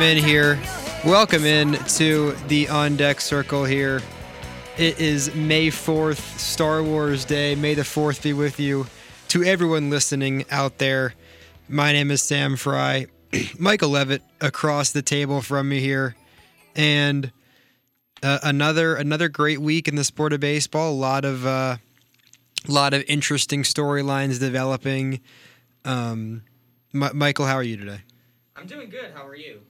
Welcome 0.00 0.16
in 0.16 0.24
here. 0.24 0.58
Welcome 1.04 1.44
in 1.44 1.72
to 1.74 2.32
the 2.48 2.70
On 2.70 2.96
Deck 2.96 3.20
Circle 3.20 3.66
here. 3.66 4.00
It 4.78 4.98
is 4.98 5.34
May 5.34 5.68
4th, 5.68 6.38
Star 6.38 6.82
Wars 6.82 7.26
Day. 7.26 7.54
May 7.54 7.74
the 7.74 7.82
4th 7.82 8.22
be 8.22 8.32
with 8.32 8.58
you. 8.58 8.86
To 9.28 9.44
everyone 9.44 9.90
listening 9.90 10.46
out 10.50 10.78
there, 10.78 11.12
my 11.68 11.92
name 11.92 12.10
is 12.10 12.22
Sam 12.22 12.56
Fry. 12.56 13.08
Michael 13.58 13.90
Levitt 13.90 14.22
across 14.40 14.90
the 14.90 15.02
table 15.02 15.42
from 15.42 15.68
me 15.68 15.80
here. 15.80 16.16
And 16.74 17.30
uh, 18.22 18.38
another 18.42 18.94
another 18.94 19.28
great 19.28 19.60
week 19.60 19.86
in 19.86 19.96
the 19.96 20.04
sport 20.04 20.32
of 20.32 20.40
baseball. 20.40 20.92
A 20.92 20.96
lot 20.96 21.26
of 21.26 21.44
uh, 21.44 21.76
lot 22.66 22.94
of 22.94 23.04
interesting 23.06 23.64
storylines 23.64 24.40
developing. 24.40 25.20
Um, 25.84 26.40
M- 26.94 27.18
Michael, 27.18 27.44
how 27.44 27.56
are 27.56 27.62
you 27.62 27.76
today? 27.76 28.00
I'm 28.56 28.66
doing 28.66 28.88
good. 28.88 29.12
How 29.14 29.26
are 29.26 29.36
you? 29.36 29.60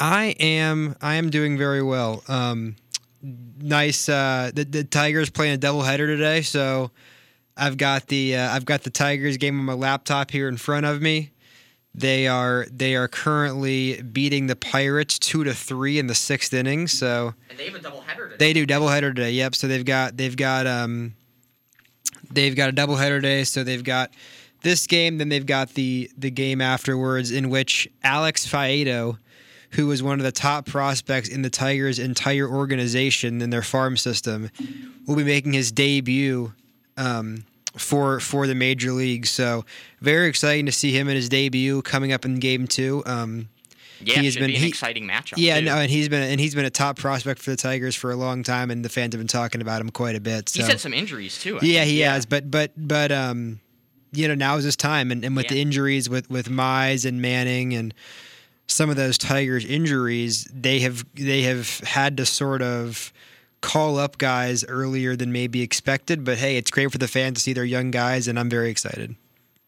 I 0.00 0.34
am. 0.40 0.96
I 1.00 1.16
am 1.16 1.30
doing 1.30 1.58
very 1.58 1.82
well. 1.82 2.22
Um, 2.26 2.76
nice. 3.22 4.08
Uh, 4.08 4.50
the, 4.54 4.64
the 4.64 4.84
Tigers 4.84 5.28
playing 5.30 5.54
a 5.54 5.58
doubleheader 5.58 6.06
today, 6.06 6.40
so 6.42 6.90
I've 7.56 7.76
got 7.76 8.06
the 8.06 8.36
uh, 8.36 8.50
I've 8.54 8.64
got 8.64 8.82
the 8.82 8.90
Tigers 8.90 9.36
game 9.36 9.58
on 9.58 9.66
my 9.66 9.74
laptop 9.74 10.30
here 10.30 10.48
in 10.48 10.56
front 10.56 10.86
of 10.86 11.02
me. 11.02 11.32
They 11.94 12.28
are 12.28 12.66
they 12.70 12.94
are 12.94 13.08
currently 13.08 14.00
beating 14.00 14.46
the 14.46 14.56
Pirates 14.56 15.18
two 15.18 15.44
to 15.44 15.52
three 15.52 15.98
in 15.98 16.06
the 16.06 16.14
sixth 16.14 16.54
inning. 16.54 16.86
So 16.86 17.34
And 17.50 17.58
they 17.58 17.66
have 17.66 17.74
a 17.74 17.78
doubleheader 17.80 18.30
today. 18.30 18.36
they 18.38 18.52
do 18.52 18.66
doubleheader 18.66 19.14
today. 19.14 19.32
Yep. 19.32 19.54
So 19.56 19.66
they've 19.68 19.84
got 19.84 20.16
they've 20.16 20.36
got 20.36 20.66
um 20.66 21.14
they've 22.30 22.54
got 22.56 22.70
a 22.70 22.72
doubleheader 22.72 23.18
today. 23.18 23.44
So 23.44 23.64
they've 23.64 23.82
got 23.84 24.12
this 24.62 24.86
game, 24.86 25.18
then 25.18 25.28
they've 25.30 25.44
got 25.44 25.70
the 25.74 26.08
the 26.16 26.30
game 26.30 26.60
afterwards 26.60 27.32
in 27.32 27.50
which 27.50 27.88
Alex 28.04 28.46
Faedo, 28.46 29.18
who 29.72 29.86
was 29.86 30.02
one 30.02 30.18
of 30.18 30.24
the 30.24 30.32
top 30.32 30.66
prospects 30.66 31.28
in 31.28 31.42
the 31.42 31.50
Tigers' 31.50 31.98
entire 31.98 32.48
organization 32.48 33.40
in 33.40 33.50
their 33.50 33.62
farm 33.62 33.96
system, 33.96 34.50
will 35.06 35.16
be 35.16 35.24
making 35.24 35.52
his 35.52 35.70
debut 35.72 36.52
um, 36.96 37.44
for 37.76 38.18
for 38.20 38.46
the 38.46 38.54
major 38.54 38.92
leagues. 38.92 39.30
So 39.30 39.64
very 40.00 40.28
exciting 40.28 40.66
to 40.66 40.72
see 40.72 40.90
him 40.92 41.08
in 41.08 41.16
his 41.16 41.28
debut 41.28 41.82
coming 41.82 42.12
up 42.12 42.24
in 42.24 42.38
game 42.40 42.66
two. 42.66 43.02
Um, 43.06 43.48
yeah, 44.02 44.20
he 44.20 44.24
has 44.24 44.34
been- 44.36 44.46
be 44.46 44.56
an 44.56 44.62
he- 44.62 44.68
exciting 44.68 45.06
matchup. 45.06 45.34
yeah, 45.36 45.58
too. 45.60 45.66
no, 45.66 45.76
and 45.76 45.90
he's 45.90 46.08
been 46.08 46.22
and 46.22 46.40
he's 46.40 46.54
been 46.54 46.64
a 46.64 46.70
top 46.70 46.96
prospect 46.98 47.40
for 47.42 47.50
the 47.50 47.56
Tigers 47.56 47.94
for 47.94 48.10
a 48.10 48.16
long 48.16 48.42
time, 48.42 48.70
and 48.70 48.82
the 48.84 48.88
fans 48.88 49.14
have 49.14 49.20
been 49.20 49.28
talking 49.28 49.60
about 49.60 49.80
him 49.80 49.90
quite 49.90 50.16
a 50.16 50.20
bit. 50.20 50.48
So. 50.48 50.60
He's 50.60 50.68
had 50.68 50.80
some 50.80 50.94
injuries 50.94 51.38
too. 51.38 51.58
I 51.60 51.64
Yeah, 51.64 51.80
think. 51.80 51.90
he 51.92 52.00
has, 52.00 52.24
but 52.26 52.50
but 52.50 52.72
but 52.76 53.12
um, 53.12 53.60
you 54.12 54.26
know, 54.26 54.34
now 54.34 54.56
is 54.56 54.64
his 54.64 54.74
time, 54.76 55.12
and, 55.12 55.22
and 55.24 55.36
with 55.36 55.48
the 55.48 55.60
injuries 55.60 56.08
with 56.08 56.28
with 56.30 56.48
Mize 56.48 57.04
and 57.04 57.20
Manning 57.22 57.74
and 57.74 57.92
some 58.70 58.90
of 58.90 58.96
those 58.96 59.18
Tigers 59.18 59.64
injuries, 59.64 60.48
they 60.52 60.80
have 60.80 61.04
they 61.14 61.42
have 61.42 61.78
had 61.80 62.16
to 62.18 62.26
sort 62.26 62.62
of 62.62 63.12
call 63.60 63.98
up 63.98 64.16
guys 64.16 64.64
earlier 64.66 65.16
than 65.16 65.32
maybe 65.32 65.60
expected. 65.62 66.24
But 66.24 66.38
hey, 66.38 66.56
it's 66.56 66.70
great 66.70 66.90
for 66.90 66.98
the 66.98 67.08
fans 67.08 67.34
to 67.38 67.40
see 67.40 67.52
their 67.52 67.64
young 67.64 67.90
guys, 67.90 68.28
and 68.28 68.38
I'm 68.38 68.48
very 68.48 68.70
excited. 68.70 69.16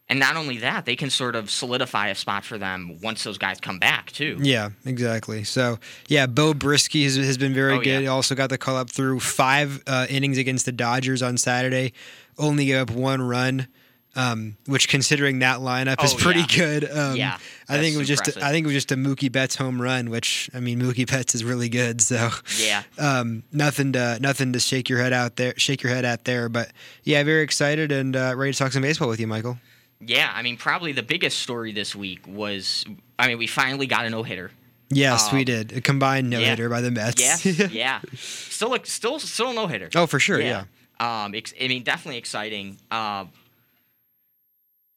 And 0.08 0.18
not 0.20 0.36
only 0.36 0.58
that, 0.58 0.84
they 0.84 0.94
can 0.96 1.08
sort 1.08 1.34
of 1.34 1.50
solidify 1.50 2.08
a 2.08 2.14
spot 2.14 2.44
for 2.44 2.58
them 2.58 2.98
once 3.02 3.24
those 3.24 3.38
guys 3.38 3.60
come 3.60 3.78
back 3.78 4.12
too. 4.12 4.36
Yeah, 4.42 4.70
exactly. 4.84 5.42
So 5.44 5.78
yeah, 6.06 6.26
Beau 6.26 6.52
Brieske 6.52 7.02
has, 7.04 7.16
has 7.16 7.38
been 7.38 7.54
very 7.54 7.74
Oh, 7.74 7.78
good. 7.78 7.86
yeah. 7.86 8.00
He 8.00 8.06
also 8.08 8.34
got 8.34 8.50
the 8.50 8.58
call 8.58 8.76
up 8.76 8.90
through 8.90 9.20
five 9.20 9.82
uh, 9.86 10.06
innings 10.10 10.36
against 10.36 10.66
the 10.66 10.72
Dodgers 10.72 11.22
on 11.22 11.38
Saturday. 11.38 11.92
Only 12.36 12.66
gave 12.66 12.82
up 12.82 12.90
one 12.90 13.22
run, 13.22 13.68
um, 14.14 14.56
which 14.66 14.88
considering 14.88 15.38
that 15.40 15.58
lineup 15.60 16.02
is 16.04 16.12
Oh, 16.14 16.16
pretty 16.16 16.40
yeah. 16.40 16.46
good. 16.56 16.90
Um, 16.90 17.16
Yeah, 17.16 17.38
I 17.68 17.78
think 17.78 17.94
it 17.94 17.98
was 17.98 18.08
just 18.08 18.20
impressive. 18.28 18.42
I 18.42 18.50
think 18.52 18.64
it 18.64 18.66
was 18.66 18.74
just 18.74 18.92
a 18.92 18.96
Mookie 18.96 19.32
Betts 19.32 19.56
home 19.56 19.80
run, 19.80 20.10
which 20.10 20.50
I 20.54 20.60
mean 20.60 20.80
Mookie 20.80 21.10
Betts 21.10 21.34
is 21.34 21.44
really 21.44 21.68
good. 21.68 22.00
So 22.00 22.30
Yeah. 22.58 22.82
um, 22.98 23.42
nothing 23.52 23.92
to 23.92 24.18
nothing 24.20 24.52
to 24.52 24.60
shake 24.60 24.88
your 24.88 24.98
head 24.98 25.12
out 25.12 25.36
there, 25.36 25.54
shake 25.56 25.82
your 25.82 25.92
head 25.92 26.04
at 26.04 26.24
there. 26.24 26.48
But 26.48 26.70
yeah, 27.04 27.22
very 27.22 27.42
excited 27.42 27.90
and 27.92 28.14
uh, 28.16 28.34
ready 28.36 28.52
to 28.52 28.58
talk 28.58 28.72
some 28.72 28.82
baseball 28.82 29.08
with 29.08 29.20
you, 29.20 29.26
Michael. 29.26 29.58
Yeah, 30.04 30.32
I 30.34 30.42
mean, 30.42 30.56
probably 30.56 30.92
the 30.92 31.02
biggest 31.04 31.38
story 31.38 31.70
this 31.72 31.94
week 31.94 32.26
was, 32.26 32.84
I 33.20 33.28
mean, 33.28 33.38
we 33.38 33.46
finally 33.46 33.86
got 33.86 34.04
a 34.04 34.10
no 34.10 34.24
hitter. 34.24 34.50
Yes, 34.90 35.32
we 35.32 35.38
Um, 35.38 35.44
did 35.44 35.72
a 35.72 35.80
combined 35.80 36.28
no 36.28 36.40
hitter 36.40 36.64
yeah. 36.64 36.68
by 36.68 36.80
the 36.80 36.90
Mets. 36.90 37.22
Yeah, 37.46 37.66
yeah. 37.70 38.00
Still, 38.16 38.74
a, 38.74 38.84
still, 38.84 39.20
still 39.20 39.52
no 39.54 39.68
hitter. 39.68 39.88
oh, 39.94 40.06
for 40.08 40.18
sure. 40.18 40.40
yeah. 40.40 40.64
Um, 41.00 41.34
ex- 41.36 41.54
I 41.58 41.68
mean, 41.68 41.82
definitely 41.84 42.18
exciting. 42.18 42.78
Um, 42.90 43.30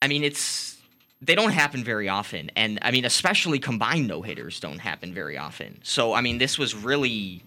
I 0.05 0.07
mean, 0.07 0.23
it's 0.23 0.77
they 1.19 1.33
don't 1.33 1.49
happen 1.49 1.83
very 1.83 2.07
often, 2.07 2.51
and 2.55 2.77
I 2.83 2.91
mean, 2.91 3.05
especially 3.05 3.57
combined 3.57 4.07
no 4.07 4.21
hitters 4.21 4.59
don't 4.59 4.77
happen 4.77 5.15
very 5.15 5.35
often. 5.35 5.79
So, 5.81 6.13
I 6.13 6.21
mean, 6.21 6.37
this 6.37 6.59
was 6.59 6.75
really, 6.75 7.41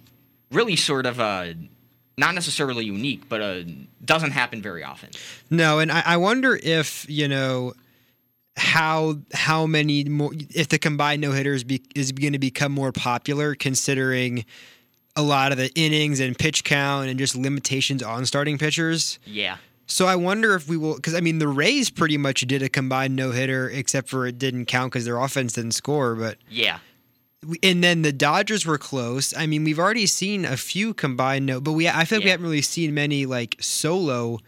really 0.51 0.75
sort 0.75 1.07
of 1.07 1.21
a 1.21 1.55
not 2.17 2.35
necessarily 2.35 2.85
unique, 2.85 3.29
but 3.29 3.41
a 3.41 3.65
doesn't 4.05 4.33
happen 4.33 4.61
very 4.61 4.83
often. 4.83 5.11
No, 5.51 5.79
and 5.79 5.93
I, 5.93 6.03
I 6.05 6.17
wonder 6.17 6.59
if 6.61 7.09
you 7.09 7.29
know 7.29 7.75
how 8.57 9.19
how 9.33 9.65
many 9.67 10.03
more 10.03 10.33
if 10.51 10.67
the 10.67 10.81
combined 10.81 11.23
no 11.23 11.31
hitters 11.31 11.65
is 11.95 12.11
going 12.11 12.33
to 12.33 12.41
become 12.41 12.73
more 12.73 12.91
popular, 12.91 13.55
considering 13.55 14.45
a 15.15 15.23
lot 15.23 15.53
of 15.53 15.59
the 15.59 15.71
innings 15.77 16.19
and 16.19 16.37
pitch 16.37 16.65
count 16.65 17.09
and 17.09 17.21
just 17.21 17.37
limitations 17.37 18.03
on 18.03 18.27
starting 18.27 18.59
pitchers. 18.59 19.21
Yeah, 19.25 19.59
So 19.91 20.07
I 20.07 20.17
wonder 20.17 20.55
if 20.55 20.69
we 20.69 20.77
will, 20.77 20.97
because 20.97 21.15
I 21.15 21.21
mean 21.21 21.39
the 21.39 21.49
Rays 21.49 21.91
pretty 21.91 22.19
much 22.19 22.43
did 22.43 22.63
a 22.63 22.69
combined 22.69 23.17
no 23.17 23.31
hitter, 23.33 23.69
except 23.71 24.09
for 24.09 24.27
it 24.27 24.39
didn't 24.39 24.67
count 24.67 24.93
because 24.93 25.05
their 25.07 25.19
offense 25.19 25.55
didn't 25.55 25.73
score. 25.73 26.15
But 26.15 26.37
yeah, 26.51 26.79
and 27.63 27.83
then 27.83 28.03
the 28.03 28.13
Dodgers 28.13 28.67
were 28.67 28.79
close. 28.79 29.35
I 29.37 29.47
mean, 29.47 29.65
we've 29.65 29.79
already 29.79 30.07
seen 30.07 30.45
a 30.45 30.57
few 30.59 30.93
combined 30.93 31.47
no, 31.47 31.61
but 31.61 31.73
we 31.73 31.89
I 31.89 32.05
feel 32.05 32.19
like 32.19 32.25
we 32.25 32.31
haven't 32.31 32.45
really 32.45 32.63
seen 32.63 32.93
many 32.95 33.25
like 33.27 33.57
solo 33.61 34.41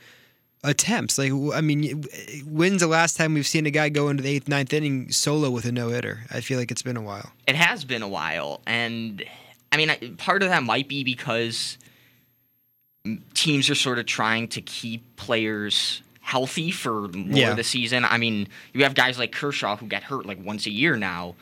attempts. 0.62 1.16
Like 1.16 1.32
I 1.32 1.62
mean, 1.62 2.04
when's 2.46 2.80
the 2.80 2.86
last 2.86 3.16
time 3.16 3.32
we've 3.32 3.46
seen 3.46 3.64
a 3.64 3.70
guy 3.70 3.88
go 3.88 4.10
into 4.10 4.22
the 4.22 4.28
eighth, 4.28 4.46
ninth 4.46 4.74
inning 4.74 5.10
solo 5.10 5.48
with 5.50 5.64
a 5.64 5.72
no 5.72 5.88
hitter? 5.88 6.20
I 6.30 6.42
feel 6.42 6.58
like 6.58 6.70
it's 6.70 6.82
been 6.82 6.98
a 6.98 7.02
while. 7.02 7.32
it 7.46 7.56
has 7.56 7.86
been 7.86 8.02
a 8.02 8.08
while, 8.08 8.60
and 8.66 9.24
I 9.72 9.78
mean, 9.78 10.16
part 10.16 10.42
of 10.42 10.50
that 10.50 10.62
might 10.64 10.86
be 10.86 11.02
because 11.02 11.78
teams 13.34 13.70
are 13.70 13.74
sort 13.74 13.98
of 13.98 14.06
trying 14.06 14.48
to 14.48 14.60
keep 14.60 15.16
players 15.16 16.02
healthy 16.20 16.70
for 16.70 17.08
more 17.08 17.38
Yeah. 17.38 17.50
of 17.50 17.56
the 17.56 17.64
season. 17.64 18.04
I 18.04 18.18
mean, 18.18 18.48
you 18.72 18.82
have 18.84 18.94
guys 18.94 19.18
like 19.18 19.32
Kershaw 19.32 19.76
who 19.76 19.86
get 19.86 20.02
hurt 20.04 20.26
like 20.26 20.38
once 20.44 20.66
a 20.66 20.70
year 20.70 20.96
now. 20.96 21.34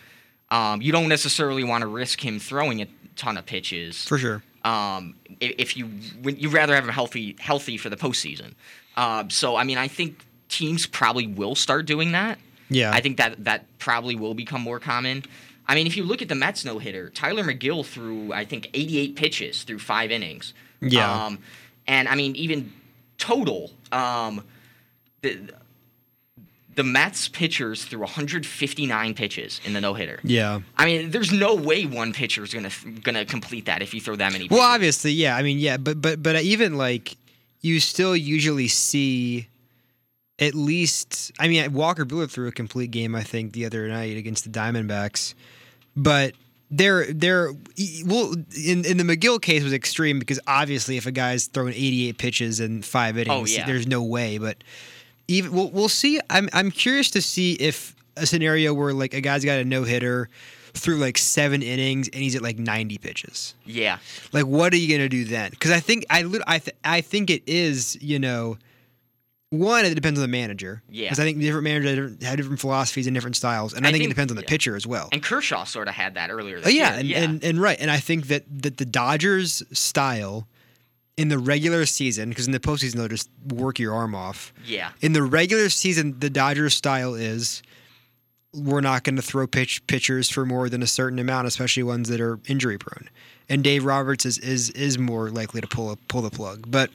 Um, 0.51 0.81
you 0.81 0.93
don't 0.93 1.09
necessarily 1.09 1.65
want 1.65 1.83
to 1.83 1.87
risk 1.89 2.25
him 2.25 2.39
throwing 2.39 2.81
a 2.81 2.87
ton 3.17 3.37
of 3.37 3.45
pitches. 3.45 4.05
For 4.05 4.19
sure. 4.19 4.43
um, 4.65 5.15
if 5.41 5.77
you 5.77 5.87
when 6.23 6.37
you 6.37 6.49
rather 6.49 6.75
have 6.75 6.85
him 6.85 6.91
healthy 6.91 7.37
healthy 7.39 7.77
for 7.77 7.91
the 7.91 7.97
postseason. 7.97 8.55
Um, 8.97 9.31
so 9.31 9.57
I 9.57 9.65
mean, 9.65 9.79
I 9.79 9.89
think 9.89 10.25
teams 10.49 10.87
probably 10.87 11.27
will 11.27 11.55
start 11.55 11.87
doing 11.87 12.13
that. 12.13 12.39
Yeah. 12.71 12.91
I 12.93 13.01
think 13.01 13.17
that 13.19 13.45
that 13.45 13.65
probably 13.79 14.15
will 14.17 14.35
become 14.35 14.61
more 14.61 14.79
common. 14.81 15.25
I 15.67 15.75
mean, 15.75 15.87
if 15.87 15.97
you 15.97 16.05
look 16.05 16.23
at 16.23 16.29
the 16.29 16.35
Mets 16.35 16.65
no 16.65 16.79
hitter, 16.79 17.11
Tylor 17.11 17.45
Megill 17.45 17.85
threw 17.85 18.33
I 18.33 18.45
think 18.45 18.71
88 18.75 19.17
pitches 19.17 19.63
through 19.65 19.81
five 19.81 20.11
innings. 20.11 20.55
Yeah. 20.81 21.27
Um, 21.27 21.39
and 21.87 22.09
I 22.09 22.15
mean, 22.15 22.37
even 22.37 22.73
total, 23.19 23.71
um, 23.93 24.45
the 25.23 25.39
the 26.75 26.85
Mets 26.85 27.27
pitchers 27.27 27.85
threw 27.85 27.99
159 27.99 29.15
pitches 29.15 29.61
in 29.65 29.73
the 29.73 29.81
no 29.81 29.95
hitter. 29.95 30.21
yeah. 30.23 30.61
I 30.77 30.87
mean, 30.87 31.11
there's 31.11 31.33
no 31.33 31.57
way 31.57 31.87
one 31.87 32.13
pitcher 32.13 32.45
is 32.45 32.55
gonna 32.55 32.71
gonna 33.03 33.25
complete 33.25 33.67
that 33.67 33.83
if 33.83 33.93
you 33.93 34.01
throw 34.01 34.15
that 34.15 34.33
many. 34.33 34.47
Well, 34.49 34.61
obviously, 34.61 35.11
yeah. 35.11 35.37
I 35.37 35.43
mean, 35.43 35.59
yeah, 35.59 35.77
but 35.77 36.01
but 36.01 36.23
but 36.23 36.41
even 36.43 36.77
like 36.77 37.17
you 37.63 37.81
still 37.81 38.17
usually 38.17 38.69
see 38.69 39.49
at 40.39 40.55
least. 40.55 41.33
I 41.41 41.49
mean, 41.49 41.73
Walker 41.73 42.05
Buehler 42.07 42.31
threw 42.31 42.47
a 42.47 42.53
complete 42.53 42.93
game, 42.93 43.17
I 43.17 43.25
think, 43.25 43.55
the 43.55 43.67
other 43.67 43.89
night 43.89 44.17
against 44.17 44.45
the 44.45 44.51
Diamondbacks, 44.51 45.35
but. 45.97 46.35
There, 46.71 47.11
there. 47.13 47.53
Well, 48.05 48.35
in 48.65 48.85
in 48.85 48.97
the 48.99 49.05
Megill 49.05 49.41
case 49.41 49.63
was 49.63 49.73
extreme 49.73 50.19
because 50.19 50.39
obviously, 50.47 50.97
if 50.97 51.07
a 51.07 51.13
guy's 51.13 51.47
throwing 51.47 51.73
88 51.73 52.19
pitches 52.19 52.61
in 52.61 52.83
five 52.83 53.17
oh, 53.17 53.21
innings, 53.21 53.57
yeah. 53.57 53.67
there's 53.67 53.87
no 53.87 54.03
way. 54.03 54.39
But 54.39 54.63
even 55.29 55.53
we'll, 55.53 55.71
we'll 55.71 55.89
see. 55.89 56.21
I'm 56.29 56.49
I'm 56.53 56.71
curious 56.71 57.11
to 57.13 57.23
see 57.23 57.55
if 57.55 57.95
a 58.17 58.27
scenario 58.27 58.75
where 58.75 58.93
like 58.93 59.15
a 59.15 59.21
guy's 59.21 59.45
got 59.45 59.59
a 59.59 59.65
no 59.65 59.85
hitter 59.85 60.29
through 60.75 60.97
like 60.97 61.19
seven 61.19 61.63
innings 61.63 62.09
and 62.09 62.23
he's 62.23 62.35
at 62.35 62.43
like 62.43 62.59
90 62.59 62.99
pitches. 62.99 63.55
yeah, 63.65 63.99
Like, 64.33 64.47
what 64.47 64.73
are 64.73 64.77
you 64.77 64.95
gonna 64.97 65.09
do 65.09 65.25
then? 65.25 65.51
Because 65.51 65.71
I 65.71 65.81
think 65.81 66.05
I 66.11 66.25
I 66.47 66.59
th- 66.59 66.77
I 66.85 67.01
think 67.01 67.31
it 67.31 67.43
is 67.47 67.99
you 68.01 68.19
know, 68.19 68.59
one 69.51 69.85
it 69.85 69.95
depends 69.95 70.19
on 70.19 70.23
the 70.23 70.29
manager. 70.29 70.83
Yeah. 70.89 71.07
Because 71.07 71.21
I 71.21 71.25
think 71.25 71.41
different 71.41 71.65
managers 71.65 71.89
have 71.89 71.97
different, 71.97 72.23
have 72.23 72.37
different 72.37 72.61
philosophies 72.61 73.07
and 73.07 73.15
different 73.15 73.37
styles, 73.37 73.73
and 73.73 73.87
I, 73.87 73.89
I 73.89 73.93
think, 73.93 74.05
it 74.05 74.09
depends 74.09 74.31
on 74.31 74.37
the 74.37 74.43
yeah. 74.43 74.49
pitcher 74.49 74.77
as 74.77 74.87
well. 74.87 75.09
and 75.13 75.23
Kershaw 75.23 75.65
sort 75.65 75.89
of 75.89 75.95
had 75.95 76.15
that 76.15 76.31
earlier. 76.31 76.61
Oh 76.65 76.69
yeah, 76.69 76.97
and, 76.97 77.09
yeah, 77.09 77.23
and 77.23 77.43
and 77.43 77.61
right, 77.61 77.79
and 77.81 77.91
I 77.91 77.99
think 77.99 78.27
that 78.27 78.45
that 78.63 78.77
the 78.77 78.85
Dodgers 78.85 79.63
style 79.73 80.47
in 81.17 81.29
the 81.29 81.39
regular 81.39 81.85
season, 81.87 82.29
because 82.29 82.47
in 82.47 82.53
the 82.53 82.61
postseason 82.61 82.95
they'll 82.95 83.09
just 83.09 83.29
work 83.49 83.79
your 83.79 83.93
arm 83.93 84.15
off. 84.15 84.53
yeah, 84.65 84.93
In 85.01 85.15
the 85.15 85.23
regular 85.23 85.69
season, 85.69 86.19
the 86.21 86.31
Dodgers 86.31 86.75
style 86.75 87.15
is 87.15 87.63
we're 88.55 88.81
not 88.81 89.03
going 89.03 89.17
to 89.17 89.23
throw 89.23 89.47
pitch 89.47 89.85
pitchers 89.89 90.31
for 90.31 90.47
more 90.47 90.69
than 90.69 90.83
a 90.83 90.87
certain 90.87 91.19
amount, 91.19 91.47
especially 91.49 91.83
ones 91.83 92.09
that 92.09 92.21
are 92.21 92.39
injury 92.47 92.79
prone. 92.79 93.09
And 93.49 93.65
Dave 93.65 93.85
Roberts 93.85 94.27
is 94.27 94.39
is 94.39 94.71
is 94.71 94.99
more 94.99 95.31
likely 95.31 95.61
to 95.63 95.67
pull 95.67 95.91
a, 95.91 95.97
pull 95.97 96.21
the 96.23 96.31
plug, 96.31 96.71
but. 96.71 96.91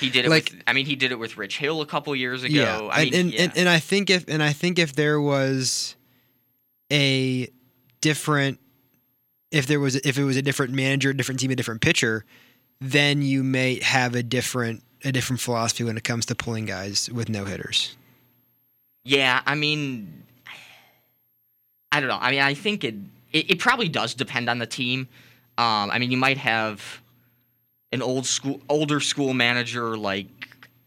He 0.00 0.10
did 0.10 0.26
it 0.26 0.28
Like- 0.28 0.50
with. 0.50 0.62
I 0.66 0.72
mean, 0.72 0.86
he 0.86 0.96
did 0.96 1.12
it 1.12 1.18
with 1.18 1.36
Rich 1.36 1.58
Hill 1.58 1.80
a 1.80 1.86
couple 1.86 2.14
years 2.14 2.42
ago. 2.44 2.54
Yeah, 2.54 2.78
I 2.90 3.02
and, 3.02 3.10
mean, 3.10 3.20
and, 3.20 3.32
yeah. 3.32 3.42
and, 3.42 3.56
and 3.56 3.68
I 3.68 3.78
think 3.78 4.10
if 4.10 4.28
and 4.28 4.42
I 4.42 4.52
think 4.52 4.78
if 4.78 4.94
there 4.94 5.20
was 5.20 5.96
a 6.92 7.48
different, 8.00 8.60
if 9.50 9.66
there 9.66 9.80
was 9.80 9.96
if 9.96 10.18
it 10.18 10.24
was 10.24 10.36
a 10.36 10.42
different 10.42 10.72
manager, 10.74 11.12
different 11.12 11.40
team, 11.40 11.50
a 11.50 11.56
different 11.56 11.80
pitcher, 11.80 12.24
then 12.80 13.22
you 13.22 13.42
may 13.42 13.80
have 13.82 14.14
a 14.14 14.22
different 14.22 14.82
a 15.04 15.12
different 15.12 15.40
philosophy 15.40 15.84
when 15.84 15.96
it 15.96 16.04
comes 16.04 16.26
to 16.26 16.34
pulling 16.34 16.64
guys 16.66 17.08
with 17.10 17.28
no 17.28 17.44
hitters. 17.44 17.96
Yeah, 19.04 19.40
I 19.46 19.54
mean, 19.54 20.24
I 21.92 22.00
don't 22.00 22.08
know. 22.08 22.18
I 22.20 22.30
mean, 22.30 22.40
I 22.40 22.54
think 22.54 22.84
it 22.84 22.94
it, 23.32 23.50
it 23.52 23.58
probably 23.58 23.88
does 23.88 24.14
depend 24.14 24.48
on 24.50 24.58
the 24.58 24.66
team. 24.66 25.08
Um, 25.56 25.90
I 25.90 25.98
mean, 25.98 26.10
you 26.10 26.16
might 26.18 26.38
have 26.38 27.00
an 27.92 28.02
old 28.02 28.26
school, 28.26 28.60
older 28.68 29.00
school 29.00 29.34
manager 29.34 29.96
like 29.96 30.26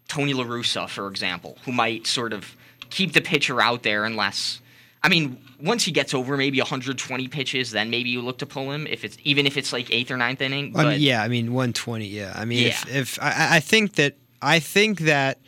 Tony 0.07 0.33
La 0.33 0.43
Russa, 0.43 0.89
for 0.89 1.07
example, 1.07 1.57
who 1.65 1.71
might 1.71 2.05
sort 2.05 2.33
of 2.33 2.55
keep 2.89 3.13
the 3.13 3.21
pitcher 3.21 3.61
out 3.61 3.83
there 3.83 4.05
unless. 4.05 4.59
I 5.03 5.09
mean, 5.09 5.41
once 5.59 5.83
he 5.83 5.91
gets 5.91 6.13
over 6.13 6.37
maybe 6.37 6.59
120 6.59 7.27
pitches, 7.27 7.71
then 7.71 7.89
maybe 7.89 8.09
you 8.09 8.21
look 8.21 8.37
to 8.39 8.45
pull 8.45 8.71
him 8.71 8.85
if 8.87 9.03
it's 9.03 9.17
even 9.23 9.47
if 9.47 9.57
it's 9.57 9.73
like 9.73 9.91
eighth 9.91 10.11
or 10.11 10.17
ninth 10.17 10.41
inning. 10.41 10.75
Um, 10.75 10.85
I 10.85 10.89
mean, 10.91 11.01
yeah, 11.01 11.23
I 11.23 11.27
mean 11.27 11.53
120. 11.53 12.05
Yeah, 12.07 12.33
I 12.35 12.45
mean 12.45 12.67
if 12.67 12.95
if 12.95 13.19
I, 13.21 13.55
I 13.55 13.59
think 13.59 13.95
that 13.95 14.15
I 14.41 14.59
think 14.59 14.99
that 15.01 15.39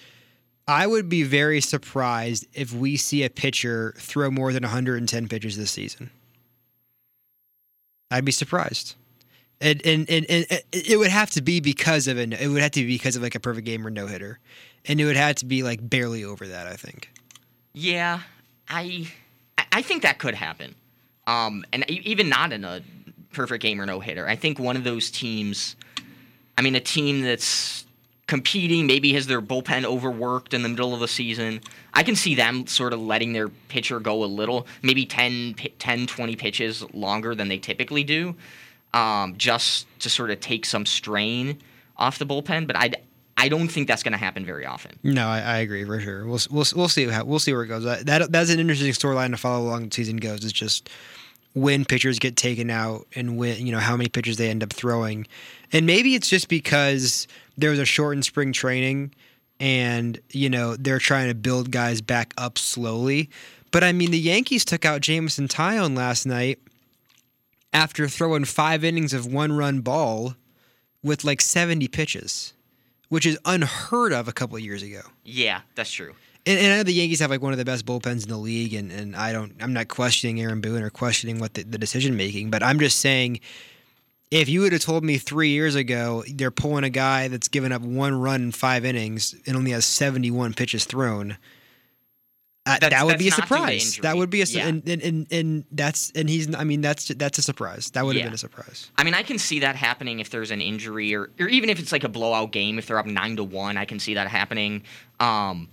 I 0.67 0.87
would 0.87 1.09
be 1.09 1.23
very 1.23 1.61
surprised 1.61 2.47
if 2.53 2.73
we 2.73 2.95
see 2.95 3.23
a 3.23 3.29
pitcher 3.29 3.93
throw 3.97 4.31
more 4.31 4.53
than 4.53 4.63
110 4.63 5.27
pitches 5.27 5.57
this 5.57 5.71
season. 5.71 6.09
I'd 8.09 8.25
be 8.25 8.31
surprised. 8.31 8.95
And, 9.63 9.81
and, 9.85 10.09
and, 10.09 10.25
and 10.29 10.45
it- 10.71 10.97
would 10.99 11.09
have 11.09 11.29
to 11.31 11.41
be 11.41 11.59
because 11.61 12.07
of 12.07 12.17
an 12.17 12.33
it 12.33 12.47
would 12.47 12.61
have 12.61 12.71
to 12.71 12.81
be 12.81 12.87
because 12.95 13.15
of 13.15 13.23
like 13.23 13.33
a 13.35 13.39
perfect 13.39 13.65
game 13.65 13.85
or 13.87 13.89
no 13.89 14.07
hitter, 14.07 14.39
and 14.85 14.99
it 14.99 15.05
would 15.05 15.15
have 15.15 15.35
to 15.37 15.45
be 15.45 15.63
like 15.63 15.79
barely 15.89 16.23
over 16.23 16.45
that. 16.47 16.67
I 16.67 16.75
think. 16.75 17.09
Yeah, 17.73 18.19
I 18.69 19.07
I- 19.71 19.81
think 19.81 20.03
that 20.03 20.19
could 20.19 20.35
happen. 20.35 20.75
Um, 21.25 21.63
and 21.71 21.89
even 21.89 22.27
not 22.29 22.51
in 22.51 22.65
a 22.65 22.81
perfect 23.31 23.61
game 23.63 23.79
or 23.81 23.85
no 23.85 23.99
hitter. 24.01 24.27
I 24.27 24.35
think 24.35 24.59
one 24.59 24.75
of 24.75 24.83
those 24.83 25.09
teams. 25.09 25.75
I 26.57 26.61
mean, 26.61 26.75
a 26.75 26.79
team 26.81 27.21
that's 27.21 27.85
competing 28.27 28.85
maybe 28.85 29.13
has 29.13 29.27
their 29.27 29.41
bullpen 29.41 29.85
overworked 29.85 30.53
in 30.53 30.61
the 30.63 30.69
middle 30.69 30.93
of 30.93 30.99
the 30.99 31.07
season. 31.07 31.61
I 31.93 32.03
can 32.03 32.15
see 32.15 32.35
them 32.35 32.67
sort 32.67 32.93
of 32.93 32.99
letting 33.01 33.33
their 33.33 33.49
pitcher 33.49 33.99
go 33.99 34.23
a 34.23 34.25
little, 34.25 34.67
maybe 34.81 35.05
10, 35.05 35.55
10 35.79 36.07
20 36.07 36.35
pitches 36.35 36.83
longer 36.93 37.33
than 37.35 37.47
they 37.47 37.57
typically 37.57 38.03
do, 38.03 38.35
um, 38.93 39.35
just 39.37 39.87
to 39.99 40.09
sort 40.09 40.29
of 40.29 40.39
take 40.39 40.65
some 40.65 40.85
strain 40.85 41.59
off 41.97 42.19
the 42.19 42.25
bullpen. 42.25 42.67
But 42.67 42.75
I, 42.75 42.91
I 43.37 43.49
don't 43.49 43.67
think 43.67 43.87
that's 43.87 44.03
going 44.03 44.13
to 44.13 44.17
happen 44.17 44.45
very 44.45 44.65
often. 44.65 44.97
No, 45.03 45.27
I, 45.27 45.39
I 45.39 45.57
agree 45.57 45.83
for 45.85 45.99
sure. 45.99 46.25
We'll 46.25 46.39
we'll 46.51 46.65
we'll 46.75 46.89
see 46.89 47.07
how 47.07 47.25
we'll 47.25 47.39
see 47.39 47.53
where 47.53 47.63
it 47.63 47.67
goes. 47.67 47.83
That, 47.83 48.05
that 48.05 48.31
that's 48.31 48.49
an 48.51 48.59
interesting 48.59 48.91
storyline 48.91 49.31
to 49.31 49.37
follow 49.37 49.65
along 49.67 49.89
the 49.89 49.95
season 49.95 50.17
goes. 50.17 50.43
It's 50.43 50.53
just 50.53 50.89
when 51.53 51.85
pitchers 51.85 52.19
get 52.19 52.35
taken 52.35 52.69
out 52.69 53.07
and 53.15 53.37
when 53.37 53.65
you 53.65 53.71
know 53.71 53.79
how 53.79 53.97
many 53.97 54.09
pitchers 54.09 54.37
they 54.37 54.49
end 54.49 54.63
up 54.63 54.71
throwing, 54.71 55.27
and 55.71 55.85
maybe 55.85 56.15
it's 56.15 56.29
just 56.29 56.47
because 56.47 57.27
there 57.57 57.71
was 57.71 57.79
a 57.79 57.85
shortened 57.85 58.25
spring 58.25 58.53
training, 58.53 59.13
and 59.59 60.19
you 60.29 60.49
know 60.49 60.75
they're 60.75 60.99
trying 60.99 61.27
to 61.27 61.35
build 61.35 61.71
guys 61.71 62.01
back 62.01 62.33
up 62.37 62.57
slowly. 62.57 63.29
But 63.71 63.83
I 63.83 63.91
mean, 63.91 64.11
the 64.11 64.19
Yankees 64.19 64.63
took 64.63 64.85
out 64.85 65.01
Jameson 65.01 65.47
Taillon 65.47 65.97
last 65.97 66.27
night 66.27 66.59
after 67.73 68.07
throwing 68.07 68.45
five 68.45 68.83
innings 68.83 69.13
of 69.13 69.25
one 69.25 69.51
run 69.53 69.81
ball 69.81 70.35
with 71.03 71.23
like 71.23 71.41
seventy 71.41 71.87
pitches, 71.87 72.53
which 73.09 73.25
is 73.25 73.37
unheard 73.45 74.13
of 74.13 74.27
a 74.27 74.33
couple 74.33 74.55
of 74.55 74.63
years 74.63 74.83
ago. 74.83 75.01
Yeah, 75.23 75.61
that's 75.75 75.91
true. 75.91 76.13
And, 76.45 76.59
and 76.59 76.73
I 76.73 76.77
know 76.77 76.83
the 76.83 76.93
Yankees 76.93 77.19
have 77.19 77.29
like 77.29 77.41
one 77.41 77.53
of 77.53 77.57
the 77.57 77.65
best 77.65 77.85
bullpens 77.85 78.23
in 78.23 78.29
the 78.29 78.37
league, 78.37 78.73
and, 78.73 78.91
and 78.91 79.15
I 79.15 79.31
don't, 79.31 79.53
I'm 79.61 79.73
not 79.73 79.87
questioning 79.87 80.41
Aaron 80.41 80.61
Boone 80.61 80.83
or 80.83 80.89
questioning 80.89 81.39
what 81.39 81.53
the, 81.53 81.63
the 81.63 81.77
decision 81.77 82.17
making, 82.17 82.49
but 82.49 82.61
I'm 82.61 82.79
just 82.79 82.99
saying, 82.99 83.39
if 84.29 84.49
you 84.49 84.61
would 84.61 84.73
have 84.73 84.81
told 84.81 85.03
me 85.03 85.17
three 85.17 85.49
years 85.49 85.75
ago 85.75 86.23
they're 86.27 86.51
pulling 86.51 86.83
a 86.83 86.89
guy 86.89 87.27
that's 87.27 87.47
given 87.47 87.71
up 87.71 87.81
one 87.81 88.19
run 88.19 88.41
in 88.41 88.51
five 88.51 88.83
innings 88.83 89.35
and 89.45 89.55
only 89.55 89.71
has 89.71 89.85
71 89.85 90.53
pitches 90.53 90.85
thrown, 90.85 91.37
uh, 92.65 92.79
that 92.79 93.05
would 93.05 93.17
be 93.17 93.27
a 93.27 93.31
that's 93.31 93.39
not 93.39 93.47
due 93.49 93.55
to 93.75 93.79
surprise. 93.81 93.99
That 94.03 94.15
would 94.15 94.29
be 94.29 94.41
a, 94.41 94.45
Yeah. 94.45 94.67
and, 94.67 94.87
and, 94.87 95.01
and 95.01 95.27
and 95.31 95.65
that's 95.71 96.11
and 96.15 96.29
he's, 96.29 96.53
I 96.55 96.63
mean 96.63 96.79
that's 96.81 97.07
that's 97.09 97.37
a 97.37 97.41
surprise. 97.41 97.91
That 97.91 98.05
would 98.05 98.15
have 98.15 98.21
Yeah. 98.21 98.27
been 98.27 98.33
a 98.35 98.37
surprise. 98.37 98.89
I 98.97 99.03
mean, 99.03 99.13
I 99.13 99.21
can 99.23 99.37
see 99.37 99.59
that 99.59 99.75
happening 99.75 100.19
if 100.19 100.29
there's 100.29 100.49
an 100.51 100.61
injury, 100.61 101.13
or, 101.13 101.29
or 101.39 101.47
even 101.49 101.69
if 101.69 101.79
it's 101.79 101.91
like 101.91 102.03
a 102.05 102.09
blowout 102.09 102.51
game. 102.53 102.77
If 102.79 102.87
they're 102.87 102.99
up 102.99 103.05
nine 103.05 103.35
to 103.35 103.43
one, 103.43 103.75
I 103.77 103.83
can 103.85 103.99
see 103.99 104.13
that 104.13 104.27
happening. 104.29 104.83
Um, 105.19 105.67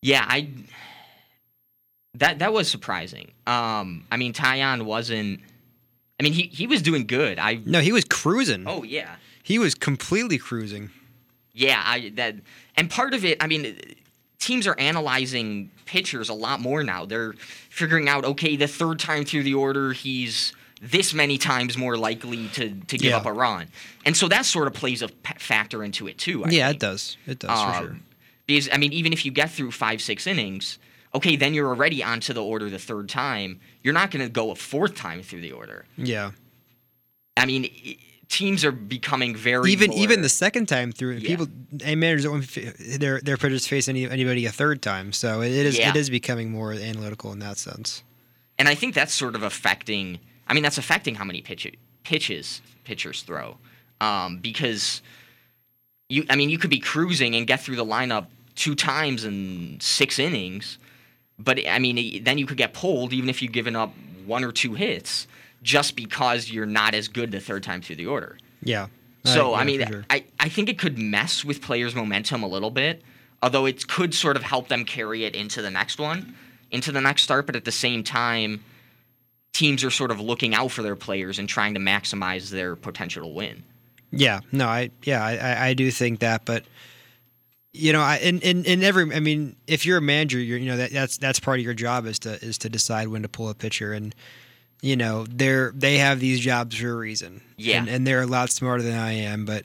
yeah, 0.00 0.24
I 0.26 0.48
that 2.14 2.38
that 2.38 2.52
was 2.52 2.68
surprising. 2.68 3.32
Um, 3.46 4.04
I 4.10 4.16
mean, 4.16 4.32
Taillon 4.32 4.82
wasn't. 4.82 5.40
I 6.18 6.22
mean, 6.22 6.32
he 6.32 6.44
he 6.44 6.66
was 6.66 6.80
doing 6.82 7.06
good. 7.06 7.38
I 7.38 7.60
No, 7.64 7.80
he 7.80 7.92
was 7.92 8.04
cruising. 8.04 8.64
oh 8.66 8.82
yeah, 8.82 9.16
He 9.42 9.58
was 9.58 9.74
completely 9.74 10.38
cruising. 10.38 10.90
yeah. 11.52 11.82
I 11.84 12.10
that 12.14 12.36
and 12.76 12.88
part 12.88 13.12
of 13.12 13.24
it. 13.24 13.42
I 13.42 13.46
mean, 13.46 13.78
teams 14.38 14.66
are 14.66 14.78
analyzing 14.78 15.70
pitchers 15.86 16.28
a 16.28 16.34
lot 16.34 16.60
more 16.60 16.82
now. 16.82 17.04
They're 17.04 17.32
figuring 17.70 18.08
out 18.08 18.24
okay, 18.24 18.56
the 18.56 18.68
third 18.68 18.98
time 18.98 19.24
through 19.24 19.42
the 19.44 19.54
order, 19.54 19.92
he's 19.92 20.52
this 20.82 21.14
many 21.14 21.38
times 21.38 21.76
more 21.78 21.96
likely 21.96 22.48
to 22.48 22.68
to 22.70 22.98
give 22.98 23.10
Yeah. 23.10 23.16
up 23.18 23.26
a 23.26 23.32
run, 23.32 23.68
and 24.04 24.16
so 24.16 24.28
that 24.28 24.44
sort 24.46 24.66
of 24.66 24.74
plays 24.74 25.02
a 25.02 25.08
p- 25.08 25.34
factor 25.38 25.82
into 25.82 26.06
it 26.06 26.18
too. 26.18 26.44
I 26.44 26.50
yeah, 26.50 26.66
think. 26.68 26.76
it 26.76 26.80
does. 26.80 27.16
It 27.26 27.38
does 27.38 27.50
for 27.62 27.78
sure. 27.82 27.90
Um, 27.92 28.02
Because 28.46 28.68
I 28.72 28.76
mean, 28.76 28.92
even 28.92 29.12
if 29.12 29.24
you 29.24 29.32
get 29.32 29.50
through 29.50 29.72
five, 29.72 30.00
six 30.02 30.26
innings, 30.26 30.78
okay, 31.14 31.34
then 31.36 31.54
you're 31.54 31.68
already 31.68 32.04
onto 32.04 32.32
the 32.32 32.42
order 32.44 32.68
the 32.70 32.78
third 32.78 33.08
time. 33.08 33.58
You're 33.82 33.94
not 33.94 34.10
going 34.10 34.24
to 34.24 34.30
go 34.30 34.50
a 34.50 34.54
fourth 34.54 34.94
time 34.94 35.22
through 35.22 35.40
the 35.40 35.52
order. 35.52 35.84
Yeah. 35.96 36.32
I 37.36 37.44
mean, 37.46 37.68
teams 38.28 38.64
are 38.64 38.72
becoming 38.72 39.34
very 39.36 39.70
even 39.70 39.90
more- 39.90 39.98
even 39.98 40.22
the 40.22 40.28
second 40.28 40.66
time 40.66 40.90
through, 40.92 41.16
Yeah. 41.16 41.28
people 41.28 41.46
and 41.84 42.00
managers 42.00 42.24
don't 42.24 42.44
their 43.00 43.20
their 43.20 43.36
pitchers 43.36 43.66
face 43.66 43.88
any 43.88 44.08
anybody 44.08 44.46
a 44.46 44.52
third 44.52 44.82
time. 44.82 45.12
So 45.12 45.42
it 45.42 45.52
is 45.52 45.78
Yeah. 45.78 45.90
it 45.90 45.96
is 45.96 46.10
becoming 46.10 46.50
more 46.50 46.72
analytical 46.72 47.32
in 47.32 47.38
that 47.40 47.58
sense. 47.58 48.02
and 48.58 48.68
I 48.68 48.74
think 48.74 48.94
that's 48.94 49.12
sort 49.12 49.34
of 49.34 49.42
affecting. 49.42 50.18
I 50.48 50.54
mean, 50.54 50.62
that's 50.62 50.78
affecting 50.78 51.16
how 51.16 51.24
many 51.24 51.42
pitch, 51.42 51.66
pitches 52.04 52.62
pitchers 52.84 53.20
throw, 53.22 53.58
um, 54.00 54.38
because 54.38 55.02
you. 56.08 56.24
I 56.30 56.36
mean, 56.36 56.48
you 56.50 56.56
could 56.58 56.70
be 56.70 56.78
cruising 56.78 57.34
and 57.34 57.46
get 57.46 57.60
through 57.60 57.76
the 57.76 57.84
lineup 57.84 58.26
two 58.54 58.74
times 58.74 59.24
in 59.24 59.78
six 59.80 60.18
innings, 60.18 60.78
but 61.38 61.58
I 61.68 61.78
mean, 61.78 62.24
then 62.24 62.38
you 62.38 62.46
could 62.46 62.56
get 62.56 62.72
pulled 62.72 63.12
even 63.12 63.28
if 63.28 63.42
you've 63.42 63.52
given 63.52 63.76
up 63.76 63.92
one 64.24 64.42
or 64.42 64.52
two 64.52 64.72
hits, 64.74 65.26
just 65.66 65.96
because 65.96 66.48
you're 66.48 66.64
not 66.64 66.94
as 66.94 67.08
good 67.08 67.32
the 67.32 67.40
third 67.40 67.64
time 67.64 67.82
through 67.82 67.96
the 67.96 68.06
order. 68.06 68.38
Yeah. 68.62 68.86
So 69.24 69.50
yeah, 69.50 69.56
I 69.56 69.64
mean, 69.64 69.84
sure. 69.84 70.04
I, 70.08 70.24
I 70.38 70.48
think 70.48 70.68
it 70.68 70.78
could 70.78 70.96
mess 70.96 71.44
with 71.44 71.60
players' 71.60 71.94
momentum 71.94 72.44
a 72.44 72.46
little 72.46 72.70
bit, 72.70 73.02
although 73.42 73.66
it 73.66 73.88
could 73.88 74.14
sort 74.14 74.36
of 74.36 74.44
help 74.44 74.68
them 74.68 74.84
carry 74.84 75.24
it 75.24 75.34
into 75.34 75.60
the 75.60 75.70
next 75.70 75.98
one, 75.98 76.36
into 76.70 76.92
the 76.92 77.00
next 77.00 77.22
start. 77.22 77.46
But 77.46 77.56
at 77.56 77.64
the 77.64 77.72
same 77.72 78.04
time, 78.04 78.62
teams 79.52 79.82
are 79.82 79.90
sort 79.90 80.12
of 80.12 80.20
looking 80.20 80.54
out 80.54 80.70
for 80.70 80.82
their 80.82 80.94
players 80.94 81.40
and 81.40 81.48
trying 81.48 81.74
to 81.74 81.80
maximize 81.80 82.50
their 82.50 82.76
potential 82.76 83.24
to 83.24 83.28
win. 83.28 83.64
yeah, 84.12 84.40
no, 84.52 84.66
I 84.66 84.90
yeah, 85.02 85.24
I, 85.24 85.36
I, 85.36 85.66
I 85.68 85.74
do 85.74 85.90
think 85.90 86.20
that, 86.20 86.44
but 86.44 86.62
you 87.72 87.92
know, 87.92 88.00
I 88.00 88.18
in, 88.18 88.38
in, 88.40 88.64
in 88.64 88.84
every 88.84 89.12
I 89.12 89.18
mean, 89.18 89.56
if 89.66 89.84
you're 89.84 89.98
a 89.98 90.02
manager, 90.02 90.38
you're 90.38 90.58
you 90.58 90.70
know 90.70 90.76
that 90.76 90.92
that's 90.92 91.18
that's 91.18 91.40
part 91.40 91.58
of 91.58 91.64
your 91.64 91.74
job 91.74 92.06
is 92.06 92.20
to 92.20 92.34
is 92.44 92.56
to 92.58 92.68
decide 92.68 93.08
when 93.08 93.22
to 93.22 93.28
pull 93.28 93.48
a 93.48 93.54
pitcher 93.54 93.92
and 93.92 94.14
you 94.82 94.96
know 94.96 95.24
they're 95.28 95.72
they 95.74 95.98
have 95.98 96.20
these 96.20 96.40
jobs 96.40 96.76
for 96.76 96.90
a 96.90 96.96
reason. 96.96 97.40
Yeah. 97.56 97.78
and, 97.78 97.88
and 97.88 98.06
they're 98.06 98.20
a 98.22 98.26
lot 98.26 98.50
smarter 98.50 98.82
than 98.82 98.98
I 98.98 99.12
am, 99.12 99.44
but 99.46 99.64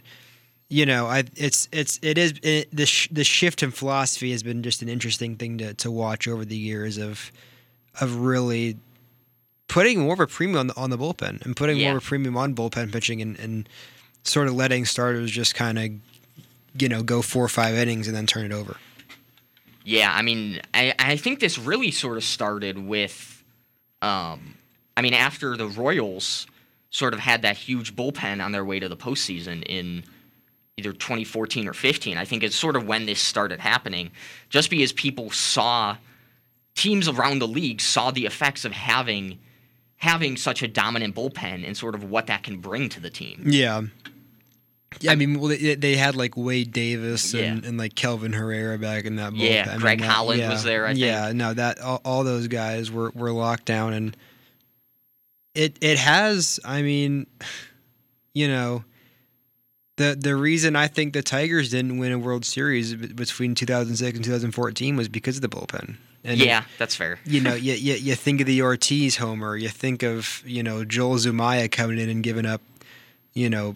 you 0.69 0.85
know, 0.85 1.07
I 1.07 1.23
it's 1.35 1.67
it's 1.73 1.99
it 2.01 2.17
is 2.17 2.33
it, 2.43 2.73
the 2.75 2.85
sh- 2.85 3.09
the 3.11 3.23
shift 3.25 3.61
in 3.63 3.71
philosophy 3.71 4.31
has 4.31 4.41
been 4.43 4.63
just 4.63 4.81
an 4.81 4.87
interesting 4.89 5.35
thing 5.35 5.57
to 5.57 5.73
to 5.73 5.91
watch 5.91 6.27
over 6.27 6.45
the 6.45 6.55
years 6.55 6.97
of 6.97 7.31
of 7.99 8.15
really 8.15 8.77
putting 9.67 9.99
more 9.99 10.13
of 10.13 10.19
a 10.21 10.27
premium 10.27 10.57
on 10.59 10.67
the, 10.67 10.75
on 10.77 10.89
the 10.89 10.97
bullpen 10.97 11.41
and 11.45 11.55
putting 11.55 11.77
Yeah. 11.77 11.89
more 11.89 11.97
of 11.97 12.03
a 12.03 12.05
premium 12.05 12.37
on 12.37 12.55
bullpen 12.55 12.91
pitching 12.91 13.21
and, 13.21 13.37
and 13.39 13.67
sort 14.23 14.47
of 14.47 14.53
letting 14.53 14.85
starters 14.85 15.29
just 15.31 15.55
kind 15.55 15.77
of 15.77 15.89
you 16.79 16.87
know 16.87 17.03
go 17.03 17.21
four 17.21 17.43
or 17.43 17.49
five 17.49 17.75
innings 17.75 18.07
and 18.07 18.15
then 18.15 18.25
turn 18.25 18.45
it 18.45 18.53
over. 18.53 18.77
Yeah, 19.83 20.13
I 20.13 20.21
mean, 20.21 20.61
I, 20.73 20.93
I 20.99 21.17
think 21.17 21.39
this 21.39 21.57
really 21.57 21.89
sort 21.91 22.15
of 22.17 22.23
started 22.23 22.77
with, 22.77 23.43
um, 24.03 24.53
I 25.01 25.03
mean, 25.03 25.15
after 25.15 25.57
the 25.57 25.65
Royals 25.65 26.45
sort 26.91 27.15
of 27.15 27.19
had 27.19 27.41
that 27.41 27.57
huge 27.57 27.95
bullpen 27.95 28.43
on 28.43 28.51
their 28.51 28.63
way 28.63 28.79
to 28.79 28.87
the 28.87 28.95
postseason 28.95 29.63
in 29.65 30.03
either 30.77 30.93
2014 30.93 31.67
or 31.67 31.73
15. 31.73 32.17
I 32.19 32.25
think 32.25 32.43
it's 32.43 32.55
sort 32.55 32.75
of 32.75 32.85
when 32.85 33.07
this 33.07 33.19
started 33.19 33.59
happening, 33.59 34.11
just 34.49 34.69
because 34.69 34.91
people 34.93 35.31
saw 35.31 35.97
teams 36.75 37.07
around 37.07 37.39
the 37.39 37.47
league 37.47 37.81
saw 37.81 38.11
the 38.11 38.27
effects 38.27 38.63
of 38.63 38.73
having 38.73 39.39
having 39.95 40.37
such 40.37 40.61
a 40.61 40.67
dominant 40.67 41.15
bullpen 41.15 41.65
and 41.65 41.75
sort 41.75 41.95
of 41.95 42.03
what 42.03 42.27
that 42.27 42.43
can 42.43 42.57
bring 42.59 42.89
to 42.89 42.99
the 42.99 43.09
team. 43.09 43.41
Yeah. 43.47 43.81
Yeah, 44.99 45.13
I 45.13 45.15
mean, 45.15 45.39
well, 45.39 45.47
they, 45.49 45.73
they 45.73 45.95
had 45.95 46.15
like 46.15 46.37
Wade 46.37 46.73
Davis 46.73 47.33
and, 47.33 47.63
Yeah. 47.63 47.69
and 47.69 47.77
like 47.79 47.95
Kelvin 47.95 48.33
Herrera 48.33 48.77
back 48.77 49.05
in 49.05 49.15
that. 49.15 49.33
Yeah, 49.35 49.63
bullpen. 49.63 49.67
I 49.67 49.71
mean, 49.71 49.79
Greg 49.79 49.99
that- 50.01 50.11
Holland 50.11 50.39
yeah, 50.41 50.49
was 50.51 50.63
there, 50.63 50.85
I 50.85 50.91
yeah, 50.91 51.31
no, 51.33 51.53
that 51.55 51.79
all, 51.81 52.01
all 52.05 52.23
those 52.23 52.47
guys 52.47 52.91
were 52.91 53.09
were 53.15 53.31
locked 53.31 53.65
down, 53.65 53.93
and 53.93 54.15
it 55.55 55.77
it 55.81 55.97
has. 55.97 56.59
I 56.65 56.81
mean, 56.81 57.27
you 58.33 58.47
know, 58.47 58.83
the 59.97 60.17
the 60.19 60.35
reason 60.35 60.75
I 60.75 60.87
think 60.87 61.13
the 61.13 61.21
Tigers 61.21 61.69
didn't 61.71 61.97
win 61.97 62.11
a 62.11 62.19
World 62.19 62.45
Series 62.45 62.93
between 62.93 63.55
2006 63.55 64.15
and 64.15 64.23
2014 64.23 64.95
was 64.95 65.09
because 65.09 65.37
of 65.37 65.41
the 65.41 65.49
bullpen. 65.49 65.97
And 66.23 66.39
yeah, 66.39 66.65
that's 66.77 66.95
fair. 66.95 67.19
you 67.25 67.41
know, 67.41 67.55
you, 67.55 67.73
you 67.73 67.95
you 67.95 68.15
think 68.15 68.41
of 68.41 68.47
the 68.47 68.61
Ortiz 68.61 69.17
homer, 69.17 69.55
you 69.55 69.69
think 69.69 70.03
of 70.03 70.43
you 70.45 70.61
know 70.61 70.85
Joel 70.85 71.15
Zumaya 71.15 71.71
coming 71.71 71.97
in 71.97 72.09
and 72.09 72.23
giving 72.23 72.45
up, 72.45 72.61
you 73.33 73.49
know, 73.49 73.75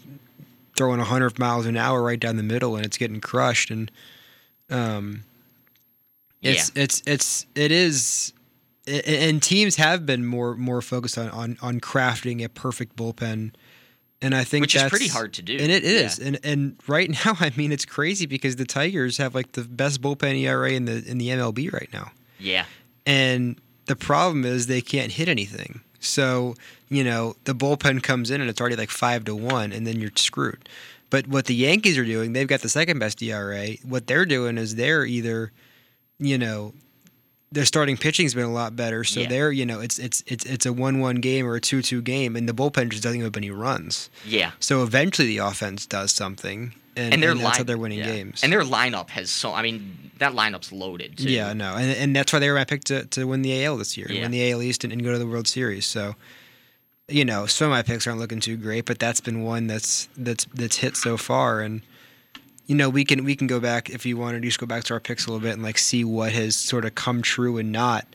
throwing 0.77 1.00
hundred 1.00 1.39
miles 1.39 1.65
an 1.65 1.75
hour 1.75 2.03
right 2.03 2.20
down 2.20 2.38
the 2.38 2.44
middle, 2.44 2.75
and 2.75 2.86
it's 2.86 2.98
getting 2.98 3.20
crushed, 3.20 3.72
and 3.72 3.89
um, 4.70 5.24
it's 6.44 6.72
it's 6.75 7.01
it's 7.08 7.46
it 7.55 7.72
is, 7.72 8.32
and 8.88 9.42
teams 9.42 9.75
have 9.77 10.06
been 10.06 10.25
more 10.25 10.56
more 10.56 10.82
focused 10.82 11.18
on 11.18 11.30
on 11.30 11.58
on 11.62 11.80
crafting 11.80 12.44
a 12.44 12.50
perfect 12.50 12.96
bullpen, 12.96 13.54
and 14.22 14.36
I 14.36 14.44
think 14.44 14.62
Which 14.63 14.75
is 14.75 14.84
pretty 14.84 15.08
hard 15.08 15.34
to 15.34 15.42
do. 15.42 15.58
and 15.58 15.72
it 15.72 15.84
is, 15.84 16.20
Yeah. 16.20 16.27
and 16.27 16.39
and 16.44 16.75
right 16.88 17.10
now, 17.25 17.36
I 17.39 17.51
mean, 17.56 17.72
it's 17.72 17.86
crazy 17.86 18.25
because 18.25 18.56
the 18.58 18.65
Tigers 18.65 19.18
have 19.18 19.34
like 19.36 19.54
the 19.54 19.63
best 19.63 20.01
bullpen 20.01 20.39
ERA 20.42 20.72
in 20.72 20.86
the 20.86 21.04
in 21.06 21.18
the 21.18 21.30
MLB 21.30 21.72
right 21.74 21.89
now. 21.92 22.12
Yeah. 22.39 22.65
And 23.06 23.60
the 23.86 23.96
problem 23.96 24.46
is 24.46 24.68
they 24.68 24.82
can't 24.82 25.12
hit 25.12 25.27
anything. 25.27 25.82
So, 26.00 26.56
you 26.89 27.04
know, 27.04 27.36
the 27.46 27.54
bullpen 27.56 28.04
comes 28.04 28.30
in 28.30 28.42
and 28.42 28.50
it's 28.50 28.60
already 28.62 28.75
like 28.75 28.89
five 28.92 29.25
to 29.25 29.36
one, 29.36 29.72
and 29.72 29.86
then 29.88 30.00
you're 30.00 30.12
screwed. 30.15 30.68
But 31.12 31.27
what 31.27 31.46
the 31.46 31.56
Yankees 31.56 31.98
are 31.98 32.04
doing, 32.06 32.34
they've 32.34 32.48
got 32.48 32.62
the 32.62 32.70
second 32.70 33.00
best 33.00 33.22
ERA. 33.22 33.70
What 33.84 34.08
they're 34.08 34.25
doing 34.25 34.58
is 34.58 34.75
they're 34.75 35.06
either, 35.06 35.51
you 36.20 36.38
know, 36.38 36.74
their 37.56 37.66
starting 37.66 37.98
pitching's 37.98 38.34
been 38.34 38.46
a 38.46 38.52
lot 38.54 38.76
better. 38.76 39.04
So 39.04 39.22
Yeah. 39.22 39.28
they're, 39.30 39.52
you 39.52 39.66
know, 39.66 39.80
it's 39.80 39.98
it's 39.98 40.24
it's 40.28 40.46
it's 40.46 40.66
a 40.66 40.74
one 40.74 41.00
one 41.00 41.16
game 41.16 41.48
or 41.48 41.56
a 41.56 41.62
two 41.62 41.82
two 41.82 42.02
game, 42.02 42.36
and 42.36 42.48
the 42.48 42.54
bullpen 42.54 42.90
just 42.90 43.02
doesn't 43.02 43.20
give 43.20 43.28
up 43.28 43.38
any 43.38 43.50
runs. 43.50 44.10
Yeah. 44.26 44.52
So 44.60 44.84
eventually 44.84 45.28
the 45.30 45.38
offense 45.40 45.86
does 45.86 46.12
something, 46.12 46.74
and, 46.96 47.14
And 47.14 47.24
their 47.24 47.32
and 47.32 47.40
that's 47.40 47.58
how 47.58 47.62
line- 47.62 47.66
they're 47.68 47.78
winning 47.78 48.00
yeah. 48.00 48.06
games. 48.16 48.44
And 48.44 48.52
their 48.54 48.62
lineup 48.64 49.10
has 49.12 49.32
so 49.32 49.54
I 49.54 49.62
mean 49.64 50.12
that 50.20 50.34
lineup's 50.34 50.72
loaded 50.72 51.18
too. 51.18 51.30
Yeah, 51.30 51.54
no, 51.54 51.76
and 51.76 51.92
and 51.98 52.16
that's 52.16 52.32
why 52.32 52.40
they 52.40 52.50
were 52.50 52.56
my 52.56 52.66
pick 52.66 52.84
to, 52.86 53.06
to 53.06 53.26
win 53.26 53.42
the 53.42 53.66
AL 53.66 53.78
this 53.78 53.98
year, 53.98 54.08
Yeah. 54.10 54.22
win 54.24 54.32
the 54.32 54.52
AL 54.52 54.62
East 54.62 54.84
and, 54.84 54.94
and 54.94 55.04
go 55.04 55.12
to 55.12 55.18
the 55.20 55.28
World 55.28 55.48
Series. 55.48 55.86
So, 55.86 56.16
you 57.08 57.24
know, 57.26 57.46
some 57.46 57.66
of 57.68 57.72
my 57.72 57.82
picks 57.84 58.06
aren't 58.08 58.20
looking 58.20 58.40
too 58.40 58.58
great, 58.58 58.86
but 58.86 59.00
that's 59.00 59.22
been 59.22 59.44
one 59.44 59.68
that's 59.68 60.08
that's 60.18 60.46
that's 60.54 60.78
hit 60.78 60.96
so 60.98 61.18
far, 61.18 61.62
and 61.62 61.82
you 62.65 62.75
know, 62.75 62.89
we 62.89 63.05
can 63.05 63.24
we 63.24 63.36
can 63.36 63.48
go 63.48 63.60
back 63.60 63.89
if 63.89 64.05
you 64.05 64.17
want 64.17 64.36
to 64.36 64.41
just 64.41 64.60
go 64.60 64.65
back 64.65 64.84
to 64.86 64.93
our 64.93 65.00
picks 65.00 65.25
a 65.25 65.29
little 65.31 65.41
bit 65.41 65.53
and 65.53 65.63
like 65.63 65.77
see 65.77 66.03
what 66.03 66.31
has 66.31 66.55
sort 66.55 66.86
of 66.86 66.95
come 66.95 67.22
true 67.22 67.57
and 67.57 67.72
not. 67.72 68.07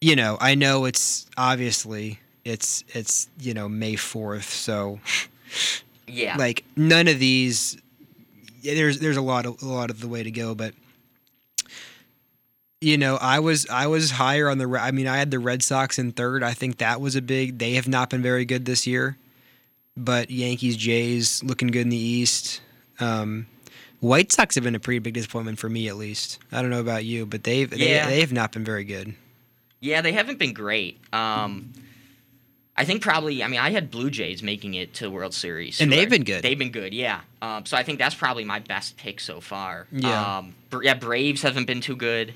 You 0.00 0.16
know, 0.16 0.36
I 0.40 0.54
know 0.54 0.84
it's 0.84 1.26
obviously 1.36 2.20
it's 2.44 2.84
it's 2.88 3.28
you 3.40 3.54
know 3.54 3.68
May 3.68 3.96
fourth, 3.96 4.48
so 4.50 5.00
Yeah. 6.06 6.36
like 6.36 6.64
none 6.76 7.08
of 7.08 7.18
these 7.18 7.78
there's 8.62 8.98
there's 9.00 9.16
a 9.16 9.22
lot 9.22 9.46
of 9.46 9.62
a 9.62 9.66
lot 9.66 9.90
of 9.90 10.00
the 10.00 10.08
way 10.08 10.22
to 10.22 10.30
go 10.30 10.54
but 10.54 10.74
you 12.80 12.98
know 12.98 13.16
i 13.20 13.38
was 13.38 13.66
i 13.70 13.86
was 13.86 14.10
higher 14.10 14.48
on 14.48 14.58
the 14.58 14.68
i 14.80 14.90
mean 14.90 15.06
i 15.06 15.16
had 15.16 15.30
the 15.30 15.38
red 15.38 15.62
sox 15.62 15.98
in 15.98 16.12
third 16.12 16.42
i 16.42 16.52
think 16.52 16.78
that 16.78 17.00
was 17.00 17.16
a 17.16 17.22
big 17.22 17.58
they 17.58 17.74
have 17.74 17.88
not 17.88 18.10
been 18.10 18.22
very 18.22 18.44
good 18.44 18.64
this 18.64 18.86
year 18.86 19.16
but 19.96 20.30
yankees 20.30 20.76
jays 20.76 21.42
looking 21.42 21.68
good 21.68 21.82
in 21.82 21.88
the 21.88 21.96
east 21.96 22.60
um 23.00 23.46
white 24.04 24.30
sox 24.32 24.54
have 24.54 24.64
been 24.64 24.74
a 24.74 24.80
pretty 24.80 24.98
big 24.98 25.14
disappointment 25.14 25.58
for 25.58 25.68
me 25.68 25.88
at 25.88 25.96
least 25.96 26.38
i 26.52 26.60
don't 26.60 26.70
know 26.70 26.80
about 26.80 27.04
you 27.04 27.24
but 27.26 27.42
they've 27.44 27.72
Yeah. 27.74 28.06
they, 28.06 28.14
they 28.16 28.20
have 28.20 28.32
not 28.32 28.52
been 28.52 28.64
very 28.64 28.84
good 28.84 29.14
Yeah, 29.80 30.00
they 30.00 30.12
haven't 30.12 30.38
been 30.38 30.54
great. 30.54 31.00
Um, 31.12 31.72
I 32.76 32.84
think 32.84 33.02
probably. 33.02 33.42
I 33.44 33.48
mean, 33.48 33.60
I 33.60 33.70
had 33.70 33.90
Blue 33.90 34.10
Jays 34.10 34.42
making 34.42 34.74
it 34.74 34.94
to 34.94 35.04
the 35.04 35.10
World 35.10 35.32
Series, 35.32 35.80
And 35.80 35.92
they've 35.92 36.10
been 36.10 36.24
good. 36.24 36.42
They've 36.42 36.58
been 36.58 36.72
good, 36.72 36.92
yeah. 36.92 37.20
Um, 37.40 37.64
so 37.66 37.76
I 37.76 37.82
think 37.84 37.98
that's 38.00 38.14
probably 38.16 38.44
my 38.44 38.58
best 38.58 38.96
pick 38.96 39.20
so 39.20 39.40
far. 39.40 39.86
Yeah. 39.92 40.38
Um, 40.38 40.54
yeah, 40.82 40.94
Braves 40.94 41.42
haven't 41.42 41.66
been 41.66 41.80
too 41.80 41.94
good. 41.96 42.34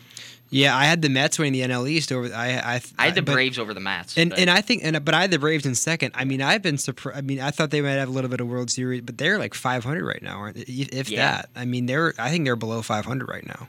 yeah 0.51 0.75
i 0.75 0.85
had 0.87 1.03
the 1.03 1.11
mets 1.11 1.39
winning 1.39 1.53
the 1.61 1.69
nl 1.75 1.87
east 1.87 2.11
over 2.11 2.33
i 2.35 2.53
i, 2.53 2.81
I 2.99 3.05
had 3.07 3.15
the 3.15 3.21
but- 3.21 3.33
Braves 3.35 3.59
over 3.59 3.75
the 3.75 3.81
Mets. 3.81 4.17
And 4.17 4.31
but- 4.31 4.39
and 4.39 4.49
I 4.49 4.61
think 4.63 4.83
and 4.85 5.05
but 5.05 5.13
I 5.13 5.21
had 5.23 5.31
the 5.31 5.39
Braves 5.39 5.67
in 5.67 5.75
second. 5.75 6.13
I 6.15 6.25
mean, 6.25 6.41
I've 6.41 6.63
been 6.63 6.79
surprised. 6.79 7.19
I 7.19 7.21
mean, 7.21 7.39
I 7.41 7.51
thought 7.51 7.71
they 7.71 7.83
might 7.83 7.99
have 8.01 8.09
a 8.09 8.13
little 8.13 8.31
bit 8.31 8.41
of 8.41 8.47
World 8.49 8.71
Series, 8.71 9.03
but 9.03 9.19
they're 9.19 9.39
like 9.39 9.53
500 9.55 10.07
right 10.07 10.23
now, 10.23 10.39
aren't 10.39 10.57
they? 10.57 10.63
If 10.63 10.89
if 10.95 11.11
Yeah. 11.11 11.19
that. 11.33 11.49
I 11.57 11.65
mean, 11.67 11.85
they're 11.87 12.15
I 12.19 12.31
think 12.31 12.45
they're 12.47 12.57
below 12.57 12.81
500 12.81 13.29
right 13.29 13.45
now. 13.47 13.69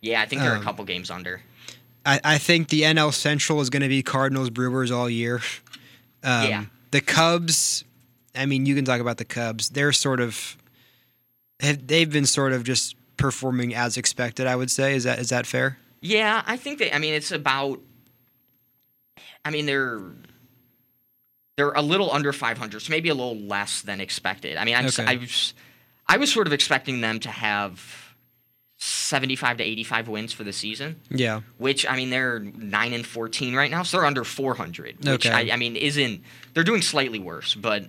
yeah, 0.00 0.20
I 0.22 0.26
think 0.26 0.40
they're 0.42 0.56
um, 0.56 0.60
a 0.62 0.64
couple 0.64 0.84
games 0.86 1.08
under. 1.10 1.42
I, 2.06 2.18
I 2.24 2.38
think 2.38 2.68
the 2.70 2.82
NL 2.82 3.12
Central 3.12 3.60
is 3.60 3.68
going 3.70 3.82
to 3.82 3.88
be 3.88 4.02
Cardinals 4.02 4.48
Brewers 4.50 4.90
all 4.90 5.10
year. 5.10 5.40
Um, 6.22 6.48
Yeah. 6.48 6.64
The 6.90 7.00
Cubs. 7.00 7.84
I 8.34 8.46
mean, 8.46 8.64
you 8.66 8.74
can 8.74 8.84
talk 8.84 9.00
about 9.00 9.18
the 9.18 9.24
Cubs. 9.24 9.70
They're 9.70 9.92
sort 9.92 10.20
of 10.20 10.56
have 11.60 11.86
they've 11.86 12.10
been 12.10 12.26
sort 12.26 12.52
of 12.52 12.64
just 12.64 12.94
performing 13.16 13.74
as 13.74 13.96
expected. 13.96 14.46
I 14.46 14.56
would 14.56 14.70
say 14.70 14.94
is 14.94 15.04
that 15.04 15.18
is 15.18 15.28
that 15.30 15.46
fair? 15.46 15.78
Yeah, 16.00 16.42
I 16.46 16.56
think 16.56 16.78
they. 16.78 16.92
I 16.92 16.98
mean, 16.98 17.14
it's 17.14 17.32
about. 17.32 17.80
I 19.44 19.50
mean, 19.50 19.66
they're 19.66 20.00
they're 21.56 21.72
a 21.72 21.82
little 21.82 22.10
under 22.12 22.32
500, 22.32 22.80
so 22.80 22.90
maybe 22.90 23.08
a 23.08 23.14
little 23.14 23.36
less 23.36 23.82
than 23.82 24.00
expected. 24.00 24.56
I 24.56 24.64
mean, 24.64 24.76
I'm, 24.76 24.86
Okay. 24.86 25.04
I 25.04 25.16
was 25.16 25.54
I 26.06 26.16
was 26.16 26.32
sort 26.32 26.46
of 26.46 26.52
expecting 26.52 27.00
them 27.00 27.18
to 27.20 27.30
have 27.30 28.07
75 28.80 29.56
to 29.58 29.64
85 29.64 30.08
wins 30.08 30.32
for 30.32 30.44
the 30.44 30.52
season, 30.52 31.00
Yeah. 31.10 31.40
which 31.58 31.84
I 31.86 31.96
mean 31.96 32.10
they're 32.10 32.38
nine 32.40 32.92
and 32.92 33.04
14 33.04 33.54
right 33.54 33.70
now, 33.70 33.82
so 33.82 33.96
they're 33.98 34.06
under 34.06 34.22
400, 34.24 34.98
which 35.04 35.26
Okay. 35.26 35.50
I, 35.50 35.54
I 35.54 35.56
mean 35.56 35.74
isn't. 35.76 36.22
They're 36.54 36.64
doing 36.64 36.82
slightly 36.82 37.18
worse, 37.18 37.54
but 37.54 37.86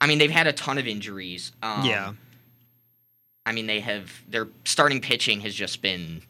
I 0.00 0.06
mean 0.08 0.18
they've 0.18 0.30
had 0.30 0.46
a 0.48 0.52
ton 0.52 0.76
of 0.78 0.86
injuries. 0.88 1.52
Um, 1.62 1.84
yeah. 1.84 2.12
I 3.46 3.52
mean, 3.52 3.66
they 3.66 3.80
have 3.80 4.12
their 4.28 4.48
starting 4.66 5.00
pitching 5.00 5.40
has 5.40 5.54
just 5.54 5.80
been. 5.80 6.20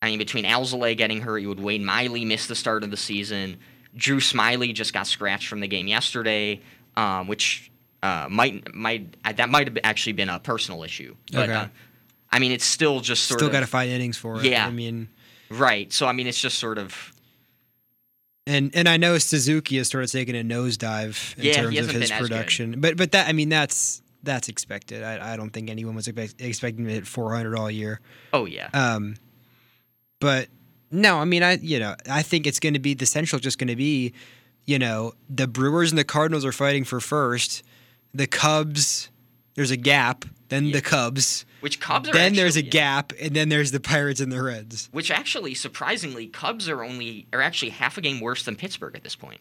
I 0.00 0.10
mean, 0.10 0.18
between 0.18 0.44
Alzolay 0.44 0.96
getting 0.96 1.22
hurt, 1.22 1.38
you 1.38 1.48
would 1.48 1.58
Wade 1.58 1.82
Miley 1.82 2.24
miss 2.24 2.46
the 2.46 2.54
start 2.54 2.84
of 2.84 2.92
the 2.92 2.96
season. 2.96 3.56
Drew 3.96 4.18
Smyly 4.20 4.72
just 4.72 4.92
got 4.92 5.08
scratched 5.08 5.48
from 5.48 5.58
the 5.58 5.66
game 5.66 5.88
yesterday, 5.88 6.60
um, 6.96 7.26
which 7.26 7.68
uh, 8.04 8.28
might 8.30 8.72
might 8.72 9.16
that 9.36 9.48
might 9.48 9.66
have 9.66 9.78
actually 9.82 10.12
been 10.12 10.28
a 10.28 10.38
personal 10.38 10.84
issue. 10.84 11.16
But 11.32 11.48
Okay. 11.50 11.52
uh, 11.58 11.66
I 12.34 12.38
mean, 12.40 12.52
it's 12.52 12.64
still 12.64 13.00
just 13.00 13.24
sort 13.24 13.38
Still 13.40 13.48
of 13.48 13.52
got 13.52 13.60
to 13.60 13.66
find 13.66 13.90
innings 13.90 14.16
for 14.16 14.38
it. 14.40 14.44
Yeah. 14.44 14.66
I 14.66 14.70
mean. 14.70 15.08
right. 15.50 15.92
So 15.92 16.06
I 16.06 16.12
mean, 16.12 16.26
it's 16.26 16.40
just 16.40 16.58
sort 16.58 16.78
of 16.78 17.12
And 18.46 18.70
and 18.74 18.88
I 18.88 18.96
know 18.96 19.16
Suzuki 19.18 19.76
has 19.78 19.88
sort 19.88 20.04
of 20.04 20.10
taken 20.10 20.34
a 20.34 20.42
nosedive 20.42 21.36
in 21.38 21.44
Yeah, 21.44 21.52
terms 21.62 21.78
of 21.78 21.84
his 21.86 21.92
been 21.92 22.02
as 22.02 22.10
good. 22.10 22.18
production. 22.20 22.80
But 22.80 22.96
but 22.96 23.12
that 23.12 23.28
I 23.28 23.32
mean 23.32 23.48
that's 23.48 24.02
that's 24.22 24.48
expected. 24.48 25.02
I, 25.02 25.34
I 25.34 25.36
don't 25.36 25.50
think 25.50 25.68
anyone 25.70 25.94
was 25.94 26.08
expect, 26.08 26.40
expecting 26.40 26.86
to 26.86 26.90
hit 26.90 27.06
400 27.06 27.56
all 27.58 27.70
year. 27.70 28.00
oh 28.32 28.46
yeah, 28.46 28.68
Um, 28.72 29.16
but 30.20 30.48
no, 30.90 31.18
I 31.18 31.24
mean 31.24 31.42
I 31.42 31.56
you 31.56 31.78
know 31.78 31.94
I 32.10 32.22
think 32.22 32.46
it's 32.46 32.58
going 32.60 32.74
to 32.74 32.80
be 32.80 32.94
the 32.94 33.06
central 33.06 33.38
just 33.40 33.58
going 33.58 33.68
to 33.68 33.76
be, 33.76 34.12
you 34.64 34.78
know, 34.78 35.12
the 35.28 35.46
Brewers 35.46 35.92
and 35.92 35.98
the 35.98 36.04
Cardinals 36.04 36.44
are 36.44 36.52
fighting 36.52 36.84
for 36.84 37.00
first. 37.00 37.62
The 38.12 38.26
Cubs, 38.26 39.10
there's 39.56 39.70
a 39.70 39.76
gap. 39.76 40.24
Then 40.54 40.70
the 40.70 40.80
Cubs. 40.80 41.44
which 41.60 41.80
Cubs 41.80 42.08
are. 42.08 42.12
Then 42.12 42.34
there's 42.34 42.56
a 42.56 42.62
gap, 42.62 43.12
and 43.20 43.34
then 43.34 43.48
there's 43.48 43.72
the 43.72 43.80
Pirates 43.80 44.20
and 44.20 44.30
the 44.30 44.42
Reds. 44.42 44.88
Which 44.92 45.10
actually, 45.10 45.54
surprisingly, 45.54 46.28
Cubs 46.28 46.68
are 46.68 46.84
only 46.84 47.26
are 47.32 47.42
actually 47.42 47.70
half 47.70 47.98
a 47.98 48.00
game 48.00 48.20
worse 48.20 48.44
than 48.44 48.54
Pittsburgh 48.54 48.94
at 48.94 49.02
this 49.02 49.16
point. 49.16 49.40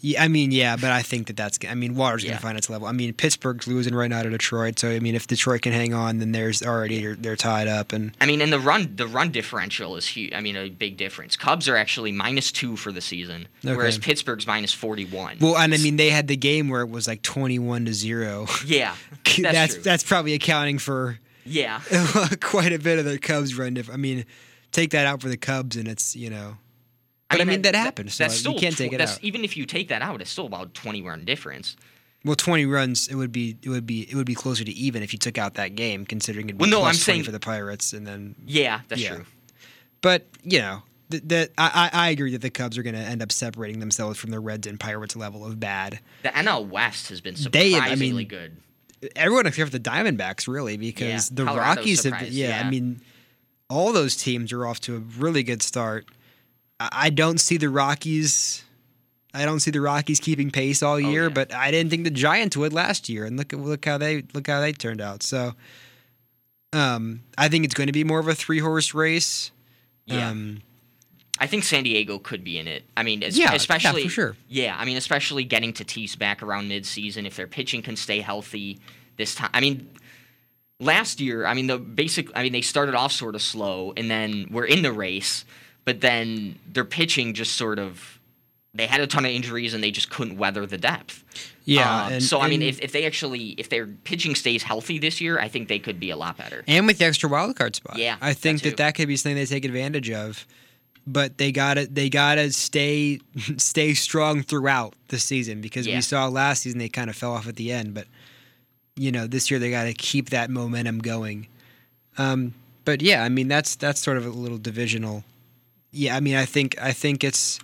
Yeah, 0.00 0.22
I 0.24 0.28
mean, 0.28 0.50
yeah, 0.50 0.74
but 0.76 0.90
I 0.90 1.02
think 1.02 1.28
that 1.28 1.36
that's. 1.36 1.58
I 1.68 1.74
mean, 1.74 1.94
Water's 1.94 2.22
going 2.24 2.32
Yeah. 2.32 2.36
to 2.38 2.42
find 2.42 2.58
its 2.58 2.68
level. 2.68 2.88
I 2.88 2.92
mean, 2.92 3.12
Pittsburgh's 3.12 3.66
losing 3.68 3.94
right 3.94 4.10
now 4.10 4.22
to 4.22 4.30
Detroit, 4.30 4.78
so 4.78 4.90
I 4.90 4.98
mean, 4.98 5.14
if 5.14 5.26
Detroit 5.28 5.62
can 5.62 5.72
hang 5.72 5.94
on, 5.94 6.18
then 6.18 6.32
there's 6.32 6.62
already 6.62 7.00
they're, 7.00 7.14
they're 7.14 7.36
tied 7.36 7.68
up, 7.68 7.92
and 7.92 8.12
I 8.20 8.26
mean, 8.26 8.40
and 8.40 8.52
the 8.52 8.58
run 8.58 8.94
the 8.96 9.06
run 9.06 9.30
differential 9.30 9.96
is 9.96 10.06
huge. 10.08 10.32
I 10.34 10.40
mean, 10.40 10.56
a 10.56 10.68
big 10.70 10.96
difference. 10.96 11.36
Cubs 11.36 11.68
are 11.68 11.76
actually 11.76 12.10
minus 12.12 12.50
two 12.50 12.76
for 12.76 12.90
the 12.90 13.00
season, 13.00 13.46
whereas 13.62 13.96
Pittsburgh's 13.98 14.46
minus 14.46 14.72
forty 14.72 15.04
one. 15.04 15.36
well, 15.40 15.56
and 15.56 15.72
I 15.72 15.76
mean, 15.78 15.96
they 15.96 16.10
had 16.10 16.26
the 16.26 16.36
game 16.36 16.68
where 16.68 16.80
it 16.82 16.90
was 16.90 17.06
like 17.06 17.22
twenty-one 17.22 17.84
to 17.84 17.94
zero. 17.94 18.46
yeah, 18.66 18.96
that's 19.24 19.42
that's 19.42 19.76
that's 19.76 20.02
probably 20.02 20.34
accounting 20.34 20.78
for 20.78 21.18
yeah, 21.44 21.80
quite 22.40 22.72
a 22.72 22.78
bit 22.78 22.98
of 22.98 23.04
the 23.04 23.18
Cubs 23.18 23.56
run. 23.56 23.74
Diff- 23.74 23.90
I 23.92 23.96
mean, 23.96 24.24
take 24.72 24.90
that 24.90 25.06
out 25.06 25.22
for 25.22 25.28
the 25.28 25.36
Cubs, 25.36 25.76
and 25.76 25.86
it's 25.86 26.16
you 26.16 26.28
know. 26.30 26.56
But 27.32 27.40
I 27.40 27.44
mean, 27.44 27.62
that, 27.62 27.74
happens. 27.74 28.14
So 28.14 28.24
That's 28.24 28.36
still 28.36 28.52
you 28.54 28.60
can't 28.60 28.74
tw- 28.74 28.78
take 28.78 28.92
it 28.92 28.98
that's, 28.98 29.14
out. 29.14 29.24
Even 29.24 29.44
if 29.44 29.56
you 29.56 29.66
take 29.66 29.88
that 29.88 30.02
out, 30.02 30.20
it's 30.20 30.30
still 30.30 30.46
about 30.46 30.74
twenty 30.74 31.02
run 31.02 31.24
difference. 31.24 31.76
Well, 32.24 32.36
twenty 32.36 32.66
runs, 32.66 33.08
it 33.08 33.14
would 33.16 33.32
be 33.32 33.56
it 33.62 33.68
would 33.68 33.86
be 33.86 34.02
it 34.10 34.14
would 34.14 34.26
be 34.26 34.34
closer 34.34 34.62
to 34.64 34.70
even 34.72 35.02
if 35.02 35.12
you 35.12 35.18
took 35.18 35.38
out 35.38 35.54
that 35.54 35.74
game, 35.74 36.06
considering 36.06 36.46
it'd 36.46 36.58
be 36.58 36.62
Well, 36.62 36.70
no, 36.70 36.78
I'm 36.78 36.94
20 36.94 36.98
saying- 36.98 37.24
for 37.24 37.32
the 37.32 37.40
Pirates, 37.40 37.92
and 37.92 38.06
then 38.06 38.34
Yeah, 38.46 38.80
that's 38.88 39.00
Yeah. 39.02 39.16
true. 39.16 39.24
But 40.02 40.26
you 40.44 40.58
know, 40.60 40.82
that 41.10 41.50
I, 41.58 41.90
I 41.92 42.06
I 42.06 42.08
agree 42.10 42.32
that 42.32 42.40
the 42.42 42.50
Cubs 42.50 42.78
are 42.78 42.82
going 42.82 42.94
to 42.94 43.00
end 43.00 43.22
up 43.22 43.32
separating 43.32 43.80
themselves 43.80 44.18
from 44.18 44.30
the 44.30 44.40
Reds 44.40 44.66
and 44.66 44.78
Pirates 44.78 45.16
level 45.16 45.44
of 45.44 45.58
bad. 45.60 45.98
The 46.22 46.28
NL 46.30 46.66
West 46.68 47.08
has 47.08 47.20
been 47.20 47.34
They- 47.50 47.74
I 47.74 47.78
surprisingly 47.80 48.12
mean, 48.22 48.28
good. 48.28 48.56
Everyone 49.16 49.46
except 49.46 49.72
for 49.72 49.76
the 49.78 49.82
Diamondbacks, 49.82 50.46
really, 50.46 50.76
because 50.76 51.28
Yeah, 51.30 51.34
the 51.34 51.44
Colorado's 51.44 51.76
Rockies 51.78 52.04
have. 52.04 52.12
surprised, 52.12 52.32
yeah, 52.34 52.62
I 52.64 52.70
mean, 52.70 53.00
all 53.68 53.92
those 53.92 54.14
teams 54.14 54.52
are 54.52 54.64
off 54.64 54.78
to 54.82 54.94
a 54.94 54.98
really 55.00 55.42
good 55.42 55.60
start. 55.60 56.06
I, 56.92 57.10
don't 57.10 57.38
see 57.38 57.56
the 57.56 57.68
Rockies. 57.68 58.64
I 59.34 59.44
don't 59.44 59.60
see 59.60 59.70
the 59.70 59.80
Rockies 59.80 60.20
keeping 60.20 60.50
pace 60.50 60.82
all 60.82 60.98
year, 60.98 61.24
Oh, 61.24 61.28
yeah. 61.28 61.34
but 61.34 61.54
I 61.54 61.70
didn't 61.70 61.90
think 61.90 62.04
the 62.04 62.10
Giants 62.10 62.56
would 62.56 62.72
last 62.72 63.08
year, 63.08 63.24
and 63.24 63.36
look 63.36 63.52
at 63.52 63.58
look 63.58 63.84
how 63.84 63.98
they 63.98 64.24
look 64.34 64.46
how 64.46 64.60
they 64.60 64.72
turned 64.72 65.00
out. 65.00 65.22
So, 65.22 65.54
um, 66.72 67.22
I 67.38 67.48
think 67.48 67.64
it's 67.64 67.74
going 67.74 67.86
to 67.88 67.92
be 67.92 68.04
more 68.04 68.18
of 68.18 68.28
a 68.28 68.34
three 68.34 68.58
horse 68.58 68.94
race. 68.94 69.50
Yeah. 70.06 70.30
Um, 70.30 70.62
I 71.38 71.46
think 71.46 71.64
San 71.64 71.82
Diego 71.84 72.18
could 72.18 72.44
be 72.44 72.58
in 72.58 72.68
it. 72.68 72.84
I 72.96 73.02
mean, 73.02 73.22
es- 73.22 73.36
Yeah, 73.36 73.50
yeah, 73.50 73.54
especially 73.56 74.04
for 74.04 74.10
sure. 74.10 74.36
Yeah, 74.48 74.76
I 74.78 74.84
mean, 74.84 74.96
especially 74.96 75.44
getting 75.44 75.72
Tatis 75.72 76.16
back 76.16 76.42
around 76.42 76.70
midseason 76.70 77.26
if 77.26 77.36
their 77.36 77.46
pitching 77.46 77.82
can 77.82 77.96
stay 77.96 78.20
healthy 78.20 78.78
this 79.16 79.34
time. 79.34 79.50
I 79.52 79.60
mean, 79.60 79.88
last 80.78 81.20
year, 81.20 81.46
I 81.46 81.54
mean, 81.54 81.66
the 81.66 81.78
basic. 81.78 82.28
I 82.36 82.42
mean, 82.42 82.52
they 82.52 82.60
started 82.60 82.94
off 82.94 83.12
sort 83.12 83.34
of 83.34 83.42
slow 83.42 83.92
and 83.96 84.10
then 84.10 84.48
were 84.50 84.64
in 84.66 84.82
the 84.82 84.92
race, 84.92 85.44
but 85.84 86.00
then 86.00 86.58
their 86.72 86.84
pitching 86.84 87.34
just 87.34 87.56
sort 87.56 87.78
of. 87.78 88.18
They 88.74 88.86
had 88.86 89.02
a 89.02 89.06
ton 89.06 89.26
of 89.26 89.30
injuries 89.30 89.74
and 89.74 89.84
they 89.84 89.90
just 89.90 90.08
couldn't 90.08 90.38
weather 90.38 90.64
the 90.64 90.78
depth. 90.78 91.22
yeah, 91.66 92.04
Uh, 92.06 92.08
and, 92.12 92.22
so 92.22 92.40
I 92.40 92.48
mean, 92.48 92.62
if, 92.62 92.80
if 92.80 92.90
they 92.92 93.04
actually 93.04 93.48
if 93.58 93.68
their 93.68 93.86
pitching 93.86 94.34
stays 94.34 94.62
healthy 94.62 94.98
this 94.98 95.20
year, 95.20 95.38
I 95.38 95.48
think 95.48 95.68
they 95.68 95.78
could 95.78 96.00
be 96.00 96.08
a 96.08 96.16
lot 96.16 96.38
better. 96.38 96.64
and 96.66 96.86
with 96.86 96.96
the 96.96 97.04
extra 97.04 97.28
wild 97.28 97.54
card 97.54 97.76
spot. 97.76 97.98
Yeah, 97.98 98.16
I 98.22 98.32
think 98.32 98.62
that 98.62 98.70
that 98.70 98.76
that 98.78 98.94
could 98.94 99.08
be 99.08 99.16
something 99.16 99.36
they 99.36 99.44
take 99.44 99.66
advantage 99.66 100.10
of. 100.10 100.46
But 101.06 101.36
they 101.36 101.52
gotta 101.52 101.86
they 101.86 102.08
gotta 102.08 102.50
stay 102.52 103.20
stay 103.58 103.92
strong 103.92 104.42
throughout 104.42 104.94
the 105.08 105.18
season 105.18 105.60
because 105.60 105.86
Yeah. 105.86 105.96
we 105.96 106.00
saw 106.00 106.28
last 106.28 106.62
season 106.62 106.78
they 106.78 106.88
kind 106.88 107.10
of 107.10 107.16
fell 107.16 107.34
off 107.34 107.46
at 107.46 107.56
the 107.56 107.72
end. 107.72 107.92
But 107.92 108.06
you 108.96 109.12
know 109.12 109.26
this 109.26 109.50
year 109.50 109.60
they 109.60 109.70
got 109.70 109.84
to 109.84 109.92
keep 109.92 110.30
that 110.30 110.48
momentum 110.48 111.00
going. 111.00 111.46
Um, 112.16 112.54
but 112.86 113.02
yeah, 113.02 113.22
I 113.22 113.28
mean 113.28 113.48
that's 113.48 113.76
that's 113.76 114.00
sort 114.00 114.16
of 114.16 114.24
a 114.24 114.30
little 114.30 114.58
divisional. 114.58 115.24
Yeah, 115.92 116.16
I 116.16 116.20
mean 116.20 116.36
I 116.36 116.44
think 116.46 116.80
I 116.80 116.92
think 116.92 117.22
it's 117.22 117.60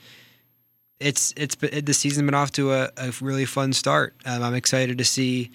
it's 1.01 1.33
it's 1.37 1.55
been- 1.55 1.85
the 1.85 1.95
season's 1.95 2.25
been 2.27 2.35
off 2.35 2.53
to 2.53 2.73
a, 2.73 2.91
a 2.97 3.13
really 3.21 3.45
fun 3.45 3.73
start. 3.73 4.15
Um, 4.25 4.43
I'm 4.43 4.55
excited 4.55 4.99
to 4.99 5.05
see 5.05 5.51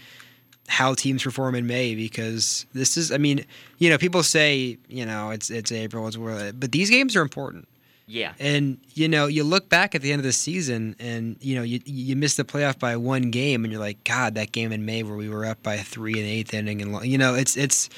how 0.69 0.93
teams 0.93 1.23
perform 1.23 1.55
in 1.55 1.67
May 1.67 1.93
because 1.95 2.65
this 2.73 2.95
is 2.97 3.12
I 3.12 3.17
mean, 3.17 3.45
you 3.77 3.89
know, 3.89 3.97
people 3.97 4.23
say, 4.23 4.77
you 4.88 5.05
know, 5.05 5.31
it's 5.31 5.49
it's 5.49 5.71
April, 5.71 6.07
it's 6.07 6.17
world, 6.17 6.59
but 6.59 6.71
these 6.71 6.89
games 6.89 7.15
are 7.15 7.21
important. 7.21 7.67
Yeah, 8.05 8.33
And 8.38 8.79
you 8.95 9.07
know, 9.07 9.27
you 9.27 9.45
look 9.45 9.69
back 9.69 9.95
at 9.95 10.01
the 10.01 10.12
end 10.12 10.19
of 10.19 10.25
the 10.25 10.33
season 10.33 10.95
and 10.99 11.38
you 11.39 11.55
know, 11.55 11.63
you 11.63 11.79
you 11.86 12.15
miss 12.17 12.36
the 12.36 12.43
playoff 12.43 12.77
by 12.77 12.97
one 12.97 13.31
game 13.31 13.63
and 13.63 13.71
you're 13.71 13.79
like, 13.81 14.03
god, 14.03 14.36
that 14.36 14.51
game 14.51 14.73
in 14.73 14.86
May 14.86 15.03
where 15.03 15.15
we 15.15 15.29
were 15.29 15.45
up 15.45 15.63
by 15.63 15.77
3 15.77 16.12
in 16.12 16.25
the 16.25 16.43
8th 16.43 16.53
inning 16.53 16.81
and 16.81 17.05
you 17.05 17.17
know, 17.17 17.33
it's 17.36 17.55
it's 17.55 17.89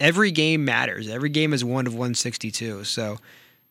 every 0.00 0.30
game 0.32 0.64
matters. 0.66 1.08
Every 1.08 1.30
game 1.30 1.52
is 1.54 1.64
one 1.64 1.86
of 1.86 1.94
162. 1.94 2.84
So 2.84 3.18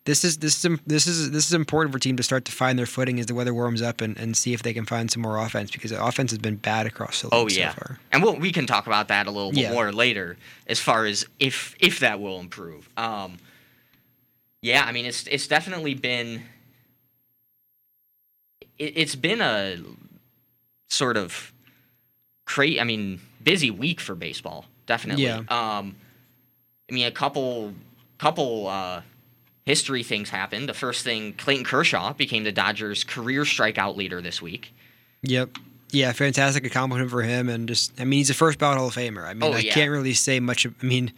this 0.08 0.24
is 0.24 0.38
this 0.38 0.64
is 0.66 0.80
this 0.88 1.06
is 1.06 1.32
this 1.32 1.46
is 1.48 1.54
important 1.54 1.92
for 1.94 1.98
a 1.98 2.00
team 2.00 2.16
to 2.18 2.24
start 2.24 2.46
to 2.46 2.52
find 2.52 2.80
their 2.80 2.86
footing 2.86 3.20
as 3.20 3.26
the 3.28 3.36
weather 3.36 3.54
warms 3.54 3.82
up 3.82 4.02
and, 4.02 4.18
and 4.18 4.36
see 4.36 4.54
if 4.54 4.64
they 4.64 4.74
can 4.74 4.86
find 4.86 5.12
some 5.12 5.22
more 5.22 5.38
offense 5.38 5.70
because 5.70 5.92
the 5.92 6.04
offense 6.04 6.32
has 6.32 6.40
been 6.40 6.56
bad 6.56 6.86
across 6.88 7.22
the 7.22 7.28
league 7.28 7.34
Oh 7.36 7.48
so 7.50 7.70
far. 7.72 8.00
and 8.12 8.24
we'll, 8.24 8.36
we 8.38 8.52
can 8.52 8.66
talk 8.66 8.88
about 8.88 9.10
that 9.10 9.28
a 9.28 9.32
little 9.32 9.52
bit 9.52 9.60
Yeah. 9.64 9.74
more 9.74 9.92
later, 9.92 10.38
as 10.66 10.80
far 10.80 11.06
as 11.06 11.26
if 11.40 11.76
if 11.80 12.00
that 12.00 12.20
will 12.20 12.40
improve. 12.40 12.90
Um, 12.98 13.38
yeah, 14.62 14.84
I 14.86 14.92
mean 14.92 15.06
it's 15.06 15.28
it's 15.28 15.46
definitely 15.48 15.94
been 15.94 16.44
it, 18.80 18.94
it's 18.96 19.16
been 19.16 19.42
a 19.42 19.78
sort 20.90 21.18
of 21.18 21.52
cra 22.46 22.80
I 22.80 22.84
mean 22.84 23.20
busy 23.44 23.72
week 23.72 24.00
for 24.00 24.16
baseball, 24.16 24.66
definitely. 24.86 25.26
Yeah. 25.26 25.40
Um, 25.50 25.96
I 26.90 26.94
mean 26.94 27.06
a 27.08 27.12
couple 27.12 27.74
couple 28.18 28.68
uh, 28.68 29.02
history 29.68 30.02
things 30.02 30.30
happen. 30.30 30.66
The 30.66 30.74
first 30.74 31.04
thing, 31.04 31.34
Clayton 31.34 31.66
Kershaw 31.66 32.14
became 32.14 32.46
the 32.46 32.54
Dodgers' 32.54 33.04
career 33.04 33.44
strikeout 33.44 33.98
leader 33.98 34.22
this 34.22 34.42
week. 34.42 34.74
Yep. 35.24 35.58
Yeah, 35.92 36.14
fantastic 36.14 36.66
accomplishment 36.66 37.12
for 37.12 37.22
him, 37.22 37.50
and 37.50 37.68
just 37.68 37.92
I 38.00 38.06
mean 38.06 38.20
he's 38.20 38.30
a 38.30 38.34
first 38.34 38.60
ballot 38.60 38.78
Hall 38.78 38.88
of 38.88 38.96
Famer. 38.96 39.26
I 39.26 39.34
mean 39.34 39.44
Oh, 39.44 39.54
I 39.54 39.60
yeah. 39.60 39.74
can't 39.74 39.92
really 39.92 40.14
say 40.14 40.40
much. 40.40 40.66
I 40.66 40.86
mean, 40.86 41.12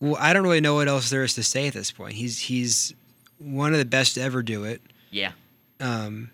well, 0.00 0.16
I 0.20 0.32
don't 0.34 0.42
really 0.42 0.60
know 0.60 0.74
what 0.74 0.86
else 0.88 1.08
there 1.10 1.22
is 1.24 1.34
to 1.34 1.42
say 1.42 1.66
at 1.66 1.74
this 1.74 1.90
point. 1.90 2.14
He's 2.14 2.38
he's 2.38 2.94
one 3.38 3.72
of 3.72 3.78
the 3.78 3.84
best 3.84 4.14
to 4.14 4.20
ever 4.22 4.42
do 4.42 4.64
it. 4.64 4.80
Yeah. 5.10 5.32
Um, 5.80 6.30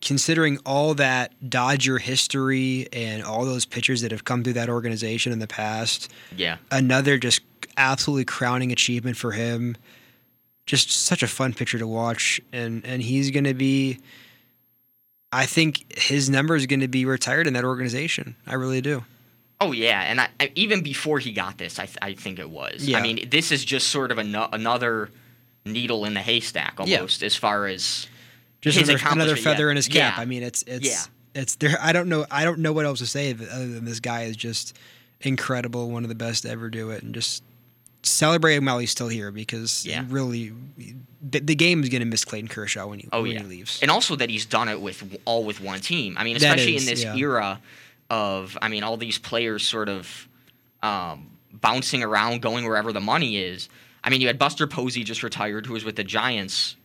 considering 0.00 0.58
all 0.64 0.94
that 0.94 1.32
Dodger 1.50 1.98
history 1.98 2.86
and 2.92 3.22
all 3.22 3.44
those 3.44 3.64
pitchers 3.66 4.00
that 4.02 4.12
have 4.12 4.24
come 4.24 4.42
through 4.44 4.52
that 4.54 4.68
organization 4.68 5.32
in 5.32 5.40
the 5.40 5.46
past, 5.48 6.10
Yeah. 6.36 6.56
another 6.70 7.18
just 7.18 7.40
absolutely 7.76 8.24
crowning 8.24 8.70
achievement 8.72 9.16
for 9.16 9.32
him. 9.32 9.76
Just 10.68 10.90
such 10.90 11.22
a 11.22 11.26
fun 11.26 11.54
pitcher 11.54 11.78
to 11.78 11.86
watch, 11.86 12.40
and 12.52 12.84
and 12.84 13.02
he's 13.02 13.30
going 13.30 13.44
to 13.44 13.54
be. 13.54 13.98
I 15.32 15.46
think 15.46 15.98
his 15.98 16.28
number 16.28 16.56
is 16.56 16.66
going 16.66 16.80
to 16.80 16.88
be 16.88 17.04
retired 17.06 17.46
in 17.46 17.54
that 17.54 17.64
organization. 17.64 18.36
I 18.46 18.54
really 18.54 18.82
do. 18.82 19.04
Oh 19.62 19.72
yeah, 19.72 20.02
and 20.02 20.20
I, 20.20 20.28
I, 20.38 20.52
even 20.54 20.82
before 20.82 21.18
he 21.20 21.32
got 21.32 21.56
this, 21.56 21.78
I, 21.78 21.86
th- 21.86 21.96
I 22.02 22.12
think 22.12 22.38
it 22.38 22.50
was. 22.50 22.84
Yeah. 22.86 22.98
I 22.98 23.02
mean, 23.02 23.28
this 23.30 23.50
is 23.50 23.64
just 23.64 23.88
sort 23.88 24.12
of 24.12 24.18
ano- 24.18 24.48
another 24.52 25.08
needle 25.64 26.04
in 26.04 26.12
the 26.14 26.20
haystack 26.20 26.74
Yeah. 26.84 26.96
almost, 26.98 27.22
as 27.22 27.34
far 27.34 27.66
as 27.66 28.06
Just 28.60 28.78
His 28.78 28.88
another, 28.90 29.04
another 29.10 29.36
feather 29.36 29.64
yeah. 29.64 29.70
in 29.70 29.76
his 29.76 29.88
cap. 29.88 30.14
Yeah. 30.16 30.22
I 30.22 30.26
mean, 30.26 30.42
it's 30.42 30.62
it's 30.66 30.86
Yeah. 30.86 31.40
it's 31.40 31.56
there. 31.56 31.78
I 31.80 31.92
don't 31.92 32.08
know. 32.10 32.26
I 32.30 32.44
don't 32.44 32.58
know 32.60 32.72
what 32.74 32.84
else 32.84 32.98
to 32.98 33.06
say 33.06 33.32
other 33.32 33.66
than 33.66 33.84
this 33.86 34.00
guy 34.00 34.24
is 34.24 34.36
just 34.36 34.76
incredible, 35.22 35.90
one 35.90 36.04
of 36.04 36.08
the 36.10 36.14
best 36.14 36.42
to 36.42 36.50
ever 36.50 36.68
do 36.70 36.90
it, 36.90 37.02
and 37.02 37.14
just 37.14 37.42
celebrate 38.02 38.56
him 38.56 38.64
while 38.66 38.78
he's 38.78 38.90
still 38.90 39.08
here 39.08 39.30
because 39.30 39.84
Yeah. 39.84 40.04
really, 40.08 40.52
the, 41.20 41.40
the 41.40 41.54
game 41.54 41.82
is 41.82 41.88
going 41.88 42.00
to 42.00 42.06
miss 42.06 42.24
Clayton 42.24 42.48
Kershaw 42.48 42.86
when 42.86 43.00
he 43.00 43.08
oh 43.12 43.22
when 43.22 43.32
yeah, 43.32 43.40
he 43.40 43.44
leaves. 43.46 43.80
and 43.82 43.90
also 43.90 44.16
that 44.16 44.30
he's 44.30 44.46
done 44.46 44.68
it 44.68 44.80
with 44.80 45.18
all 45.24 45.44
with 45.44 45.60
one 45.60 45.80
team. 45.80 46.16
I 46.16 46.24
mean, 46.24 46.36
especially 46.36 46.76
is, 46.76 46.86
in 46.86 46.90
this 46.94 47.04
yeah. 47.04 47.16
era 47.16 47.60
of, 48.10 48.56
I 48.62 48.68
mean, 48.68 48.84
all 48.84 48.96
these 48.96 49.18
players 49.18 49.66
sort 49.66 49.88
of 49.88 50.28
um, 50.82 51.30
bouncing 51.52 52.02
around, 52.02 52.40
going 52.40 52.64
wherever 52.64 52.92
the 52.92 53.00
money 53.00 53.36
is. 53.36 53.68
I 54.02 54.10
mean, 54.10 54.20
you 54.20 54.28
had 54.28 54.38
Buster 54.38 54.66
Posey 54.66 55.04
just 55.04 55.22
retired, 55.22 55.66
who 55.66 55.72
was 55.74 55.84
with 55.84 55.96
the 55.96 56.04
Giants. 56.04 56.76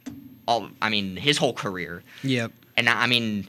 All, 0.47 0.69
I 0.81 0.89
mean, 0.89 1.15
his 1.15 1.37
whole 1.37 1.53
career, 1.53 2.03
yep. 2.23 2.51
and 2.75 2.89
I 2.89 3.07
mean. 3.07 3.47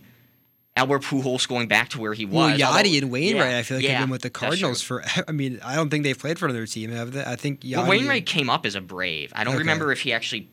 Albert 0.76 1.02
Pujols 1.02 1.46
going 1.46 1.68
back 1.68 1.90
to 1.90 2.00
where 2.00 2.14
he 2.14 2.24
was. 2.24 2.34
Well, 2.34 2.58
Yadi 2.58 2.98
and 3.00 3.10
Wainwright, 3.10 3.50
Yeah, 3.52 3.58
I 3.58 3.62
feel 3.62 3.76
like 3.76 3.84
yeah, 3.84 3.92
have 3.92 4.02
been 4.02 4.10
with 4.10 4.22
the. 4.22 4.30
Cardinals 4.30 4.82
for. 4.82 5.04
I 5.28 5.32
mean, 5.32 5.60
I 5.64 5.76
don't 5.76 5.88
think 5.88 6.02
they've 6.04 6.18
played 6.18 6.38
for 6.38 6.46
another 6.46 6.66
team, 6.66 6.90
have 6.90 7.12
they? 7.12 7.22
I 7.24 7.36
think 7.36 7.60
Yadi. 7.60 7.76
Well, 7.76 7.88
Wainwright 7.90 8.26
came 8.26 8.50
up 8.50 8.66
as 8.66 8.74
a 8.74 8.80
Brave. 8.80 9.32
I 9.36 9.44
don't 9.44 9.54
Okay. 9.54 9.60
remember 9.60 9.92
if 9.92 10.00
he 10.00 10.12
actually 10.12 10.48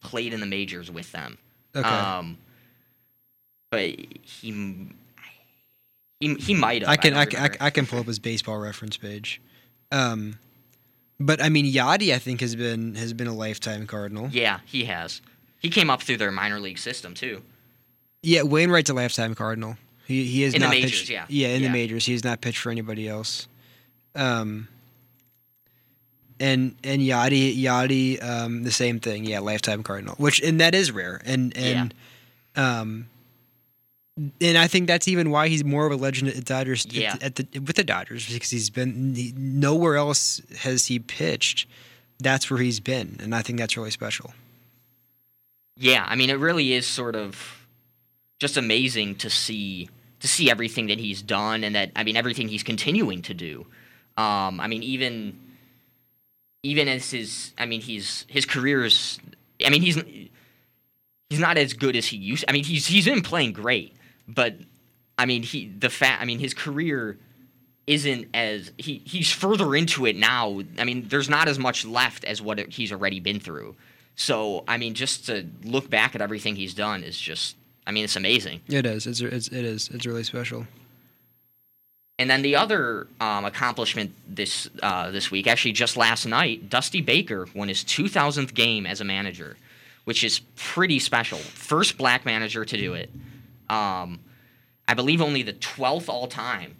played 0.00 0.32
in 0.32 0.40
the 0.40 0.46
majors 0.46 0.90
with 0.90 1.12
them. 1.12 1.36
Okay. 1.76 1.86
Um, 1.86 2.38
but 3.70 3.90
he 4.22 4.88
he, 6.20 6.34
he 6.36 6.54
might 6.54 6.80
have. 6.82 6.88
I 6.90 6.96
can 6.96 7.12
I, 7.14 7.24
don't 7.26 7.30
can- 7.34 7.56
I. 7.60 7.66
I 7.66 7.70
can 7.70 7.86
pull 7.86 7.98
up 7.98 8.06
his 8.06 8.18
baseball 8.18 8.58
reference 8.58 8.96
page. 8.96 9.40
Um, 9.92 10.38
but 11.20 11.42
I 11.42 11.48
mean, 11.50 11.70
Yadi, 11.70 12.14
I 12.14 12.18
think 12.18 12.40
has 12.40 12.56
been 12.56 12.94
has 12.94 13.12
been 13.12 13.26
a 13.26 13.34
lifetime 13.34 13.86
Cardinal. 13.86 14.28
yeah, 14.32 14.60
he 14.64 14.84
has. 14.86 15.20
He 15.58 15.68
came 15.68 15.90
up 15.90 16.02
through 16.02 16.16
their 16.18 16.30
minor 16.30 16.58
league 16.60 16.78
system 16.78 17.12
too. 17.14 17.42
Yeah, 18.22 18.42
Wainwright's 18.42 18.90
a 18.90 18.94
lifetime 18.94 19.34
Cardinal. 19.34 19.76
He 20.06 20.24
he 20.24 20.42
has 20.42 20.54
In 20.54 20.60
the 20.60 20.66
not 20.66 20.70
majors, 20.74 20.90
pitched, 20.92 21.10
yeah. 21.10 21.26
yeah, 21.28 21.48
in 21.48 21.62
Yeah. 21.62 21.68
the 21.68 21.72
majors. 21.72 22.06
He 22.06 22.12
has 22.12 22.24
not 22.24 22.40
pitched 22.40 22.58
for 22.58 22.70
anybody 22.70 23.06
else. 23.08 23.46
Um, 24.14 24.68
and 26.40 26.74
and 26.84 27.02
Yadi 27.02 27.56
Yadi 27.60 28.22
um, 28.22 28.62
the 28.64 28.70
same 28.70 29.00
thing. 29.00 29.24
Yeah, 29.24 29.40
lifetime 29.40 29.82
Cardinal, 29.82 30.14
which 30.16 30.40
and 30.40 30.60
that 30.60 30.74
is 30.74 30.90
rare. 30.92 31.20
And 31.24 31.56
and 31.56 31.94
um, 32.56 33.06
and 34.40 34.56
I 34.58 34.66
think 34.66 34.86
that's 34.88 35.06
even 35.08 35.30
why 35.30 35.48
he's 35.48 35.64
more 35.64 35.86
of 35.86 35.92
a 35.92 35.96
legend 35.96 36.28
at 36.28 36.34
the 36.36 36.42
Dodgers. 36.42 36.86
at- 36.86 36.92
Yeah. 36.92 37.16
At, 37.20 37.36
the 37.36 37.46
with 37.60 37.76
the 37.76 37.84
Dodgers 37.84 38.32
because 38.32 38.50
he's 38.50 38.70
been 38.70 39.14
he, 39.14 39.32
nowhere 39.36 39.96
else 39.96 40.40
has 40.60 40.86
he 40.86 40.98
pitched. 40.98 41.66
That's 42.20 42.50
where 42.50 42.58
he's 42.60 42.80
been, 42.80 43.16
and 43.20 43.32
I 43.34 43.42
think 43.42 43.58
that's 43.60 43.76
really 43.76 43.92
special. 43.92 44.32
Yeah, 45.76 46.04
I 46.08 46.16
mean, 46.16 46.30
it 46.30 46.34
really 46.40 46.72
is 46.72 46.84
sort 46.86 47.14
of 47.14 47.57
just 48.38 48.56
amazing 48.56 49.16
to 49.16 49.30
see 49.30 49.88
to 50.20 50.28
see 50.28 50.50
everything 50.50 50.88
that 50.88 50.98
he's 50.98 51.22
done, 51.22 51.64
and 51.64 51.74
that 51.74 51.92
I 51.94 52.04
mean, 52.04 52.16
everything 52.16 52.48
he's 52.48 52.62
continuing 52.62 53.22
to 53.22 53.34
do. 53.34 53.66
Um, 54.16 54.60
I 54.60 54.66
mean, 54.66 54.82
even 54.82 55.38
even 56.62 56.88
as 56.88 57.10
his, 57.10 57.52
I 57.56 57.66
mean, 57.66 57.80
he's 57.80 58.24
his 58.28 58.44
career 58.44 58.84
is. 58.84 59.18
I 59.64 59.70
mean, 59.70 59.82
he's 59.82 59.96
he's 61.30 61.40
not 61.40 61.56
as 61.58 61.72
good 61.72 61.96
as 61.96 62.06
he 62.06 62.16
used. 62.16 62.44
I 62.48 62.52
mean, 62.52 62.64
he's 62.64 62.86
he's 62.86 63.04
been 63.04 63.22
playing 63.22 63.52
great, 63.52 63.96
but 64.26 64.54
I 65.16 65.26
mean, 65.26 65.42
he 65.42 65.68
the 65.68 65.90
fact. 65.90 66.22
I 66.22 66.24
mean, 66.24 66.38
his 66.38 66.54
career 66.54 67.18
isn't 67.86 68.28
as 68.34 68.70
he 68.76 69.02
he's 69.04 69.32
further 69.32 69.74
into 69.74 70.04
it 70.06 70.16
now. 70.16 70.60
I 70.78 70.84
mean, 70.84 71.08
there's 71.08 71.28
not 71.28 71.48
as 71.48 71.58
much 71.58 71.84
left 71.84 72.24
as 72.24 72.42
what 72.42 72.58
he's 72.72 72.92
already 72.92 73.20
been 73.20 73.40
through. 73.40 73.76
So 74.14 74.64
I 74.66 74.78
mean, 74.78 74.94
just 74.94 75.26
to 75.26 75.46
look 75.64 75.88
back 75.88 76.14
at 76.14 76.20
everything 76.20 76.56
he's 76.56 76.74
done 76.74 77.04
is 77.04 77.18
just, 77.18 77.56
I 77.88 77.90
mean, 77.90 78.04
it's 78.04 78.16
amazing. 78.16 78.60
It 78.68 78.84
is. 78.84 79.06
It's, 79.06 79.22
it's 79.22 79.48
it 79.48 79.64
is. 79.64 79.88
It's 79.88 80.04
really 80.04 80.22
special. 80.22 80.66
And 82.18 82.28
then 82.28 82.42
the 82.42 82.54
other 82.56 83.06
um, 83.18 83.46
accomplishment 83.46 84.12
this 84.28 84.68
uh, 84.82 85.10
this 85.10 85.30
week, 85.30 85.46
actually 85.46 85.72
just 85.72 85.96
last 85.96 86.26
night, 86.26 86.68
Dusty 86.68 87.00
Baker 87.00 87.46
won 87.54 87.68
his 87.68 87.82
2,000th 87.84 88.52
game 88.52 88.84
as 88.84 89.00
a 89.00 89.04
manager, 89.04 89.56
which 90.04 90.22
is 90.22 90.40
pretty 90.54 90.98
special. 90.98 91.38
First 91.38 91.96
black 91.96 92.26
manager 92.26 92.62
to 92.62 92.76
do 92.76 92.92
it. 92.92 93.08
Um, 93.70 94.20
I 94.86 94.92
believe 94.94 95.22
only 95.22 95.42
the 95.42 95.54
12th 95.54 96.10
all 96.10 96.26
time 96.26 96.76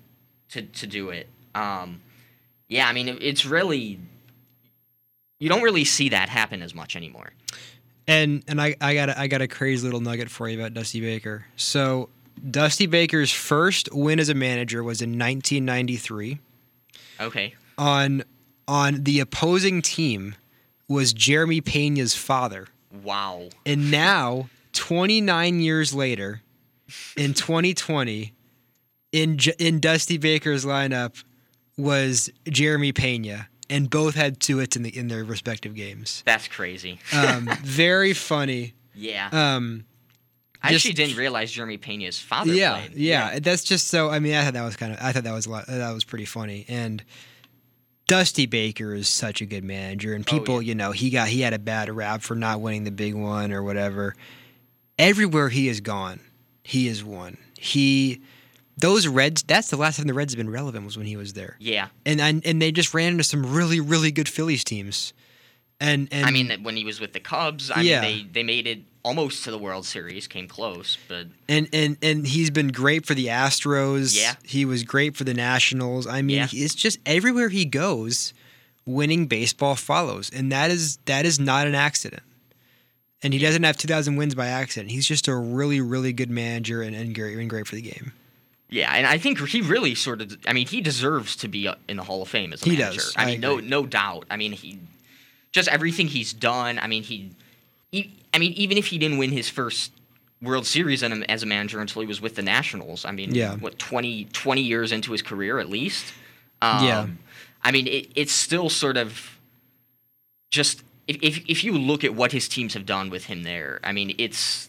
to 0.51 0.61
to 0.61 0.87
do 0.87 1.09
it. 1.09 1.27
Um, 1.55 2.03
yeah, 2.69 2.87
I 2.87 2.93
mean 2.93 3.09
it, 3.09 3.23
it's 3.23 3.47
really 3.47 3.99
you 5.39 5.49
don't 5.49 5.63
really 5.63 5.87
see 5.87 6.11
that 6.11 6.29
happen 6.29 6.61
as 6.61 6.75
much 6.75 6.97
anymore. 6.97 7.33
And 8.09 8.43
and 8.49 8.61
I, 8.61 8.75
I 8.81 8.95
got 8.95 9.11
a, 9.11 9.21
I 9.21 9.27
got 9.29 9.43
a 9.43 9.47
crazy 9.47 9.85
little 9.85 10.01
nugget 10.01 10.31
for 10.31 10.49
you 10.49 10.59
about 10.59 10.75
Dusty 10.75 11.01
Baker. 11.01 11.45
So 11.57 12.09
Dusty 12.51 12.87
Baker's 12.87 13.31
first 13.31 13.89
win 13.93 14.19
as 14.19 14.31
a 14.31 14.35
manager 14.35 14.83
was 14.83 15.03
in 15.03 15.11
1993. 15.11 16.41
Okay. 17.21 17.55
On 17.77 18.25
on 18.67 19.05
the 19.05 19.21
opposing 19.21 19.83
team 19.83 20.35
was 20.89 21.13
Jeremy 21.13 21.61
Pena's 21.61 22.15
father. 22.15 22.69
Wow. 23.03 23.51
And 23.67 23.91
now, 23.91 24.49
29 24.73 25.61
years 25.61 25.95
later, 25.95 26.41
in 27.17 27.35
2020, 27.35 28.33
in 29.13 29.39
in 29.59 29.81
Dusty 29.81 30.17
Baker's 30.17 30.65
lineup 30.65 31.23
was 31.77 32.31
Jeremy 32.49 32.93
Pena, 32.93 33.49
and 33.71 33.89
both 33.91 34.15
had 34.15 34.41
two 34.41 34.59
hits 34.59 34.77
in 34.77 34.83
the 34.83 34.97
in 34.97 35.09
their 35.09 35.25
respective 35.25 35.75
games. 35.75 36.23
That's 36.27 36.49
crazy. 36.49 36.99
Um, 37.13 37.49
very 37.63 38.13
funny. 38.13 38.75
Yeah. 38.95 39.29
Um, 39.33 39.85
I 40.63 40.73
just- 40.73 40.87
actually 40.87 40.95
didn't 41.05 41.17
realize 41.19 41.53
Jeremy 41.53 41.79
Pena's 41.79 42.19
father 42.19 42.53
yeah, 42.53 42.81
played. 42.81 42.95
yeah, 42.97 43.39
That's 43.39 43.63
just 43.63 43.87
so. 43.89 44.11
I 44.11 44.19
mean, 44.19 44.35
I 44.35 44.45
thought 44.45 44.55
that 44.55 44.65
was 44.65 44.77
kind 44.77 44.93
of. 44.93 44.99
I 45.01 45.13
thought 45.13 45.23
that 45.25 45.33
was 45.35 45.47
a 45.47 45.51
lot. 45.51 45.67
That 45.69 45.93
was 45.93 46.03
pretty 46.05 46.25
funny. 46.25 46.65
And 46.69 47.05
Dusty 48.09 48.47
Baker 48.47 48.93
is 48.95 49.07
such 49.09 49.41
a 49.41 49.47
good 49.47 49.63
manager, 49.65 50.15
and 50.15 50.25
Oh, 50.29 50.33
people, 50.33 50.61
yeah. 50.63 50.69
you 50.71 50.75
know, 50.75 50.91
he 50.93 51.11
got 51.11 51.29
he 51.29 51.43
had 51.43 51.53
a 51.53 51.59
bad 51.61 51.91
rap 51.95 52.23
for 52.23 52.35
not 52.35 52.61
winning 52.61 52.85
the 52.85 52.91
big 52.91 53.15
one 53.15 53.53
or 53.53 53.63
whatever. 53.63 54.17
Everywhere 54.99 55.49
he 55.49 55.69
has 55.69 55.81
gone, 55.81 56.19
he 56.65 56.89
has 56.89 57.05
won. 57.05 57.37
He 57.57 58.23
those 58.79 59.07
Reds. 59.07 59.43
That's 59.43 59.69
the 59.71 59.77
last 59.77 59.97
time 59.97 60.07
the 60.07 60.15
Reds 60.15 60.33
have 60.33 60.39
been 60.39 60.51
relevant 60.51 60.85
was 60.85 60.97
when 60.97 61.07
he 61.07 61.17
was 61.17 61.33
there, 61.35 61.57
Yeah. 61.59 61.89
and 62.07 62.21
and, 62.21 62.45
and 62.47 62.61
they 62.63 62.73
just 62.73 62.95
ran 62.95 63.13
into 63.13 63.25
some 63.25 63.55
really 63.55 63.81
really 63.81 64.11
good 64.13 64.29
Phillies 64.29 64.65
teams. 64.65 65.13
And 65.81 66.09
and 66.11 66.27
I 66.27 66.31
mean, 66.33 66.49
that 66.49 66.63
when 66.63 66.77
he 66.77 66.85
was 66.85 67.01
with 67.01 67.13
the 67.13 67.21
Cubs, 67.21 67.71
I 67.71 67.83
Yeah. 67.83 68.01
mean, 68.01 68.27
they, 68.33 68.41
they 68.41 68.43
made 68.43 68.67
it 68.67 68.81
almost 69.05 69.45
to 69.45 69.51
the 69.53 69.59
World 69.59 69.87
Series, 69.87 70.27
came 70.27 70.49
close, 70.49 70.99
but 71.09 71.27
and 71.49 71.69
and 71.73 71.97
and 72.03 72.27
he's 72.27 72.51
been 72.51 72.69
great 72.69 73.07
for 73.07 73.15
the 73.15 73.27
Astros. 73.27 74.17
Yeah. 74.19 74.35
he 74.45 74.65
was 74.65 74.83
great 74.83 75.17
for 75.17 75.23
the 75.25 75.35
Nationals. 75.35 76.07
I 76.07 76.21
mean, 76.23 76.37
Yeah. 76.39 76.49
it's 76.53 76.75
just 76.75 76.99
everywhere 77.07 77.49
he 77.49 77.65
goes, 77.65 78.35
winning 78.87 79.27
baseball 79.27 79.77
follows, 79.77 80.31
and 80.35 80.51
that 80.51 80.71
is 80.73 80.97
that 81.05 81.25
is 81.25 81.39
not 81.39 81.67
an 81.69 81.77
accident. 81.77 82.23
And 83.23 83.33
he 83.33 83.41
doesn't 83.41 83.65
have 83.65 83.77
2,000 83.77 84.15
wins 84.15 84.37
by 84.37 84.47
accident. 84.47 84.93
He's 84.93 85.07
just 85.07 85.27
a 85.27 85.35
really, 85.35 85.81
really 85.81 86.13
good 86.13 86.31
manager 86.31 86.83
and, 86.83 86.95
and 86.95 87.15
great 87.17 87.37
and 87.37 87.51
great 87.51 87.67
for 87.67 87.75
the 87.75 87.83
game. 87.83 88.13
Yeah, 88.71 88.93
and 88.95 89.07
I 89.07 89.19
think 89.19 89.39
he 89.49 89.61
really 89.63 89.95
sort 89.95 90.21
of, 90.21 90.37
I 90.47 90.53
mean, 90.53 90.67
he 90.67 90.81
deserves 90.81 91.37
to 91.37 91.49
be 91.49 91.69
uh, 91.69 91.75
in 91.89 91.97
the 91.97 92.03
Hall 92.05 92.21
of 92.23 92.29
Fame 92.29 92.53
as 92.53 92.63
a 92.63 92.67
He 92.71 92.77
manager. 92.77 93.01
does. 93.01 93.15
I 93.17 93.23
I 93.23 93.27
mean, 93.27 93.41
no, 93.41 93.59
agree. 93.59 93.69
no 93.69 93.87
doubt. 93.87 94.27
I 94.31 94.37
mean, 94.37 94.53
he 94.53 94.79
just 95.53 95.69
everything 95.69 96.07
he's 96.09 96.33
done. 96.33 96.79
I 96.79 96.87
mean, 96.87 97.03
he, 97.03 97.31
he, 97.91 98.13
I 98.35 98.39
mean, 98.39 98.53
even 98.53 98.77
if 98.77 98.87
he 98.87 98.99
didn't 98.99 99.19
win 99.19 99.31
his 99.33 99.49
first 99.49 99.93
World 100.43 100.67
Series 100.67 101.03
in, 101.03 101.25
as 101.25 101.43
a 101.43 101.47
manager 101.47 101.81
until 101.81 102.03
he 102.03 102.07
was 102.09 102.21
with 102.21 102.35
the 102.37 102.43
Nationals, 102.43 103.05
I 103.05 103.11
mean, 103.13 103.35
Yeah. 103.35 103.57
what 103.57 103.79
20, 103.79 104.27
20 104.27 104.61
years 104.61 104.93
into 104.93 105.13
his 105.13 105.23
career 105.23 105.59
at 105.59 105.69
least. 105.71 106.13
Um, 106.63 106.85
Yeah. 106.85 107.07
I 107.65 107.73
mean, 107.73 107.87
it, 107.87 108.09
it's 108.15 108.33
still 108.33 108.69
sort 108.71 108.97
of 108.97 109.39
just 110.51 110.83
if, 111.07 111.17
if 111.23 111.45
if 111.49 111.65
you 111.65 111.73
look 111.73 112.05
at 112.05 112.15
what 112.15 112.33
his 112.33 112.49
teams 112.49 112.75
have 112.75 112.87
done 112.87 113.11
with 113.11 113.25
him 113.25 113.43
there, 113.43 113.81
I 113.83 113.93
mean, 113.93 114.15
it's 114.19 114.69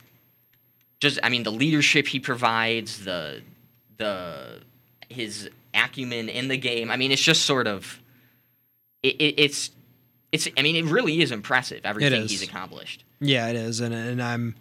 just 1.00 1.20
I 1.22 1.30
mean 1.30 1.44
the 1.44 1.52
leadership 1.52 2.08
he 2.08 2.20
provides, 2.20 3.04
the 3.06 3.42
the 4.00 4.62
his 5.10 5.50
acumen 5.74 6.28
in 6.30 6.48
the 6.48 6.58
game. 6.58 6.90
I 6.90 6.98
mean, 6.98 7.12
it's 7.12 7.22
just 7.22 7.44
sort 7.44 7.68
of 7.68 8.00
it, 9.04 9.16
it, 9.22 9.36
it's 9.38 9.70
it's 10.32 10.48
I 10.58 10.64
mean, 10.64 10.76
it 10.76 10.86
really 10.86 11.22
is 11.22 11.32
impressive 11.32 11.82
everything 11.84 12.24
is. 12.24 12.32
he's 12.32 12.44
accomplished. 12.44 13.04
Yeah, 13.20 13.48
it 13.50 13.56
is, 13.56 13.80
and 13.82 13.94
and 13.94 14.22
I'm, 14.22 14.56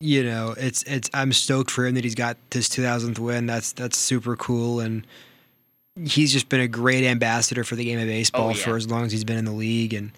you 0.00 0.22
know, 0.24 0.54
it's 0.56 0.82
it's 0.84 1.10
I'm 1.12 1.32
stoked 1.32 1.70
for 1.70 1.86
him 1.86 1.94
that 1.96 2.04
he's 2.04 2.14
got 2.14 2.36
this 2.50 2.68
2000th 2.68 3.18
win. 3.18 3.46
That's 3.46 3.72
that's 3.72 3.96
super 3.98 4.36
cool, 4.36 4.80
and 4.80 5.06
he's 6.04 6.32
just 6.32 6.48
been 6.48 6.60
a 6.60 6.68
great 6.68 7.04
ambassador 7.04 7.64
for 7.64 7.74
the 7.76 7.84
game 7.84 7.98
of 7.98 8.06
baseball 8.06 8.48
Oh, 8.48 8.50
yeah. 8.50 8.62
for 8.64 8.76
as 8.76 8.88
long 8.88 9.04
as 9.06 9.12
he's 9.12 9.24
been 9.24 9.38
in 9.38 9.44
the 9.44 9.52
league, 9.52 9.94
and 9.94 10.12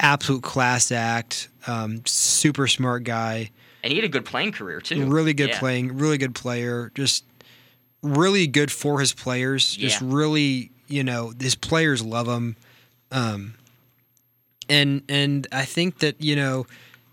absolute 0.00 0.42
class 0.42 0.90
act, 0.90 1.48
um, 1.66 2.00
super 2.06 2.66
smart 2.66 3.04
guy, 3.04 3.50
And 3.82 3.90
he 3.92 3.98
had 3.98 4.04
a 4.04 4.08
good 4.08 4.24
playing 4.24 4.52
career 4.52 4.80
too. 4.80 5.06
really 5.06 5.34
good 5.34 5.50
Yeah. 5.50 5.58
playing, 5.58 5.96
really 5.96 6.18
good 6.18 6.34
player, 6.34 6.92
just 6.94 7.24
really 8.02 8.46
good 8.46 8.70
for 8.70 9.00
his 9.00 9.12
players. 9.12 9.74
Just 9.76 10.00
Yeah. 10.00 10.08
really, 10.10 10.70
you 10.88 11.02
know, 11.04 11.32
his 11.40 11.54
players 11.54 12.02
love 12.02 12.28
him. 12.28 12.56
Um, 13.10 13.54
and 14.68 15.02
and 15.08 15.46
I 15.52 15.64
think 15.64 15.98
that 15.98 16.20
you 16.20 16.36
know 16.36 16.66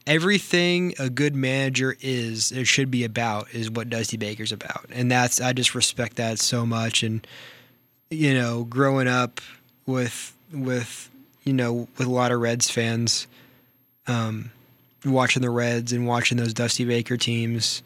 everything 0.08 0.94
a 1.00 1.10
good 1.10 1.36
manager 1.36 1.96
is 2.02 2.52
it 2.52 2.66
should 2.66 2.90
be 2.92 3.04
about 3.04 3.48
is 3.54 3.70
what 3.70 3.90
Dusty 3.90 4.18
Baker's 4.18 4.52
about, 4.52 4.86
and 4.92 5.12
that's 5.12 5.42
I 5.42 5.54
just 5.54 5.76
respect 5.76 6.16
that 6.18 6.40
so 6.40 6.66
much. 6.66 7.04
And 7.04 7.26
you 8.10 8.34
know, 8.34 8.64
growing 8.64 9.08
up 9.08 9.42
with 9.86 10.34
with 10.54 11.10
you 11.44 11.54
know 11.54 11.88
with 11.98 12.08
a 12.08 12.12
lot 12.12 12.32
of 12.32 12.40
Reds 12.40 12.70
fans, 12.70 13.28
um, 14.08 14.52
watching 15.06 15.42
the 15.42 15.50
Reds 15.50 15.92
and 15.94 16.06
watching 16.08 16.38
those 16.38 16.54
Dusty 16.54 16.86
Baker 16.86 17.18
teams, 17.18 17.82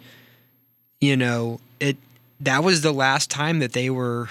you 1.02 1.16
know 1.18 1.60
it 1.80 1.98
that 2.40 2.64
was 2.64 2.82
the 2.82 2.92
last 2.94 3.30
time 3.30 3.60
that 3.60 3.74
they 3.74 3.90
were 3.90 4.28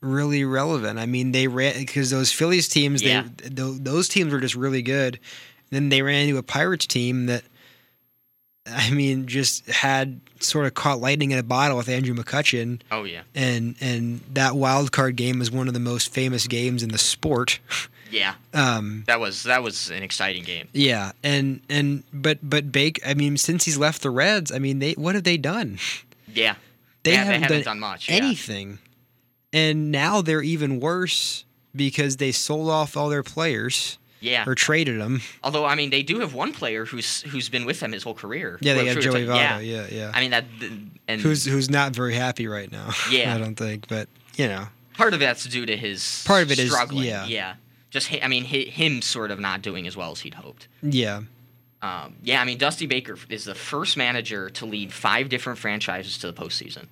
really 0.00 0.44
relevant. 0.44 0.98
I 0.98 1.06
mean, 1.06 1.32
they 1.32 1.46
ran 1.48 1.78
because 1.78 2.10
those 2.10 2.30
Phillies 2.32 2.68
teams, 2.68 3.02
Yeah. 3.02 3.24
they 3.38 3.48
th- 3.48 3.78
those 3.80 4.08
teams 4.08 4.32
were 4.32 4.40
just 4.40 4.54
really 4.54 4.82
good. 4.82 5.18
Then 5.70 5.88
they 5.88 6.02
ran 6.02 6.26
into 6.26 6.36
a 6.38 6.42
Pirates 6.42 6.86
team 6.86 7.26
that, 7.26 7.42
I 8.66 8.90
mean, 8.90 9.26
just 9.26 9.66
had 9.68 10.20
sort 10.40 10.66
of 10.66 10.74
caught 10.74 11.00
lightning 11.00 11.30
in 11.30 11.38
a 11.38 11.42
bottle 11.42 11.76
with 11.78 11.88
Andrew 11.88 12.14
McCutchen, 12.14 12.80
Oh 12.90 13.04
yeah. 13.04 13.22
and 13.34 13.74
and 13.80 14.20
that 14.34 14.56
wild 14.56 14.92
card 14.92 15.16
game 15.16 15.38
was 15.38 15.50
one 15.50 15.68
of 15.68 15.74
the 15.74 15.80
most 15.80 16.12
famous 16.12 16.46
games 16.46 16.82
in 16.82 16.90
the 16.90 16.98
sport. 16.98 17.60
Yeah. 18.14 18.34
Um, 18.52 19.02
That 19.06 19.18
was 19.20 19.42
that 19.44 19.62
was 19.62 19.90
an 19.90 20.02
exciting 20.02 20.44
game. 20.44 20.68
yeah, 20.72 21.12
and 21.22 21.60
and 21.68 22.04
but 22.12 22.38
but 22.42 22.70
Bake, 22.70 23.00
I 23.04 23.14
mean, 23.14 23.36
since 23.36 23.64
he's 23.64 23.76
left 23.76 24.02
the 24.02 24.10
Reds, 24.10 24.52
I 24.52 24.58
mean, 24.58 24.78
they 24.78 24.92
what 24.92 25.14
have 25.14 25.24
they 25.24 25.36
done? 25.36 25.78
Yeah. 26.32 26.54
They 27.04 27.12
yeah, 27.12 27.18
haven't, 27.24 27.32
they 27.32 27.38
haven't 27.46 27.56
done, 27.58 27.64
done, 27.76 27.80
much. 27.80 28.08
yeah. 28.08 28.16
anything. 28.16 28.78
And 29.52 29.92
now 29.92 30.20
they're 30.22 30.42
even 30.42 30.80
worse 30.80 31.44
because 31.76 32.16
they 32.16 32.32
sold 32.32 32.68
off 32.70 32.96
all 32.96 33.08
their 33.08 33.22
players 33.22 33.98
Yeah. 34.20 34.42
or 34.46 34.54
traded 34.56 35.00
them. 35.00 35.20
Although 35.44 35.64
I 35.64 35.74
mean, 35.76 35.90
they 35.90 36.02
do 36.02 36.18
have 36.20 36.34
one 36.34 36.52
player 36.52 36.86
who's 36.86 37.22
who's 37.22 37.48
been 37.48 37.64
with 37.66 37.78
them 37.80 37.92
his 37.92 38.02
whole 38.02 38.14
career. 38.14 38.58
Yeah, 38.60 38.74
they 38.74 38.84
Well, 38.84 38.94
got 38.94 39.02
Joey 39.04 39.26
Votto. 39.26 39.64
Yeah, 39.64 39.86
yeah. 39.90 40.10
I 40.14 40.20
mean 40.20 40.30
that, 40.32 40.44
and 41.06 41.20
who's 41.20 41.44
who's 41.44 41.70
not 41.70 41.94
very 41.94 42.14
happy 42.14 42.46
right 42.48 42.70
now. 42.72 42.90
Yeah. 43.10 43.34
I 43.34 43.38
don't 43.38 43.54
think, 43.56 43.86
but 43.86 44.08
you 44.36 44.48
know, 44.48 44.66
part 44.94 45.14
of 45.14 45.20
that's 45.20 45.44
due 45.44 45.66
to 45.66 45.76
his 45.76 46.24
Part 46.26 46.42
of 46.42 46.50
it 46.50 46.58
is- 46.58 46.70
struggling. 46.72 47.04
yeah. 47.06 47.26
yeah. 47.26 47.54
Just 47.94 48.12
I 48.22 48.26
mean 48.28 48.44
him 48.44 49.00
sort 49.02 49.30
of 49.30 49.38
not 49.40 49.62
doing 49.62 49.86
as 49.86 49.96
well 49.96 50.10
as 50.10 50.20
he'd 50.20 50.34
hoped. 50.34 50.66
yeah, 50.82 51.22
Um, 51.80 52.16
yeah, 52.22 52.42
I 52.42 52.44
mean 52.44 52.58
Dusty 52.58 52.86
Baker 52.86 53.16
is 53.28 53.44
the 53.44 53.54
first 53.54 53.96
manager 53.96 54.50
to 54.50 54.66
lead 54.66 54.92
five 54.92 55.28
different 55.28 55.58
franchises 55.60 56.18
to 56.18 56.26
the 56.26 56.32
postseason. 56.32 56.86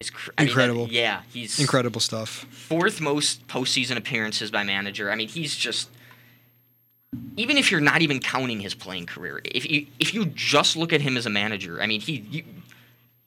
It's 0.00 0.10
cr- 0.10 0.30
I 0.38 0.42
mean, 0.42 0.48
Incredible. 0.50 0.86
yeah, 0.88 1.22
he's 1.32 1.58
incredible 1.58 2.00
stuff. 2.00 2.46
fourth 2.50 3.00
most 3.00 3.46
postseason 3.48 3.96
appearances 3.96 4.50
by 4.52 4.62
manager. 4.62 5.10
I 5.10 5.16
mean, 5.16 5.26
he's 5.28 5.56
just 5.56 5.90
even 7.36 7.56
if 7.56 7.70
you're 7.72 7.80
not 7.80 8.00
even 8.02 8.20
counting 8.20 8.60
his 8.60 8.74
playing 8.74 9.06
career, 9.06 9.40
if 9.44 9.68
you 9.68 9.86
if 9.98 10.14
you 10.14 10.26
just 10.26 10.76
look 10.76 10.92
at 10.92 11.00
him 11.00 11.16
as 11.16 11.26
a 11.26 11.30
manager, 11.30 11.82
I 11.82 11.86
mean, 11.88 12.00
he 12.00 12.24
you, 12.30 12.44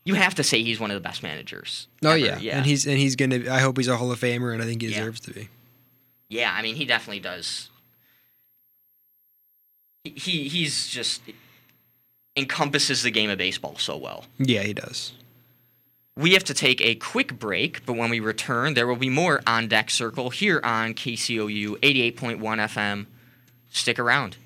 you 0.05 0.13
have 0.13 0.35
to 0.35 0.43
say 0.43 0.63
he's 0.63 0.79
one 0.79 0.89
of 0.91 0.95
the 0.95 1.01
best 1.01 1.21
managers. 1.21 1.87
Oh 2.05 2.11
ever. 2.11 2.17
yeah. 2.17 2.39
yeah, 2.39 2.57
and 2.57 2.65
he's 2.65 2.87
and 2.87 2.97
he's 2.97 3.17
gonna. 3.17 3.51
I 3.51 3.59
hope 3.59 3.75
he's 3.77 3.89
a 3.89 3.97
Hall 3.97 4.09
of 4.11 4.21
Famer, 4.21 4.53
and 4.53 4.61
I 4.63 4.65
think 4.65 4.81
he 4.81 4.87
Yeah. 4.87 4.99
deserves 4.99 5.19
to 5.21 5.31
be. 5.33 5.49
Yeah. 6.31 6.51
I 6.55 6.61
mean, 6.61 6.75
he 6.75 6.85
definitely 6.85 7.19
does. 7.19 7.69
He, 10.03 10.11
he 10.11 10.49
he's 10.49 10.87
just 10.87 11.21
encompasses 12.35 13.03
the 13.03 13.11
game 13.11 13.29
of 13.29 13.37
baseball 13.37 13.75
so 13.77 13.97
well. 13.97 14.25
Yeah, 14.39 14.63
he 14.63 14.73
does. 14.73 15.13
We 16.17 16.33
have 16.33 16.43
to 16.45 16.53
take 16.53 16.81
a 16.81 16.95
quick 16.95 17.39
break, 17.39 17.85
but 17.85 17.93
when 17.93 18.09
we 18.09 18.19
return, 18.19 18.73
there 18.73 18.87
will 18.87 18.97
be 18.97 19.09
more 19.09 19.41
on 19.47 19.67
deck 19.67 19.89
circle 19.89 20.29
here 20.29 20.59
on 20.63 20.93
KCOU 20.93 21.77
88.1 21.79 22.37
FM, 22.37 23.05
stick 23.69 23.97
around. 23.97 24.37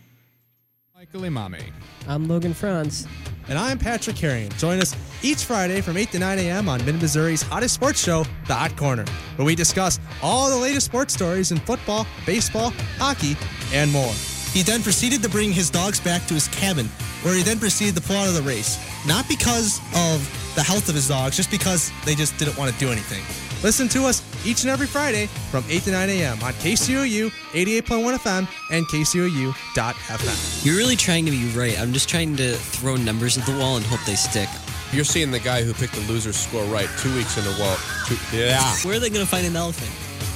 Michael 0.95 1.21
Imami. 1.21 1.63
I'm 2.07 2.27
Logan 2.27 2.53
Franz. 2.53 3.07
And 3.47 3.59
I'm 3.59 3.77
Patrick 3.77 4.15
Carrion. 4.15 4.49
Join 4.57 4.79
us 4.79 4.95
each 5.21 5.43
Friday 5.43 5.81
from 5.81 5.97
8 5.97 6.11
to 6.13 6.19
9 6.19 6.39
a.m. 6.39 6.67
on 6.67 6.83
Mid 6.83 6.99
Missouri's 6.99 7.43
hottest 7.43 7.75
sports 7.75 8.03
show, 8.03 8.25
The 8.47 8.55
Hot 8.55 8.75
Corner, 8.75 9.05
where 9.35 9.45
we 9.45 9.53
discuss 9.55 9.99
all 10.23 10.49
the 10.49 10.57
latest 10.57 10.87
sports 10.87 11.13
stories 11.13 11.51
in 11.51 11.59
football, 11.59 12.07
baseball, 12.25 12.71
hockey, 12.97 13.37
and 13.71 13.91
more. 13.91 14.13
He 14.51 14.63
then 14.63 14.81
proceeded 14.81 15.21
to 15.21 15.29
bring 15.29 15.51
his 15.51 15.69
dogs 15.69 15.99
back 15.99 16.25
to 16.27 16.33
his 16.33 16.47
cabin, 16.47 16.87
where 17.21 17.35
he 17.35 17.43
then 17.43 17.59
proceeded 17.59 17.95
to 17.95 18.01
pull 18.01 18.15
out 18.15 18.27
of 18.27 18.33
the 18.33 18.41
race. 18.41 18.79
Not 19.05 19.27
because 19.27 19.79
of 19.95 20.25
the 20.55 20.63
health 20.63 20.89
of 20.89 20.95
his 20.95 21.07
dogs, 21.07 21.35
just 21.35 21.51
because 21.51 21.91
they 22.03 22.15
just 22.15 22.37
didn't 22.39 22.57
want 22.57 22.73
to 22.73 22.79
do 22.79 22.91
anything. 22.91 23.21
Listen 23.63 23.87
to 23.89 24.05
us 24.05 24.21
each 24.45 24.61
and 24.63 24.69
every 24.69 24.85
Friday 24.87 25.25
from 25.49 25.63
8 25.67 25.83
to 25.83 25.91
9 25.91 26.09
a.m. 26.09 26.33
on 26.43 26.53
KCOU 26.53 27.29
88.1 27.53 28.15
FM 28.17 28.47
and 28.71 28.85
KCOU.FM. 28.87 30.65
You're 30.65 30.75
really 30.77 30.95
trying 30.95 31.25
to 31.25 31.31
be 31.31 31.47
right. 31.49 31.79
I'm 31.79 31.91
just 31.93 32.07
trying 32.07 32.35
to 32.37 32.53
throw 32.53 32.95
numbers 32.95 33.37
at 33.37 33.45
the 33.45 33.57
wall 33.57 33.77
and 33.77 33.85
hope 33.85 34.05
they 34.05 34.15
stick. 34.15 34.49
You're 34.91 35.03
seeing 35.03 35.31
the 35.31 35.39
guy 35.39 35.63
who 35.63 35.73
picked 35.73 35.93
the 35.93 36.01
loser's 36.11 36.35
score 36.37 36.63
right 36.65 36.89
two 36.99 37.13
weeks 37.15 37.37
in 37.37 37.43
a 37.45 37.57
row. 37.57 37.75
Two, 38.05 38.17
yeah. 38.37 38.61
Where 38.83 38.97
are 38.97 38.99
they 38.99 39.09
going 39.09 39.25
to 39.25 39.29
find 39.29 39.47
an 39.47 39.55
elephant? 39.55 39.91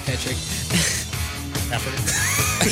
Patrick. 0.06 0.36
Africa. 1.72 2.02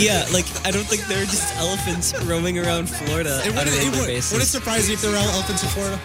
yeah, 0.01 0.25
like 0.33 0.45
I 0.65 0.71
don't 0.71 0.85
think 0.89 1.03
there 1.05 1.21
are 1.21 1.25
just 1.25 1.55
elephants 1.57 2.17
roaming 2.25 2.57
around 2.57 2.87
Florida 2.89 3.41
it 3.45 3.55
on 3.55 3.67
a 3.67 3.71
it 3.71 3.91
would, 3.95 4.07
basis. 4.07 4.33
would 4.33 4.41
it 4.41 4.45
surprise 4.45 4.87
you 4.89 4.95
if 4.95 5.01
there 5.03 5.11
were 5.11 5.17
all 5.17 5.29
elephants 5.29 5.61
in 5.61 5.69
Florida? 5.69 5.99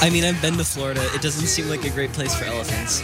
I 0.00 0.10
mean, 0.10 0.24
I've 0.24 0.40
been 0.42 0.58
to 0.58 0.64
Florida. 0.64 1.02
It 1.14 1.22
doesn't 1.22 1.46
seem 1.46 1.68
like 1.68 1.84
a 1.84 1.90
great 1.90 2.12
place 2.12 2.34
for 2.34 2.44
elephants. 2.44 3.02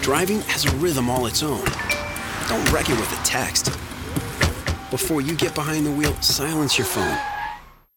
Driving 0.00 0.40
has 0.48 0.64
a 0.64 0.74
rhythm 0.76 1.10
all 1.10 1.26
its 1.26 1.42
own. 1.42 1.64
Don't 2.48 2.72
wreck 2.72 2.88
it 2.88 2.98
with 2.98 3.12
a 3.12 3.22
text. 3.22 3.66
Before 4.90 5.20
you 5.20 5.36
get 5.36 5.54
behind 5.54 5.84
the 5.84 5.92
wheel, 5.92 6.14
silence 6.22 6.78
your 6.78 6.86
phone. 6.86 7.18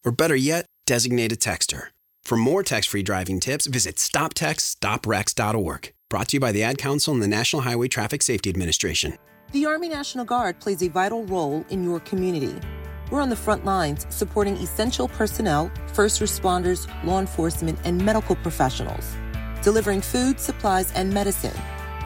Or 0.05 0.11
better 0.11 0.35
yet, 0.35 0.65
designate 0.85 1.31
a 1.31 1.35
texter. 1.35 1.92
For 2.25 2.37
more 2.37 2.63
text 2.63 2.89
free 2.89 3.03
driving 3.03 3.41
tips, 3.41 3.67
visit 3.67 3.97
stoptextsstopwrecks.org. 3.97 5.93
Brought 6.09 6.27
to 6.29 6.35
you 6.37 6.39
by 6.39 6.53
the 6.53 6.63
Ad 6.63 6.77
Council 6.77 7.13
and 7.13 7.21
the 7.21 7.27
National 7.27 7.63
Highway 7.63 7.89
Traffic 7.89 8.21
Safety 8.21 8.49
Administration. 8.49 9.17
The 9.51 9.65
Army 9.65 9.89
National 9.89 10.23
Guard 10.23 10.59
plays 10.61 10.81
a 10.81 10.87
vital 10.87 11.25
role 11.25 11.65
in 11.69 11.83
your 11.83 11.99
community. 11.99 12.55
We're 13.11 13.19
on 13.19 13.27
the 13.29 13.35
front 13.35 13.65
lines 13.65 14.07
supporting 14.09 14.55
essential 14.55 15.09
personnel, 15.09 15.69
first 15.87 16.21
responders, 16.21 16.87
law 17.03 17.19
enforcement, 17.19 17.77
and 17.83 18.03
medical 18.03 18.37
professionals, 18.37 19.15
delivering 19.61 19.99
food, 19.99 20.39
supplies, 20.39 20.93
and 20.93 21.13
medicine, 21.13 21.59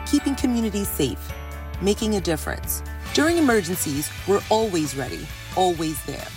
keeping 0.09 0.35
communities 0.35 0.89
safe, 0.89 1.31
making 1.79 2.15
a 2.15 2.21
difference. 2.21 2.81
During 3.13 3.37
emergencies, 3.37 4.09
we're 4.27 4.41
always 4.49 4.95
ready, 4.95 5.27
always 5.55 6.03
there. 6.05 6.27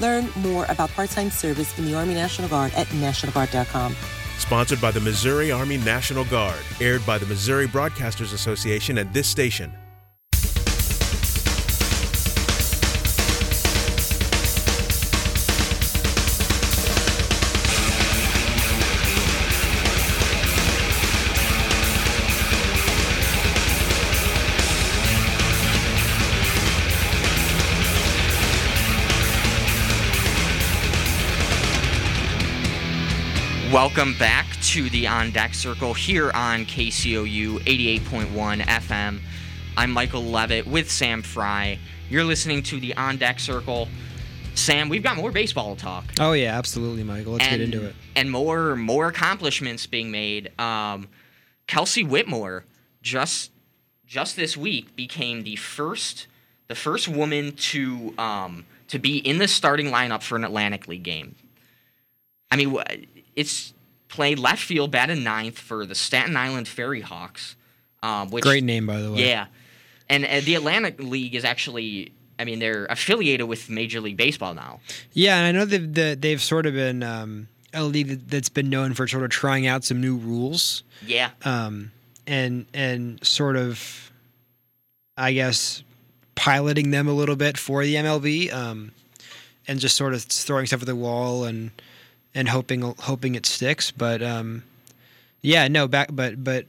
Learn 0.00 0.28
more 0.36 0.64
about 0.68 0.90
part 0.90 1.10
time 1.10 1.30
service 1.30 1.78
in 1.78 1.84
the 1.84 1.94
Army 1.94 2.14
National 2.14 2.48
Guard 2.48 2.72
at 2.74 2.86
NationalGuard.com. 2.88 3.94
Sponsored 4.38 4.80
by 4.80 4.90
the 4.90 5.00
Missouri 5.00 5.52
Army 5.52 5.76
National 5.76 6.24
Guard. 6.24 6.60
Aired 6.80 7.04
by 7.06 7.18
the 7.18 7.26
Missouri 7.26 7.68
Broadcasters 7.68 8.32
Association 8.32 8.98
and 8.98 9.12
this 9.12 9.28
station. 9.28 9.72
Welcome 33.82 34.12
back 34.18 34.44
to 34.64 34.90
the 34.90 35.06
On 35.06 35.30
Deck 35.30 35.54
Circle 35.54 35.94
here 35.94 36.30
on 36.32 36.66
KCOU 36.66 37.60
88.1 37.60 38.60
FM. 38.60 39.20
I'm 39.74 39.90
Michael 39.90 40.22
Levitt 40.22 40.66
with 40.66 40.90
Sam 40.90 41.22
Fry. 41.22 41.78
You're 42.10 42.24
listening 42.24 42.62
to 42.64 42.78
the 42.78 42.94
On 42.98 43.16
Deck 43.16 43.40
Circle. 43.40 43.88
Sam, 44.54 44.90
we've 44.90 45.02
got 45.02 45.16
more 45.16 45.32
baseball 45.32 45.76
talk. 45.76 46.04
Oh 46.20 46.32
yeah, 46.32 46.58
absolutely, 46.58 47.04
Michael. 47.04 47.32
Let's 47.32 47.46
and, 47.46 47.52
get 47.52 47.60
into 47.62 47.86
it. 47.86 47.94
And 48.14 48.30
more 48.30 48.76
more 48.76 49.08
accomplishments 49.08 49.86
being 49.86 50.10
made. 50.10 50.52
Um, 50.60 51.08
Kelsey 51.66 52.04
Whitmore 52.04 52.66
just 53.00 53.50
just 54.06 54.36
this 54.36 54.58
week 54.58 54.94
became 54.94 55.42
the 55.42 55.56
first 55.56 56.26
the 56.68 56.74
first 56.74 57.08
woman 57.08 57.52
to 57.52 58.12
um, 58.18 58.66
to 58.88 58.98
be 58.98 59.16
in 59.16 59.38
the 59.38 59.48
starting 59.48 59.86
lineup 59.86 60.22
for 60.22 60.36
an 60.36 60.44
Atlantic 60.44 60.86
League 60.86 61.02
game. 61.02 61.34
I 62.50 62.56
mean, 62.56 62.76
it's 63.36 63.72
played 64.08 64.38
left 64.38 64.62
field, 64.62 64.90
batted 64.90 65.18
ninth 65.18 65.58
for 65.58 65.86
the 65.86 65.94
Staten 65.94 66.36
Island 66.36 66.68
Ferry 66.68 67.00
Hawks. 67.00 67.56
Um, 68.02 68.30
which, 68.30 68.42
Great 68.42 68.64
name, 68.64 68.86
by 68.86 69.00
the 69.00 69.12
way. 69.12 69.28
Yeah, 69.28 69.46
and 70.08 70.24
uh, 70.24 70.40
the 70.40 70.54
Atlantic 70.54 71.00
League 71.00 71.34
is 71.34 71.44
actually, 71.44 72.12
I 72.38 72.44
mean, 72.44 72.58
they're 72.58 72.86
affiliated 72.86 73.46
with 73.46 73.68
Major 73.68 74.00
League 74.00 74.16
Baseball 74.16 74.54
now. 74.54 74.80
Yeah, 75.12 75.38
and 75.38 75.46
I 75.46 75.58
know 75.58 75.64
they've 75.64 75.94
the, 75.94 76.16
they've 76.18 76.42
sort 76.42 76.66
of 76.66 76.74
been 76.74 77.02
um, 77.02 77.48
a 77.74 77.84
league 77.84 78.28
that's 78.28 78.48
been 78.48 78.70
known 78.70 78.94
for 78.94 79.06
sort 79.06 79.24
of 79.24 79.30
trying 79.30 79.66
out 79.66 79.84
some 79.84 80.00
new 80.00 80.16
rules. 80.16 80.82
Yeah. 81.06 81.30
Um, 81.44 81.92
and 82.26 82.66
and 82.72 83.24
sort 83.24 83.56
of, 83.56 84.10
I 85.16 85.32
guess, 85.32 85.82
piloting 86.34 86.90
them 86.90 87.06
a 87.06 87.12
little 87.12 87.36
bit 87.36 87.58
for 87.58 87.84
the 87.84 87.96
MLB. 87.96 88.52
Um, 88.52 88.92
and 89.68 89.78
just 89.78 89.96
sort 89.96 90.14
of 90.14 90.22
throwing 90.22 90.66
stuff 90.66 90.80
at 90.80 90.86
the 90.86 90.96
wall 90.96 91.44
and 91.44 91.70
and 92.34 92.48
hoping 92.48 92.82
hoping 93.00 93.34
it 93.34 93.46
sticks. 93.46 93.90
But 93.90 94.22
um, 94.22 94.62
yeah, 95.42 95.68
no, 95.68 95.88
back 95.88 96.08
but 96.12 96.42
but 96.42 96.66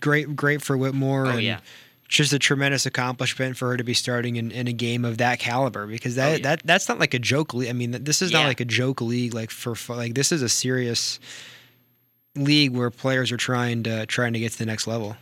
great 0.00 0.34
great 0.36 0.62
for 0.62 0.76
Whitmore. 0.76 1.26
Oh 1.26 1.30
and 1.30 1.42
yeah. 1.42 1.60
Just 2.08 2.34
a 2.34 2.38
tremendous 2.38 2.84
accomplishment 2.84 3.56
for 3.56 3.68
her 3.70 3.78
to 3.78 3.84
be 3.84 3.94
starting 3.94 4.36
in, 4.36 4.50
in 4.50 4.68
a 4.68 4.72
game 4.74 5.06
of 5.06 5.16
that 5.16 5.38
caliber 5.38 5.86
because 5.86 6.16
that, 6.16 6.28
Oh, 6.28 6.32
yeah. 6.32 6.38
that 6.42 6.62
that's 6.62 6.86
not 6.86 6.98
like 6.98 7.14
a 7.14 7.18
joke 7.18 7.54
league. 7.54 7.70
I 7.70 7.72
mean, 7.72 7.92
this 8.04 8.20
is 8.20 8.30
Yeah. 8.32 8.40
not 8.40 8.48
like 8.48 8.60
a 8.60 8.66
joke 8.66 9.00
league. 9.00 9.32
Like 9.32 9.50
for 9.50 9.74
like 9.94 10.12
this 10.14 10.30
is 10.30 10.42
a 10.42 10.48
serious 10.50 11.18
league 12.34 12.72
where 12.72 12.90
players 12.90 13.32
are 13.32 13.36
trying 13.36 13.82
to 13.84 14.06
trying 14.06 14.32
to 14.34 14.38
get 14.38 14.52
to 14.52 14.58
the 14.58 14.66
next 14.66 14.86
level. 14.86 15.16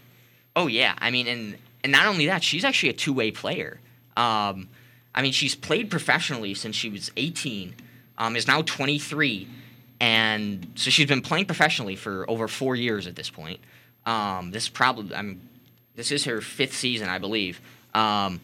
Oh 0.57 0.67
yeah, 0.67 0.95
I 0.99 1.11
mean, 1.13 1.27
and 1.29 1.57
and 1.85 1.93
not 1.93 2.07
only 2.07 2.27
that, 2.27 2.43
she's 2.43 2.65
actually 2.65 2.89
a 2.91 2.95
two 2.95 3.13
way 3.13 3.31
player. 3.31 3.79
Um, 4.17 4.69
I 5.15 5.23
mean, 5.23 5.33
she's 5.33 5.55
played 5.55 5.91
professionally 5.91 6.55
since 6.55 6.77
she 6.77 6.89
was 6.91 7.11
18. 7.17 7.75
Um, 8.19 8.37
is 8.37 8.47
now 8.47 8.63
23, 8.63 9.49
and 10.01 10.67
so 10.75 10.91
she's 10.91 11.07
been 11.07 11.21
playing 11.23 11.47
professionally 11.47 11.97
for 11.97 12.29
over 12.29 12.49
four 12.49 12.75
years 12.77 13.07
at 13.07 13.17
this 13.17 13.29
point. 13.31 13.61
Um, 14.07 14.51
this 14.51 14.69
probably, 14.69 15.15
I'm, 15.15 15.41
this 15.95 16.11
is 16.11 16.25
her 16.25 16.41
fifth 16.41 16.75
season, 16.75 17.09
I 17.09 17.19
believe. 17.19 17.61
Um, 17.95 18.41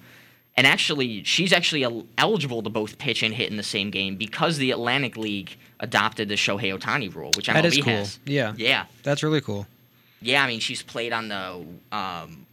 and 0.56 0.66
actually, 0.66 1.22
she's 1.24 1.52
actually 1.52 1.84
eligible 2.18 2.62
to 2.62 2.70
both 2.70 2.98
pitch 2.98 3.22
and 3.22 3.34
hit 3.34 3.50
in 3.50 3.56
the 3.56 3.62
same 3.62 3.90
game 3.90 4.16
because 4.16 4.58
the 4.58 4.70
Atlantic 4.70 5.16
League 5.16 5.56
adopted 5.80 6.28
the 6.28 6.34
Shohei 6.34 6.76
Ohtani 6.78 7.14
rule, 7.14 7.30
which 7.36 7.48
MLB 7.48 7.52
That 7.54 7.64
is 7.66 7.76
cool. 7.78 7.92
has. 7.92 8.18
Yeah, 8.24 8.54
Yeah, 8.56 8.84
that's 9.02 9.22
really 9.22 9.40
cool. 9.40 9.66
yeah, 10.20 10.42
I 10.42 10.46
mean, 10.46 10.60
she's 10.60 10.82
played 10.82 11.12
on 11.12 11.28
the 11.28 11.64
um, 11.96 12.46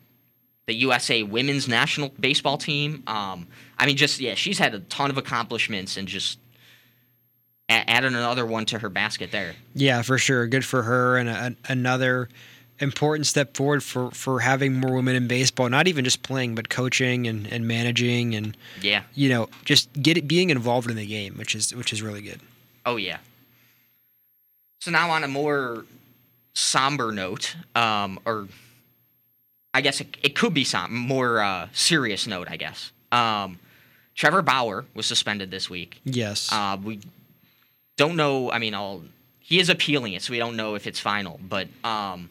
the 0.66 0.74
USA 0.76 1.24
Women's 1.24 1.68
National 1.68 2.10
Baseball 2.20 2.58
Team. 2.58 3.04
Um, 3.08 3.48
I 3.78 3.86
mean, 3.86 3.96
just 3.98 4.20
yeah, 4.20 4.36
she's 4.36 4.60
had 4.60 4.74
a 4.74 4.80
ton 4.80 5.10
of 5.10 5.18
accomplishments 5.18 5.96
and 5.98 6.08
just 6.08 6.40
a- 7.74 7.90
added 7.90 8.14
another 8.14 8.46
one 8.46 8.66
to 8.68 8.80
her 8.80 8.90
basket 8.90 9.32
there. 9.32 9.54
Yeah, 9.74 10.02
for 10.02 10.18
sure. 10.18 10.48
Good 10.48 10.66
for 10.66 10.84
her, 10.84 11.18
and 11.18 11.30
a, 11.30 11.56
another 11.72 12.30
important 12.80 13.28
step 13.28 13.56
forward 13.56 13.84
for, 13.84 14.12
for 14.12 14.40
having 14.42 14.74
more 14.74 14.94
women 14.96 15.16
in 15.16 15.28
baseball. 15.28 15.70
Not 15.70 15.88
even 15.88 16.04
just 16.04 16.24
playing, 16.24 16.56
but 16.56 16.70
coaching 16.70 17.28
and, 17.28 17.48
and 17.48 17.68
managing, 17.68 18.36
and 18.36 18.58
Yeah. 18.82 19.04
you 19.14 19.30
know, 19.30 19.50
just 19.66 19.92
get 20.02 20.18
it, 20.18 20.28
being 20.28 20.50
involved 20.50 20.90
in 20.90 20.96
the 20.98 21.06
game, 21.06 21.36
which 21.36 21.56
is 21.56 21.74
which 21.76 21.94
is 21.94 22.02
really 22.02 22.22
good. 22.22 22.40
Oh 22.86 22.96
yeah. 22.98 23.18
So 24.82 24.92
now 24.92 25.12
on 25.12 25.24
a 25.24 25.28
more 25.28 25.86
somber 26.54 27.12
note, 27.12 27.56
um, 27.76 28.20
or 28.26 28.48
I 29.74 29.82
guess 29.82 30.02
it, 30.02 30.18
it 30.22 30.36
could 30.36 30.54
be 30.54 30.64
some 30.64 30.94
more 30.96 31.42
uh, 31.42 31.70
serious 31.74 32.28
note. 32.28 32.48
I 32.52 32.58
guess 32.58 32.92
um, 33.12 33.60
Trevor 34.16 34.42
Bauer 34.42 34.86
was 34.94 35.06
suspended 35.06 35.52
this 35.52 35.70
week. 35.70 36.02
Yes. 36.04 36.50
Uh, 36.52 36.78
we 36.84 37.00
don't 37.98 38.16
know. 38.16 38.52
I 38.52 38.60
mean, 38.60 38.74
I'll, 38.74 39.04
he 39.40 39.60
is 39.60 39.70
appealing 39.70 40.14
it, 40.14 40.22
so 40.22 40.32
we 40.32 40.40
don't 40.40 40.56
know 40.56 40.76
if 40.76 40.88
it's 40.88 41.00
final. 41.00 41.40
But 41.48 41.68
um, 41.84 42.30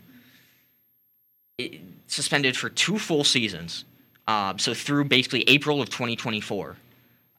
it, 1.59 1.81
suspended 2.07 2.57
for 2.57 2.68
two 2.68 2.98
full 2.98 3.25
seasons, 3.25 3.85
uh, 4.27 4.55
so 4.57 4.75
through 4.75 5.05
basically 5.05 5.42
April 5.48 5.81
of 5.81 5.88
2024. 5.90 6.77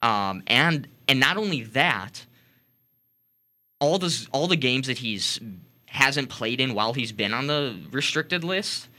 Um, 0.02 0.44
and 0.48 0.88
and 1.08 1.20
not 1.20 1.38
only 1.38 1.64
that, 1.64 2.26
all 3.80 4.00
the 4.00 4.28
all 4.32 4.48
the 4.48 4.56
games 4.56 4.88
that 4.88 4.98
he's 4.98 5.40
hasn't 5.86 6.30
played 6.30 6.60
in 6.60 6.74
while 6.74 6.94
he's 6.94 7.12
been 7.12 7.34
on 7.34 7.48
the 7.48 7.78
restricted 7.92 8.44
list, 8.44 8.90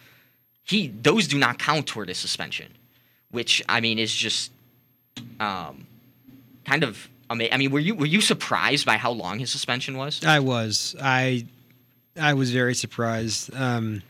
he 0.62 0.88
those 0.88 1.26
do 1.28 1.38
not 1.38 1.58
count 1.58 1.86
toward 1.86 2.08
his 2.08 2.18
suspension, 2.18 2.72
which 3.30 3.62
I 3.68 3.80
mean 3.80 3.98
is 3.98 4.14
just 4.14 4.50
um, 5.40 5.86
kind 6.64 6.84
of. 6.84 7.08
I 7.30 7.56
mean, 7.56 7.70
were 7.70 7.80
you 7.80 7.94
were 7.94 8.06
you 8.06 8.20
surprised 8.20 8.86
by 8.86 8.96
how 8.96 9.10
long 9.12 9.38
his 9.38 9.50
suspension 9.50 9.96
was? 9.96 10.24
I 10.24 10.40
was. 10.40 10.94
I 11.02 11.46
I 12.20 12.34
was 12.34 12.50
very 12.50 12.74
surprised. 12.74 13.52
Um, 13.54 14.02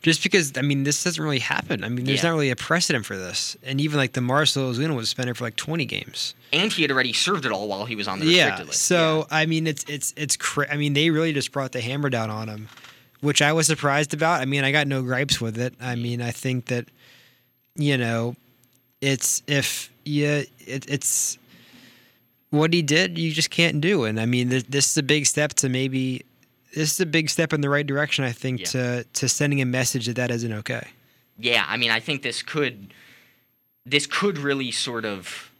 just 0.00 0.22
because 0.22 0.52
I 0.56 0.62
mean 0.62 0.84
this 0.84 1.02
doesn't 1.02 1.22
really 1.22 1.40
happen. 1.40 1.82
I 1.82 1.88
mean 1.88 2.04
there's 2.06 2.22
Yeah. 2.22 2.28
not 2.30 2.34
really 2.36 2.50
a 2.50 2.56
precedent 2.56 3.04
for 3.04 3.16
this. 3.16 3.56
And 3.64 3.80
even 3.80 3.98
like 3.98 4.12
the 4.12 4.20
Marcelo 4.20 4.72
Ozuna 4.72 4.94
was 4.94 5.08
suspended 5.08 5.36
for 5.36 5.44
like 5.44 5.56
20 5.56 5.84
games. 5.86 6.34
And 6.52 6.72
he 6.72 6.82
had 6.82 6.90
already 6.92 7.12
served 7.12 7.44
it 7.44 7.52
all 7.52 7.66
while 7.68 7.84
he 7.84 7.96
was 7.96 8.06
on 8.06 8.20
the 8.20 8.26
Yeah. 8.26 8.62
list. 8.62 8.80
So 8.82 9.26
I 9.30 9.46
mean 9.46 9.66
it's 9.66 9.84
it's 9.88 10.14
it's 10.16 10.36
cra- 10.36 10.72
I 10.72 10.76
mean 10.76 10.92
they 10.94 11.10
really 11.10 11.32
just 11.32 11.50
brought 11.52 11.72
the 11.72 11.80
hammer 11.80 12.10
down 12.10 12.30
on 12.30 12.48
him, 12.48 12.68
which 13.20 13.42
I 13.42 13.52
was 13.52 13.66
surprised 13.66 14.14
about. 14.14 14.40
I 14.40 14.44
mean 14.44 14.62
I 14.62 14.70
got 14.70 14.86
no 14.86 15.02
gripes 15.02 15.40
with 15.40 15.58
it. 15.58 15.74
I 15.80 15.96
mean 15.96 16.22
I 16.22 16.30
think 16.30 16.66
that 16.66 16.86
you 17.74 17.98
know 17.98 18.36
it's 19.00 19.42
if 19.48 19.90
yeah 20.04 20.42
it, 20.60 20.86
it's 20.88 21.38
what 22.50 22.72
he 22.72 22.82
did 22.82 23.18
you 23.18 23.32
just 23.32 23.50
can't 23.50 23.80
do 23.80 24.04
and 24.04 24.20
i 24.20 24.26
mean 24.26 24.48
this, 24.48 24.62
this 24.64 24.90
is 24.90 24.96
a 24.96 25.02
big 25.02 25.26
step 25.26 25.52
to 25.52 25.68
maybe 25.68 26.24
this 26.74 26.92
is 26.92 27.00
a 27.00 27.06
big 27.06 27.28
step 27.28 27.52
in 27.52 27.60
the 27.60 27.68
right 27.68 27.86
direction 27.86 28.24
i 28.24 28.32
think 28.32 28.64
to 28.64 29.04
to 29.12 29.28
sending 29.28 29.60
a 29.60 29.66
message 29.66 30.06
that 30.06 30.16
that 30.16 30.30
isn't 30.30 30.52
okay 30.52 30.88
yeah, 31.38 31.64
I 31.66 31.76
mean, 31.76 31.90
I 31.90 32.00
think 32.00 32.22
this 32.22 32.42
could 32.42 32.92
this 33.86 34.06
could 34.06 34.38
really 34.38 34.72
sort 34.72 35.04
of 35.04 35.50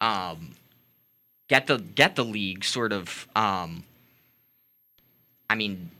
um, 0.00 0.54
get 1.48 1.66
the 1.66 1.78
get 1.78 2.16
the 2.16 2.24
league 2.24 2.64
sort 2.64 2.92
of. 2.92 3.28
Um, 3.36 3.84
I 5.48 5.54
mean, 5.54 5.90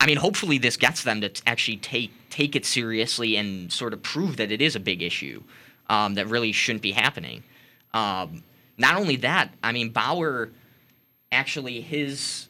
I 0.00 0.06
mean, 0.06 0.16
hopefully 0.16 0.58
this 0.58 0.76
gets 0.76 1.04
them 1.04 1.20
to 1.20 1.28
t- 1.28 1.42
actually 1.46 1.76
take 1.78 2.10
take 2.30 2.56
it 2.56 2.66
seriously 2.66 3.36
and 3.36 3.72
sort 3.72 3.92
of 3.92 4.02
prove 4.02 4.36
that 4.38 4.50
it 4.50 4.60
is 4.60 4.74
a 4.74 4.80
big 4.80 5.02
issue 5.02 5.42
um, 5.88 6.14
that 6.14 6.26
really 6.26 6.50
shouldn't 6.50 6.82
be 6.82 6.92
happening. 6.92 7.44
Um, 7.94 8.42
not 8.76 8.96
only 8.96 9.16
that, 9.16 9.50
I 9.62 9.72
mean, 9.72 9.90
Bauer 9.90 10.50
actually 11.30 11.80
his 11.80 12.48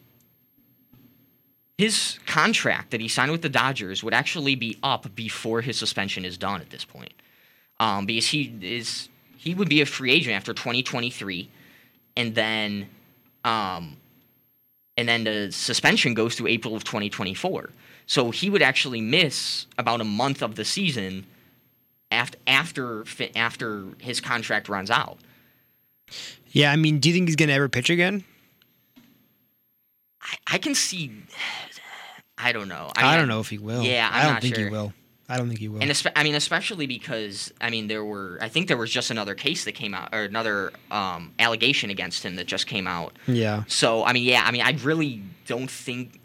his 1.77 2.21
contract 2.27 2.93
that 2.93 3.01
he 3.01 3.09
signed 3.09 3.33
with 3.33 3.43
the 3.43 3.49
Dodgers 3.49 4.05
would 4.05 4.15
actually 4.15 4.55
be 4.55 4.79
up 4.83 5.13
before 5.15 5.61
his 5.61 5.77
suspension 5.77 6.25
is 6.25 6.39
done 6.39 6.61
at 6.61 6.71
this 6.71 6.85
point. 6.85 7.13
Um, 7.81 8.07
because 8.07 8.29
he 8.29 8.55
is 8.63 9.09
he 9.37 9.55
would 9.55 9.69
be 9.69 9.81
a 9.81 9.87
free 9.87 10.13
agent 10.13 10.37
after 10.37 10.55
2023, 10.55 11.51
and 12.17 12.35
then 12.35 12.89
um, 13.45 13.97
and 14.97 15.09
then 15.09 15.25
the 15.25 15.51
suspension 15.51 16.15
goes 16.15 16.37
through 16.37 16.47
April 16.47 16.77
of 16.77 16.85
2024. 16.85 17.71
So 18.07 18.31
he 18.31 18.51
would 18.51 18.63
actually 18.63 19.01
miss 19.01 19.67
about 19.77 20.01
a 20.01 20.05
month 20.05 20.43
of 20.43 20.55
the 20.55 20.65
season 20.65 21.27
after 22.11 22.39
after 22.47 23.05
after 23.35 23.87
his 23.99 24.21
contract 24.21 24.69
runs 24.69 24.91
out. 24.91 25.19
Yeah 26.53 26.70
i 26.72 26.77
mean 26.77 26.98
do 26.98 27.09
you 27.09 27.14
think 27.14 27.29
he's 27.29 27.37
gonna 27.37 27.53
ever 27.53 27.68
pitch 27.68 27.90
again 27.90 28.24
I 30.46 30.57
can 30.59 30.74
see. 30.74 31.12
I 32.38 32.53
don't 32.53 32.68
know. 32.68 32.90
i, 32.96 33.11
mean, 33.11 33.18
don't 33.18 33.29
know 33.29 33.40
if 33.40 33.48
he 33.50 33.59
will 33.59 33.83
Yeah, 33.83 34.09
I'm 34.11 34.20
I 34.20 34.24
don't 34.24 34.33
not 34.35 34.42
think 34.42 34.55
sure. 34.57 34.64
he 34.64 34.70
will 34.70 34.92
i 35.29 35.37
don't 35.38 35.48
think 35.48 35.61
he 35.61 35.68
will 35.68 35.81
And 35.81 35.90
espe- 35.90 36.12
I 36.16 36.22
mean, 36.24 36.35
especially 36.35 36.87
because 36.87 37.53
I 37.61 37.70
mean, 37.70 37.87
there 37.88 38.05
were 38.05 38.38
I 38.40 38.48
think 38.48 38.68
there 38.68 38.77
was 38.77 38.90
just 38.90 39.11
another 39.11 39.35
case 39.35 39.64
that 39.64 39.72
came 39.72 39.94
out, 39.94 40.11
or 40.14 40.22
another 40.24 40.72
um, 40.90 41.33
allegation 41.38 41.90
against 41.90 42.24
him 42.24 42.37
that 42.37 42.46
just 42.46 42.66
came 42.66 42.87
out. 42.87 43.12
yeah 43.27 43.64
So 43.66 44.05
I 44.05 44.12
mean, 44.12 44.24
yeah, 44.24 44.42
I 44.44 44.50
mean, 44.50 44.62
I 44.62 44.72
really 44.83 45.22
don't 45.46 45.70
think. 45.70 46.20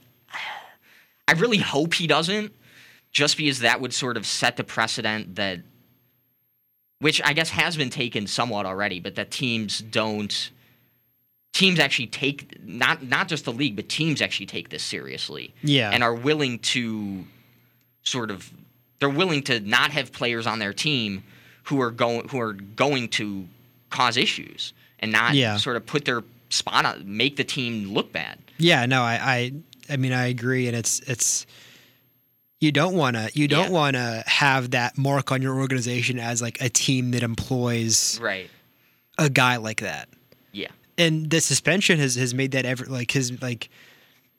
I 1.28 1.34
really 1.34 1.58
hope 1.60 1.94
he 1.94 2.08
doesn't, 2.08 2.54
just 3.12 3.38
because 3.38 3.60
that 3.60 3.80
would 3.82 3.94
sort 3.94 4.18
of 4.18 4.26
set 4.26 4.58
the 4.58 4.64
precedent 4.64 5.36
that, 5.36 5.60
which 7.00 7.22
I 7.24 7.34
guess 7.34 7.50
has 7.50 7.76
been 7.78 7.90
taken 7.90 8.28
somewhat 8.28 8.66
already, 8.66 9.00
but 9.00 9.16
that 9.16 9.32
teams 9.32 9.80
don't. 9.80 10.52
Teams 11.52 11.80
actually 11.80 12.08
take 12.08 12.64
not 12.64 13.04
not 13.04 13.28
just 13.28 13.44
the 13.46 13.52
league, 13.52 13.76
but 13.76 13.90
teams 13.90 14.22
actually 14.22 14.46
take 14.46 14.70
this 14.70 14.84
seriously. 14.84 15.54
Yeah. 15.64 15.90
and 15.92 16.04
are 16.04 16.14
willing 16.14 16.60
to 16.60 17.26
sort 18.04 18.32
of 18.32 18.52
they're 19.00 19.10
willing 19.10 19.42
to 19.44 19.60
not 19.62 19.92
have 19.92 20.12
players 20.12 20.46
on 20.46 20.60
their 20.60 20.74
team 20.74 21.24
who 21.64 21.82
are 21.82 21.92
going 21.92 22.28
who 22.30 22.40
are 22.40 22.54
going 22.54 23.08
to 23.10 23.48
cause 23.90 24.16
issues 24.16 24.74
and 25.00 25.12
not 25.12 25.34
Yeah. 25.34 25.58
sort 25.58 25.76
of 25.76 25.86
put 25.86 26.06
their 26.06 26.24
spot 26.50 26.86
on 26.86 27.04
make 27.18 27.36
the 27.36 27.44
team 27.44 27.94
look 27.94 28.12
bad. 28.14 28.38
Yeah, 28.58 28.86
no, 28.86 29.02
I, 29.04 29.20
I, 29.22 29.54
I 29.94 29.98
mean, 29.98 30.12
I 30.14 30.28
agree, 30.28 30.68
and 30.68 30.76
it's, 30.76 31.00
it's, 31.02 31.46
you 32.60 32.72
don't 32.72 32.96
want 32.96 33.16
to, 33.16 33.30
you 33.34 33.48
don't 33.48 33.72
want 33.72 33.96
to 33.96 34.24
have 34.28 34.72
that 34.72 34.98
mark 34.98 35.32
on 35.32 35.42
your 35.42 35.60
organization 35.60 36.20
as 36.20 36.42
like 36.42 36.60
a 36.62 36.70
team 36.70 37.12
that 37.12 37.24
employs 37.24 38.20
Right. 38.22 38.50
a 39.18 39.30
guy 39.30 39.56
like 39.58 39.82
that. 39.82 40.10
Yeah. 40.52 40.68
And 40.98 41.30
the 41.30 41.40
suspension 41.42 42.00
has 42.00 42.16
has 42.16 42.34
made 42.34 42.52
that 42.52 42.66
ever 42.66 42.86
like 42.86 43.12
his 43.12 43.42
like 43.42 43.70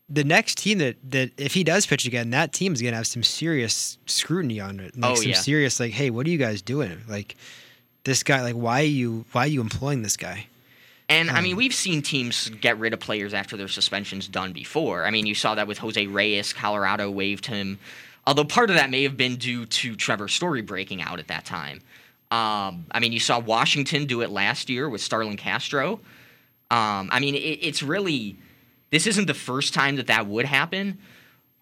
the 0.08 0.24
next 0.24 0.58
team 0.58 0.78
that 0.78 0.96
that 1.10 1.30
if 1.38 1.54
he 1.54 1.64
does 1.64 1.86
pitch 1.86 2.06
again, 2.06 2.30
that 2.30 2.52
team 2.52 2.72
is 2.74 2.82
gonna 2.82 2.96
have 2.96 3.06
some 3.06 3.22
serious 3.22 3.96
scrutiny 4.06 4.60
on 4.60 4.80
it. 4.80 4.96
Like 4.98 5.12
Oh, 5.12 5.14
some 5.14 5.30
yeah. 5.30 5.36
serious 5.36 5.80
like, 5.80 5.92
hey, 5.92 6.10
what 6.10 6.26
are 6.26 6.30
you 6.30 6.38
guys 6.38 6.60
doing? 6.60 7.00
Like 7.08 7.36
this 8.04 8.22
guy, 8.22 8.42
like 8.42 8.54
why 8.56 8.80
are 8.82 8.84
you 8.84 9.24
why 9.32 9.44
are 9.44 9.46
you 9.48 9.60
employing 9.62 10.02
this 10.02 10.16
guy? 10.18 10.46
And 11.08 11.30
I 11.30 11.38
Um, 11.38 11.44
mean, 11.44 11.56
we've 11.56 11.74
seen 11.74 12.02
teams 12.02 12.50
get 12.60 12.78
rid 12.78 12.92
of 12.92 13.00
players 13.00 13.34
after 13.34 13.56
their 13.56 13.66
suspension's 13.66 14.28
done 14.28 14.52
before. 14.52 15.04
I 15.06 15.10
mean, 15.10 15.26
you 15.26 15.34
saw 15.34 15.54
that 15.56 15.66
with 15.66 15.78
Jose 15.78 16.06
Reyes. 16.06 16.52
Colorado 16.52 17.10
waived 17.10 17.46
him, 17.46 17.78
although 18.26 18.44
part 18.44 18.70
of 18.70 18.76
that 18.76 18.90
may 18.90 19.02
have 19.02 19.16
been 19.16 19.36
due 19.36 19.66
to 19.66 19.96
Trevor 19.96 20.28
Story 20.28 20.62
breaking 20.62 21.02
out 21.02 21.18
at 21.18 21.28
that 21.28 21.44
time. 21.44 21.80
Um, 22.30 22.86
I 22.92 23.00
mean, 23.00 23.12
you 23.12 23.20
saw 23.20 23.40
Washington 23.40 24.06
do 24.06 24.20
it 24.20 24.30
last 24.30 24.70
year 24.70 24.88
with 24.88 25.00
Starlin 25.00 25.36
Castro. 25.36 25.94
Um, 26.70 27.08
I 27.10 27.18
mean, 27.18 27.34
it, 27.34 27.38
it's 27.38 27.82
really 27.82 28.36
this 28.90 29.06
isn't 29.06 29.26
the 29.26 29.34
first 29.34 29.74
time 29.74 29.96
that 29.96 30.06
that 30.08 30.26
would 30.26 30.44
happen. 30.44 30.98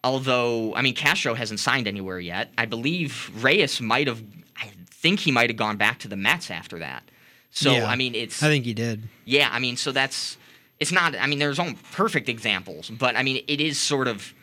Although, 0.04 0.74
I 0.74 0.82
mean, 0.82 0.94
Castro 0.94 1.34
hasn't 1.34 1.60
signed 1.60 1.88
anywhere 1.88 2.20
yet. 2.20 2.50
I 2.56 2.66
believe 2.66 3.30
Reyes 3.42 3.80
might 3.80 4.06
have. 4.06 4.22
I 4.56 4.70
think 4.90 5.20
he 5.20 5.32
might 5.32 5.50
have 5.50 5.56
gone 5.56 5.76
back 5.76 5.98
to 6.00 6.08
the 6.08 6.16
Mets 6.16 6.50
after 6.50 6.78
that. 6.78 7.02
So 7.50 7.72
Yeah, 7.72 7.86
I 7.86 7.96
mean, 7.96 8.14
it's. 8.14 8.42
I 8.42 8.48
think 8.48 8.64
he 8.64 8.74
did. 8.74 9.08
Yeah, 9.24 9.48
I 9.50 9.58
mean, 9.58 9.76
so 9.76 9.90
that's 9.92 10.36
it's 10.78 10.92
not. 10.92 11.16
I 11.16 11.26
mean, 11.26 11.38
there's 11.38 11.58
only 11.58 11.76
perfect 11.92 12.28
examples, 12.28 12.90
but 12.90 13.16
I 13.16 13.22
mean, 13.22 13.42
it 13.48 13.60
is 13.60 13.78
sort 13.78 14.06
of 14.06 14.34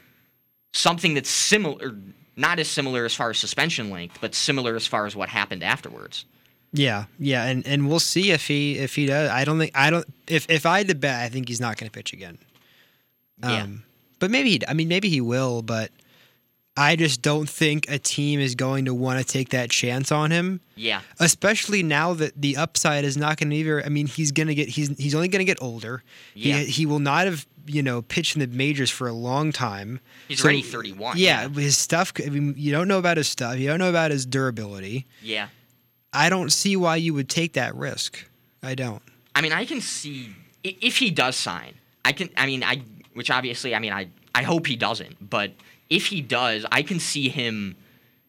something 0.76 1.13
that's 1.13 1.30
similar, 1.30 1.95
not 2.36 2.59
as 2.59 2.67
similar 2.67 3.05
as 3.05 3.15
far 3.15 3.30
as 3.30 3.38
suspension 3.38 3.89
length, 3.89 4.17
but 4.21 4.36
similar 4.36 4.76
as 4.76 4.86
far 4.86 5.05
as 5.05 5.15
what 5.15 5.30
happened 5.30 5.63
afterwards. 5.63 6.26
Yeah, 6.73 7.05
yeah, 7.19 7.45
and 7.45 7.65
and 7.65 7.88
we'll 7.88 7.99
see 7.99 8.32
if 8.32 8.47
he 8.47 8.78
if 8.78 8.95
he 8.95 9.05
does. 9.05 9.30
I 9.30 9.45
don't 9.45 9.57
think 9.57 9.71
I 9.76 9.89
don't 9.89 10.05
if 10.28 10.49
if 10.49 10.65
I 10.65 10.80
had 10.80 10.89
to 10.89 10.95
bet, 10.95 11.21
I 11.21 11.30
think 11.30 11.47
he's 11.47 11.61
not 11.61 11.78
going 11.78 11.89
to 11.89 11.91
pitch 11.91 12.11
again. 12.11 12.38
Yeah. 13.41 13.63
Um, 13.63 13.84
but 14.19 14.30
maybe 14.30 14.51
he, 14.51 14.61
I 14.67 14.73
mean 14.73 14.89
maybe 14.89 15.09
he 15.09 15.21
will, 15.21 15.61
but 15.61 15.91
I 16.78 16.95
just 16.97 17.21
don't 17.21 17.47
think 17.49 17.86
a 17.89 17.97
team 17.97 18.39
is 18.41 18.53
going 18.55 18.86
to 18.86 18.93
want 18.93 19.19
to 19.19 19.26
take 19.26 19.49
that 19.49 19.69
chance 19.69 20.11
on 20.11 20.32
him. 20.32 20.59
Yeah. 20.76 21.01
Especially 21.19 21.84
now 21.84 22.13
that 22.15 22.34
the 22.41 22.57
upside 22.57 23.05
is 23.05 23.15
not 23.15 23.38
going 23.38 23.49
to 23.49 23.55
either. 23.55 23.84
I 23.86 23.88
mean, 23.89 24.07
he's 24.07 24.32
going 24.34 24.47
to 24.47 24.55
get 24.55 24.67
he's 24.69 24.89
he's 24.97 25.15
only 25.15 25.30
going 25.30 25.39
to 25.39 25.45
get 25.45 25.61
older. 25.61 26.03
Yeah. 26.34 26.57
He 26.57 26.65
he 26.65 26.86
will 26.86 26.99
not 26.99 27.26
have 27.28 27.45
you 27.65 27.82
know 27.82 28.01
pitched 28.01 28.36
in 28.36 28.41
the 28.41 28.47
majors 28.47 28.91
for 28.91 29.07
a 29.07 29.13
long 29.13 29.51
time. 29.53 30.01
He's 30.28 30.39
So- 30.39 30.45
already 30.45 30.61
31. 30.63 31.17
Yeah, 31.17 31.47
his 31.47 31.78
stuff. 31.78 32.11
I 32.23 32.30
mean, 32.30 32.53
you 32.57 32.71
don't 32.73 32.88
know 32.89 32.99
about 32.99 33.15
his 33.17 33.28
stuff. 33.30 33.57
You 33.57 33.67
don't 33.67 33.80
know 33.80 33.89
about 33.89 34.11
his 34.11 34.26
durability. 34.26 35.05
Yeah. 35.21 35.47
I 36.11 36.30
don't 36.30 36.51
see 36.51 36.76
why 36.76 36.97
you 36.97 37.13
would 37.13 37.30
take 37.30 37.53
that 37.53 37.73
risk. 37.76 38.26
I 38.63 38.76
don't. 38.76 39.01
I 39.34 39.41
mean, 39.41 39.51
I 39.53 39.65
can 39.65 39.80
see 39.82 40.30
if 40.63 40.97
he 40.97 41.09
does 41.11 41.36
sign. 41.38 41.73
I 42.03 42.11
can. 42.11 42.30
I 42.36 42.45
mean, 42.45 42.63
I 42.63 42.82
which 43.13 43.32
obviously, 43.32 43.73
I 43.76 43.80
mean, 43.80 43.93
I 43.93 44.07
I 44.34 44.43
hope 44.43 44.67
he 44.67 44.76
doesn't. 44.76 45.30
But 45.30 45.51
if 45.89 46.07
he 46.07 46.21
does, 46.21 46.65
I 46.71 46.81
can 46.81 46.99
see 46.99 47.29
him 47.29 47.75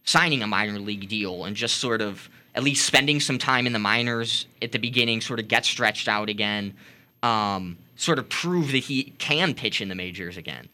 signing 0.05 0.43
a 0.43 0.47
minor 0.47 0.79
league 0.79 1.09
deal 1.09 1.45
and 1.45 1.57
just 1.57 1.79
sort 1.79 2.01
of 2.01 2.29
at 2.55 2.63
least 2.63 2.87
spending 2.87 3.21
some 3.21 3.39
time 3.39 3.67
in 3.67 3.73
the 3.73 3.79
minors 3.79 4.47
at 4.63 4.73
the 4.73 4.79
beginning, 4.79 5.21
sort 5.21 5.41
of 5.41 5.49
get 5.49 5.65
stretched 5.65 6.09
out 6.09 6.29
again, 6.29 6.75
um, 7.23 7.77
sort 7.97 8.19
of 8.19 8.29
prove 8.29 8.73
that 8.73 8.79
he 8.85 9.05
can 9.19 9.55
pitch 9.55 9.81
in 9.81 9.89
the 9.89 9.95
majors 9.95 10.37
again 10.37 10.69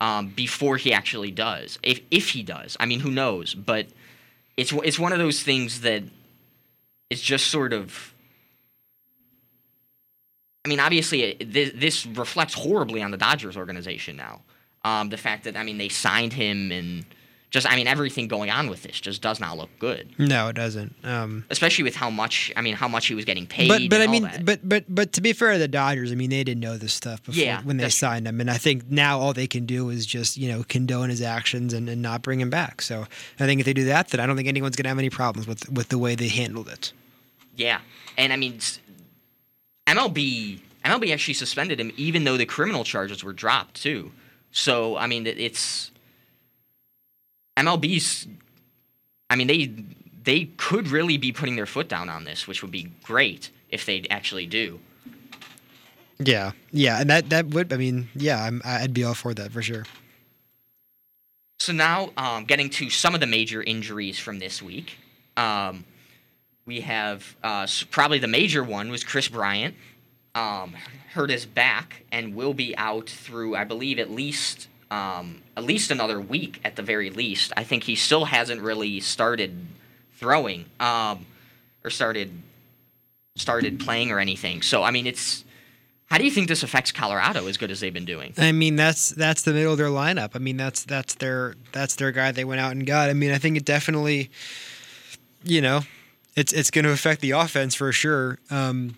um, 0.00 0.28
before 0.28 0.76
he 0.76 0.92
actually 0.92 1.30
does. 1.30 1.78
If 1.82 2.00
if 2.10 2.30
he 2.30 2.42
does, 2.42 2.76
I 2.80 2.86
mean, 2.86 3.00
who 3.00 3.10
knows? 3.10 3.54
But 3.54 3.88
it's 4.56 4.72
it's 4.72 4.98
one 4.98 5.12
of 5.12 5.18
those 5.18 5.42
things 5.42 5.82
that 5.82 6.02
is 7.10 7.20
just 7.20 7.48
sort 7.48 7.72
of 7.72 8.12
I 10.64 10.68
mean, 10.68 10.80
obviously, 10.80 11.22
it- 11.22 11.52
this, 11.52 11.70
this 11.74 12.06
reflects 12.06 12.54
horribly 12.54 13.00
on 13.00 13.12
the 13.12 13.16
Dodgers 13.16 13.56
organization 13.56 14.16
now. 14.16 14.40
Um, 14.86 15.08
the 15.08 15.16
fact 15.16 15.42
that 15.44 15.56
I 15.56 15.64
mean 15.64 15.78
they 15.78 15.88
signed 15.88 16.32
him 16.32 16.70
and 16.70 17.04
just 17.50 17.66
I 17.66 17.74
mean 17.74 17.88
everything 17.88 18.28
going 18.28 18.50
on 18.50 18.70
with 18.70 18.84
this 18.84 19.00
just 19.00 19.20
does 19.20 19.40
not 19.40 19.56
look 19.56 19.70
good, 19.80 20.08
No, 20.16 20.46
it 20.48 20.52
doesn't. 20.54 20.94
Um, 21.02 21.44
especially 21.50 21.82
with 21.82 21.96
how 21.96 22.08
much 22.08 22.52
I 22.54 22.60
mean 22.60 22.74
how 22.76 22.86
much 22.86 23.06
he 23.06 23.14
was 23.16 23.24
getting 23.24 23.46
paid. 23.48 23.68
but 23.68 23.82
but 23.90 24.00
I 24.00 24.06
mean, 24.06 24.22
that. 24.22 24.44
but 24.44 24.60
but 24.62 24.84
but 24.88 25.12
to 25.14 25.20
be 25.20 25.32
fair 25.32 25.54
to 25.54 25.58
the 25.58 25.66
Dodgers, 25.66 26.12
I 26.12 26.14
mean 26.14 26.30
they 26.30 26.44
didn't 26.44 26.60
know 26.60 26.76
this 26.76 26.92
stuff 26.92 27.20
before 27.24 27.42
Yeah, 27.42 27.62
when 27.62 27.78
they 27.78 27.88
signed 27.88 28.28
him, 28.28 28.40
and 28.40 28.48
I 28.48 28.58
think 28.58 28.88
now 28.88 29.18
all 29.18 29.32
they 29.32 29.48
can 29.48 29.66
do 29.66 29.90
is 29.90 30.06
just 30.06 30.36
you 30.36 30.48
know 30.52 30.62
condone 30.68 31.10
his 31.10 31.20
actions 31.20 31.72
and, 31.72 31.88
and 31.88 32.00
not 32.00 32.22
bring 32.22 32.40
him 32.40 32.50
back. 32.50 32.80
So 32.80 33.06
I 33.40 33.46
think 33.46 33.58
if 33.58 33.66
they 33.66 33.74
do 33.74 33.86
that, 33.86 34.08
then 34.10 34.20
I 34.20 34.26
don't 34.26 34.36
think 34.36 34.48
anyone's 34.48 34.76
gonna 34.76 34.90
have 34.90 34.98
any 35.00 35.10
problems 35.10 35.48
with 35.48 35.68
with 35.68 35.88
the 35.88 35.98
way 35.98 36.14
they 36.14 36.28
handled 36.28 36.68
it. 36.68 36.92
Yeah, 37.56 37.80
and 38.16 38.32
I 38.32 38.36
mean, 38.36 38.60
MLB 39.86 40.60
MLB 40.84 41.12
actually 41.12 41.34
suspended 41.34 41.80
him 41.80 41.90
even 41.96 42.22
though 42.24 42.36
the 42.36 42.46
criminal 42.46 42.84
charges 42.84 43.24
were 43.24 43.32
dropped 43.32 43.82
too. 43.82 44.12
So 44.52 44.96
I 44.96 45.06
mean, 45.06 45.26
it's 45.26 45.90
MLB's. 47.56 48.26
I 49.28 49.36
mean, 49.36 49.46
they 49.46 49.72
they 50.22 50.44
could 50.56 50.88
really 50.88 51.16
be 51.16 51.32
putting 51.32 51.56
their 51.56 51.66
foot 51.66 51.88
down 51.88 52.08
on 52.08 52.24
this, 52.24 52.46
which 52.46 52.62
would 52.62 52.72
be 52.72 52.92
great 53.02 53.50
if 53.70 53.86
they 53.86 54.06
actually 54.10 54.46
do. 54.46 54.80
Yeah, 56.18 56.52
yeah, 56.72 57.00
and 57.00 57.10
that 57.10 57.28
that 57.30 57.48
would 57.48 57.72
I 57.72 57.76
mean 57.76 58.08
yeah, 58.14 58.42
I'm, 58.42 58.62
I'd 58.64 58.94
be 58.94 59.04
all 59.04 59.14
for 59.14 59.34
that 59.34 59.52
for 59.52 59.62
sure. 59.62 59.84
So 61.58 61.72
now, 61.72 62.10
um, 62.16 62.44
getting 62.44 62.68
to 62.70 62.90
some 62.90 63.14
of 63.14 63.20
the 63.20 63.26
major 63.26 63.62
injuries 63.62 64.18
from 64.18 64.38
this 64.38 64.62
week, 64.62 64.98
um, 65.36 65.84
we 66.66 66.80
have 66.80 67.34
uh, 67.42 67.66
probably 67.90 68.18
the 68.18 68.28
major 68.28 68.62
one 68.62 68.90
was 68.90 69.02
Kris 69.04 69.28
Bryant, 69.28 69.74
um, 70.36 70.74
hurt 71.14 71.30
his 71.30 71.46
back 71.46 72.04
and 72.12 72.36
will 72.36 72.54
be 72.54 72.76
out 72.76 73.08
through, 73.08 73.56
I 73.56 73.64
believe, 73.64 73.98
at 73.98 74.10
least 74.10 74.68
um, 74.88 75.42
at 75.56 75.64
least 75.64 75.90
another 75.90 76.20
week 76.20 76.60
at 76.64 76.76
the 76.76 76.82
very 76.82 77.10
least. 77.10 77.52
I 77.56 77.64
think 77.64 77.84
he 77.84 77.96
still 77.96 78.26
hasn't 78.26 78.60
really 78.60 79.00
started 79.00 79.66
throwing 80.14 80.66
um, 80.78 81.26
or 81.82 81.90
started 81.90 82.30
started 83.34 83.80
playing 83.80 84.12
or 84.12 84.20
anything. 84.20 84.62
So 84.62 84.82
I 84.82 84.90
mean, 84.92 85.06
it's 85.06 85.44
how 86.06 86.18
do 86.18 86.24
you 86.24 86.30
think 86.30 86.46
this 86.46 86.62
affects 86.62 86.92
Colorado 86.92 87.48
as 87.48 87.56
good 87.56 87.70
as 87.70 87.80
they've 87.80 87.92
been 87.92 88.04
doing? 88.04 88.32
I 88.38 88.52
mean, 88.52 88.76
that's 88.76 89.10
that's 89.10 89.42
the 89.42 89.52
middle 89.52 89.72
of 89.72 89.78
their 89.78 89.88
lineup. 89.88 90.30
I 90.34 90.38
mean, 90.38 90.56
that's 90.56 90.84
that's 90.84 91.14
their 91.14 91.54
that's 91.72 91.96
their 91.96 92.12
guy 92.12 92.30
they 92.30 92.44
went 92.44 92.60
out 92.60 92.72
and 92.72 92.86
got. 92.86 93.10
I 93.10 93.12
mean, 93.12 93.32
I 93.32 93.38
think 93.38 93.56
it 93.56 93.64
definitely, 93.64 94.30
you 95.42 95.60
know, 95.60 95.80
it's 96.36 96.52
it's 96.52 96.70
going 96.70 96.84
to 96.84 96.92
affect 96.92 97.22
the 97.22 97.32
offense 97.32 97.74
for 97.74 97.90
sure. 97.90 98.38
Um, 98.50 98.96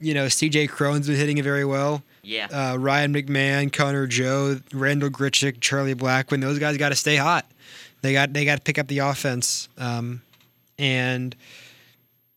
you 0.00 0.14
know, 0.14 0.28
C.J. 0.28 0.66
Cron's 0.68 1.06
been 1.06 1.16
hitting 1.16 1.38
it 1.38 1.44
very 1.44 1.64
well. 1.64 2.02
Yeah. 2.22 2.48
Uh, 2.50 2.76
Ryan 2.76 3.14
McMahon, 3.14 3.72
Connor 3.72 4.06
Joe, 4.06 4.58
Randal 4.72 5.10
Grichuk, 5.10 5.60
Charlie 5.60 5.94
Blackmon. 5.94 6.40
Those 6.40 6.58
guys 6.58 6.76
got 6.76 6.90
to 6.90 6.96
stay 6.96 7.16
hot. 7.16 7.46
They 8.02 8.12
got 8.12 8.32
they 8.32 8.44
got 8.44 8.56
to 8.56 8.62
pick 8.62 8.78
up 8.78 8.88
the 8.88 8.98
offense. 8.98 9.68
Um, 9.78 10.22
and 10.78 11.34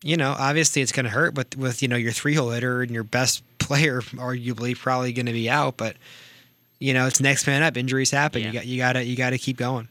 you 0.03 0.15
know, 0.15 0.35
obviously 0.37 0.81
it's 0.81 0.91
going 0.91 1.05
to 1.05 1.09
hurt 1.09 1.35
with 1.35 1.57
with 1.57 1.81
you 1.81 1.87
know 1.87 1.97
your 1.97 2.11
three 2.11 2.35
hole 2.35 2.51
hitter 2.51 2.81
and 2.81 2.91
your 2.91 3.03
best 3.03 3.43
player 3.59 4.01
arguably 4.15 4.77
probably 4.77 5.11
going 5.13 5.25
to 5.25 5.33
be 5.33 5.49
out, 5.49 5.77
but 5.77 5.95
you 6.79 6.93
know 6.93 7.07
it's 7.07 7.19
next 7.19 7.45
man 7.47 7.63
up. 7.63 7.75
Injuries 7.75 8.11
happen. 8.11 8.41
Yeah. 8.41 8.47
You 8.47 8.53
got 8.53 8.65
you 8.65 8.77
got 8.77 8.93
to 8.93 9.03
you 9.03 9.15
got 9.15 9.31
to 9.31 9.37
keep 9.37 9.57
going. 9.57 9.87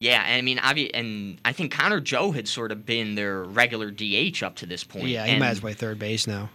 Yeah, 0.00 0.22
and 0.26 0.38
I 0.38 0.40
mean, 0.40 0.58
obvi- 0.58 0.90
and 0.94 1.38
I 1.44 1.52
think 1.52 1.72
Connor 1.72 2.00
Joe 2.00 2.32
had 2.32 2.48
sort 2.48 2.72
of 2.72 2.86
been 2.86 3.14
their 3.14 3.42
regular 3.44 3.90
DH 3.90 4.42
up 4.42 4.56
to 4.56 4.66
this 4.66 4.82
point. 4.82 5.08
Yeah, 5.08 5.26
he 5.26 5.32
and 5.32 5.40
might 5.40 5.48
as 5.50 5.62
well 5.62 5.72
play 5.72 5.78
third 5.78 5.98
base 5.98 6.26
now. 6.26 6.48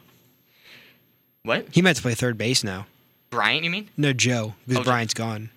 What? 1.44 1.68
He 1.72 1.82
might 1.82 1.92
as 1.92 1.98
well 2.04 2.10
play 2.12 2.16
third 2.16 2.38
base 2.38 2.64
now. 2.64 2.88
Bryant, 3.30 3.64
you 3.64 3.70
mean? 3.70 3.90
No, 3.98 4.14
Joe, 4.14 4.56
because 4.68 4.82
Oh, 4.82 4.90
Bryant's 4.90 5.14
gone. 5.14 5.50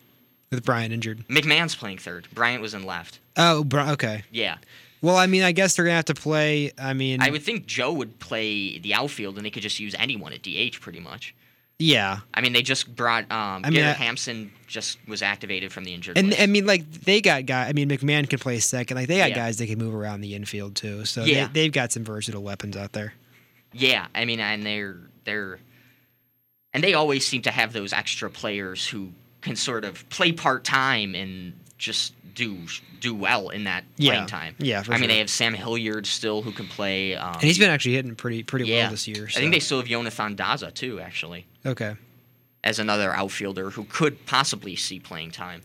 With 0.50 0.64
Bryant 0.64 0.92
injured. 0.92 1.26
McMahon's 1.28 1.74
playing 1.74 1.98
third. 1.98 2.26
Bryant 2.32 2.60
was 2.62 2.74
in 2.74 2.84
left. 2.84 3.20
Oh, 3.36 3.66
okay. 3.72 4.24
Yeah. 4.30 4.56
Well, 5.00 5.16
I 5.16 5.26
mean, 5.26 5.42
I 5.42 5.52
guess 5.52 5.76
they're 5.76 5.84
gonna 5.84 5.96
have 5.96 6.06
to 6.06 6.14
play. 6.14 6.72
I 6.78 6.92
mean, 6.92 7.22
I 7.22 7.30
would 7.30 7.42
think 7.42 7.66
Joe 7.66 7.92
would 7.92 8.18
play 8.18 8.78
the 8.78 8.94
outfield, 8.94 9.36
and 9.36 9.46
they 9.46 9.50
could 9.50 9.62
just 9.62 9.78
use 9.78 9.94
anyone 9.98 10.32
at 10.32 10.42
DH 10.42 10.80
pretty 10.80 11.00
much. 11.00 11.34
Yeah. 11.78 12.18
I 12.34 12.40
mean, 12.40 12.52
they 12.52 12.62
just 12.62 12.94
brought 12.94 13.24
um, 13.30 13.64
I 13.64 13.70
mean, 13.70 13.74
Garrett 13.80 14.00
I- 14.00 14.04
Hampson 14.04 14.52
just 14.66 14.98
was 15.08 15.22
activated 15.22 15.72
from 15.72 15.84
the 15.84 15.94
injured 15.94 16.18
And 16.18 16.28
list. 16.28 16.40
I 16.42 16.46
mean, 16.46 16.66
like 16.66 16.90
they 16.90 17.20
got 17.20 17.46
guy. 17.46 17.68
I 17.68 17.72
mean, 17.72 17.88
McMahon 17.88 18.28
can 18.28 18.38
play 18.38 18.58
second. 18.58 18.96
Like 18.96 19.08
they 19.08 19.18
got 19.18 19.30
Yeah. 19.30 19.36
guys 19.36 19.56
that 19.58 19.66
can 19.66 19.78
move 19.78 19.94
around 19.94 20.20
the 20.20 20.34
infield 20.34 20.74
too. 20.76 21.04
So 21.04 21.24
Yeah. 21.24 21.46
they, 21.46 21.62
they've 21.62 21.72
got 21.72 21.92
some 21.92 22.04
versatile 22.04 22.42
weapons 22.42 22.76
out 22.76 22.92
there. 22.92 23.14
Yeah, 23.72 24.06
I 24.14 24.24
mean, 24.24 24.40
and 24.40 24.62
they're 24.64 24.96
they're 25.24 25.58
and 26.74 26.82
they 26.84 26.94
always 26.94 27.26
seem 27.26 27.42
to 27.42 27.50
have 27.50 27.72
those 27.72 27.92
extra 27.92 28.28
players 28.30 28.86
who 28.86 29.10
can 29.40 29.56
sort 29.56 29.84
of 29.84 30.08
play 30.10 30.32
part 30.32 30.64
time 30.64 31.14
and 31.14 31.52
just 31.78 32.12
do 32.38 32.56
do 33.00 33.14
well 33.14 33.48
in 33.48 33.64
that 33.64 33.84
Yeah, 33.96 34.12
playing 34.12 34.26
time. 34.28 34.54
yeah, 34.58 34.82
for 34.82 34.94
I 34.94 34.98
mean, 34.98 35.08
they 35.08 35.18
have 35.18 35.28
Sam 35.28 35.54
Hilliard 35.54 36.06
still 36.06 36.40
who 36.42 36.52
can 36.52 36.68
play. 36.68 37.16
Um, 37.16 37.34
And 37.34 37.42
he's 37.42 37.58
been 37.58 37.68
actually 37.70 37.94
hitting 37.96 38.14
pretty 38.14 38.44
pretty 38.44 38.66
yeah. 38.66 38.84
well 38.84 38.92
this 38.92 39.08
year. 39.08 39.26
I 39.26 39.32
think 39.40 39.52
they 39.52 39.58
still 39.60 39.78
have 39.78 39.88
Jonathan 39.88 40.36
Daza 40.36 40.72
too, 40.72 41.00
actually, 41.00 41.46
okay. 41.66 41.96
as 42.62 42.78
another 42.78 43.12
outfielder 43.12 43.70
who 43.70 43.84
could 43.84 44.24
possibly 44.24 44.76
see 44.76 45.00
playing 45.00 45.32
time. 45.32 45.62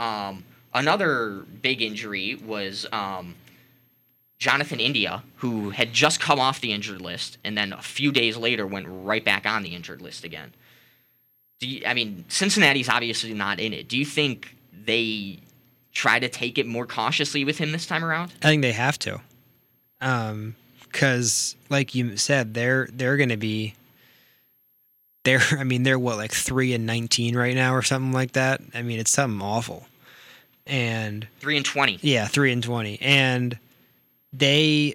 Um, 0.00 0.44
another 0.74 1.44
big 1.62 1.80
injury 1.82 2.34
was 2.34 2.84
um, 2.92 3.36
Jonathan 4.40 4.80
India, 4.80 5.22
who 5.36 5.70
had 5.70 5.92
just 5.92 6.18
come 6.18 6.40
off 6.40 6.60
the 6.60 6.72
injured 6.72 7.00
list 7.00 7.38
and 7.44 7.56
then 7.56 7.72
a 7.72 7.82
few 7.82 8.10
days 8.10 8.36
later 8.36 8.66
went 8.66 8.86
right 8.88 9.24
back 9.24 9.46
on 9.46 9.62
the 9.62 9.74
injured 9.76 10.02
list 10.02 10.24
again. 10.24 10.52
Do 11.60 11.68
you, 11.68 11.82
I 11.86 11.94
mean, 11.94 12.24
Cincinnati's 12.28 12.88
obviously 12.88 13.34
not 13.34 13.58
in 13.60 13.72
it. 13.72 13.88
Do 13.88 13.96
you 13.96 14.04
think 14.04 14.56
they 14.72 15.38
try 15.98 16.18
to 16.20 16.28
take 16.28 16.58
it 16.58 16.66
more 16.66 16.86
cautiously 16.86 17.44
with 17.44 17.58
him 17.58 17.72
this 17.72 17.84
time 17.86 18.04
around? 18.04 18.32
I 18.42 18.46
think 18.46 18.62
they 18.62 18.72
have 18.72 18.98
to, 19.00 19.20
um, 20.00 20.54
because 20.82 21.56
like 21.68 21.94
you 21.94 22.16
said, 22.16 22.54
they're 22.54 22.88
they're 22.92 23.16
going 23.16 23.28
to 23.30 23.36
be. 23.36 23.74
They're, 25.24 25.42
I 25.58 25.64
mean, 25.64 25.82
they're 25.82 25.98
what 25.98 26.16
like 26.16 26.32
three 26.32 26.72
and 26.72 26.86
nineteen 26.86 27.36
right 27.36 27.54
now, 27.54 27.74
or 27.74 27.82
something 27.82 28.12
like 28.12 28.32
that. 28.32 28.60
I 28.74 28.82
mean, 28.82 29.00
it's 29.00 29.10
something 29.10 29.42
awful, 29.42 29.86
and 30.66 31.26
Three 31.40 31.56
and 31.56 31.66
twenty. 31.66 31.98
yeah, 32.00 32.26
three 32.26 32.52
and 32.52 32.62
twenty, 32.62 32.98
and 33.02 33.58
they, 34.32 34.94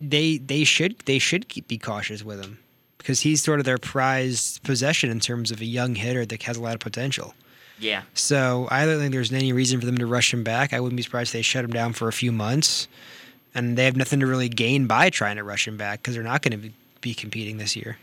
they, 0.00 0.38
they 0.38 0.64
should 0.64 0.98
they 1.00 1.18
should 1.18 1.48
keep, 1.48 1.68
be 1.68 1.78
cautious 1.78 2.24
with 2.24 2.42
him 2.42 2.58
because 2.98 3.20
he's 3.20 3.42
sort 3.42 3.58
of 3.60 3.64
their 3.64 3.78
prized 3.78 4.62
possession 4.64 5.10
in 5.10 5.20
terms 5.20 5.50
of 5.50 5.60
a 5.60 5.64
young 5.64 5.94
hitter 5.94 6.24
that 6.26 6.42
has 6.42 6.56
a 6.56 6.60
lot 6.62 6.74
of 6.74 6.80
potential. 6.80 7.34
Yeah. 7.78 8.02
So 8.14 8.68
I 8.70 8.86
don't 8.86 8.98
think 8.98 9.12
there's 9.12 9.32
any 9.32 9.52
reason 9.52 9.80
for 9.80 9.86
them 9.86 9.98
to 9.98 10.06
rush 10.06 10.32
him 10.32 10.44
back. 10.44 10.72
I 10.72 10.80
wouldn't 10.80 10.96
be 10.96 11.02
surprised 11.02 11.30
if 11.30 11.32
they 11.32 11.42
shut 11.42 11.64
him 11.64 11.72
down 11.72 11.92
for 11.92 12.08
a 12.08 12.12
few 12.12 12.32
months, 12.32 12.88
and 13.54 13.76
they 13.76 13.84
have 13.84 13.96
nothing 13.96 14.20
to 14.20 14.26
really 14.26 14.48
gain 14.48 14.86
by 14.86 15.10
trying 15.10 15.36
to 15.36 15.44
rush 15.44 15.66
him 15.66 15.76
back 15.76 16.00
because 16.00 16.14
they're 16.14 16.22
not 16.22 16.42
going 16.42 16.60
to 16.60 16.70
be, 17.00 17.14
competing 17.14 17.58
this 17.58 17.74
year. 17.74 17.98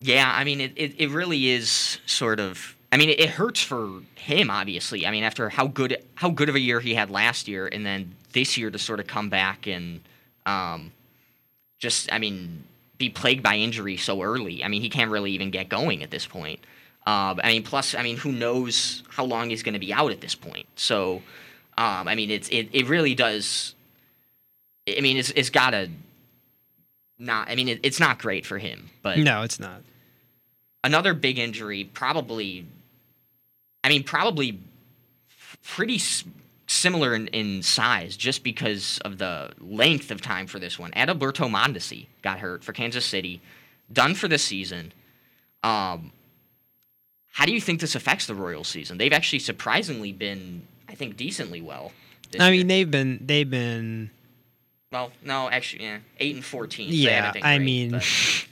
Yeah, 0.00 0.30
I 0.34 0.42
mean, 0.42 0.60
it, 0.60 0.72
it, 0.74 1.00
it 1.00 1.10
really 1.10 1.50
is 1.50 1.98
sort 2.04 2.40
of. 2.40 2.74
I 2.90 2.96
mean, 2.96 3.10
it, 3.10 3.20
it 3.20 3.30
hurts 3.30 3.62
for 3.62 4.00
him, 4.16 4.50
obviously. 4.50 5.06
I 5.06 5.12
mean, 5.12 5.22
after 5.22 5.48
how 5.48 5.68
good 5.68 5.96
how 6.16 6.30
good 6.30 6.48
of 6.48 6.56
a 6.56 6.60
year 6.60 6.80
he 6.80 6.94
had 6.94 7.10
last 7.10 7.46
year, 7.46 7.68
and 7.68 7.86
then 7.86 8.16
this 8.32 8.58
year 8.58 8.70
to 8.70 8.78
sort 8.78 8.98
of 8.98 9.06
come 9.06 9.30
back 9.30 9.68
and 9.68 10.00
um, 10.46 10.90
just, 11.78 12.12
I 12.12 12.18
mean, 12.18 12.64
be 12.98 13.08
plagued 13.08 13.42
by 13.42 13.56
injury 13.56 13.96
so 13.96 14.22
early. 14.22 14.62
I 14.62 14.68
mean, 14.68 14.82
he 14.82 14.90
can't 14.90 15.10
really 15.10 15.32
even 15.32 15.50
get 15.50 15.68
going 15.68 16.02
at 16.02 16.10
this 16.10 16.26
point. 16.26 16.60
Uh, 17.06 17.34
I 17.42 17.48
mean, 17.52 17.62
plus, 17.62 17.94
I 17.94 18.02
mean, 18.02 18.16
who 18.16 18.32
knows 18.32 19.02
how 19.08 19.24
long 19.24 19.50
he's 19.50 19.62
going 19.62 19.74
to 19.74 19.78
be 19.78 19.92
out 19.92 20.10
at 20.10 20.20
this 20.20 20.34
point? 20.34 20.66
So, 20.76 21.16
um, 21.76 22.08
I 22.08 22.14
mean, 22.14 22.30
it's 22.30 22.48
it, 22.48 22.68
it 22.72 22.86
really 22.88 23.14
does. 23.14 23.74
I 24.88 25.00
mean, 25.00 25.16
it's 25.18 25.30
it's 25.30 25.50
gotta 25.50 25.90
not. 27.18 27.50
I 27.50 27.54
mean, 27.56 27.68
it, 27.68 27.80
it's 27.82 28.00
not 28.00 28.18
great 28.18 28.46
for 28.46 28.58
him, 28.58 28.90
but 29.02 29.18
no, 29.18 29.42
it's 29.42 29.60
not. 29.60 29.82
another 30.82 31.12
big 31.14 31.38
injury, 31.38 31.84
probably. 31.84 32.66
I 33.82 33.88
mean, 33.90 34.02
probably 34.02 34.60
pretty 35.62 35.96
s- 35.96 36.24
similar 36.66 37.14
in, 37.14 37.26
in 37.28 37.62
size, 37.62 38.16
just 38.16 38.42
because 38.42 38.98
of 39.04 39.18
the 39.18 39.50
length 39.60 40.10
of 40.10 40.22
time 40.22 40.46
for 40.46 40.58
this 40.58 40.78
one. 40.78 40.90
Adalberto 40.92 41.50
Mondesi 41.50 42.06
got 42.22 42.38
hurt 42.38 42.64
for 42.64 42.72
Kansas 42.72 43.04
City, 43.04 43.42
done 43.92 44.14
for 44.14 44.26
the 44.26 44.38
season. 44.38 44.92
Um, 45.62 46.12
how 47.34 47.44
do 47.44 47.52
you 47.52 47.60
think 47.60 47.80
this 47.80 47.94
affects 47.94 48.26
the 48.26 48.34
Royals 48.34 48.68
season? 48.68 48.96
They've 48.98 49.12
actually 49.12 49.40
surprisingly 49.40 50.12
been, 50.12 50.62
I 50.88 50.94
think, 50.94 51.16
decently 51.16 51.60
well. 51.60 51.90
I 52.38 52.48
year. 52.50 52.58
mean, 52.58 52.66
they've 52.68 52.90
been 52.90 53.18
they've 53.24 53.48
been 53.50 54.10
well, 54.92 55.10
no, 55.24 55.50
actually, 55.50 55.84
yeah, 55.84 55.98
eight 56.20 56.34
and 56.36 56.44
fourteen. 56.44 56.88
yeah. 56.90 57.32
I 57.42 57.56
great, 57.56 57.64
mean, 57.64 57.90
but- 57.90 58.46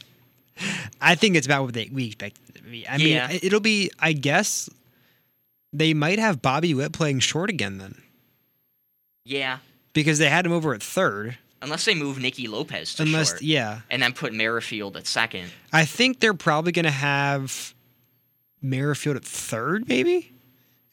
I 1.00 1.14
think 1.14 1.36
it's 1.36 1.46
about 1.46 1.64
what 1.64 1.74
they, 1.74 1.88
we 1.92 2.06
expected 2.06 2.40
it 2.50 2.58
to 2.58 2.62
be. 2.64 2.86
I 2.88 2.98
mean, 2.98 3.08
Yeah. 3.08 3.30
it- 3.30 3.44
it'll 3.44 3.60
be. 3.60 3.90
I 3.98 4.12
guess 4.12 4.68
they 5.72 5.94
might 5.94 6.18
have 6.18 6.42
Bobby 6.42 6.74
Witt 6.74 6.92
playing 6.92 7.20
short 7.20 7.50
again 7.50 7.78
then 7.78 7.94
yeah, 9.24 9.58
because 9.92 10.18
they 10.18 10.28
had 10.28 10.44
him 10.44 10.52
over 10.52 10.74
at 10.74 10.82
third. 10.82 11.38
unless 11.62 11.84
they 11.84 11.94
move 11.94 12.18
Nicky 12.18 12.48
Lopez 12.48 12.94
to 12.96 13.04
Unless, 13.04 13.30
short. 13.30 13.42
yeah, 13.42 13.80
and 13.90 14.02
then 14.02 14.12
put 14.12 14.32
Merrifield 14.32 14.96
at 14.96 15.06
second. 15.06 15.50
I 15.72 15.84
think 15.84 16.18
they're 16.20 16.34
probably 16.34 16.72
going 16.72 16.84
to 16.84 16.90
have 16.90 17.72
Merrifield 18.62 19.16
at 19.16 19.24
third, 19.24 19.88
maybe, 19.88 20.32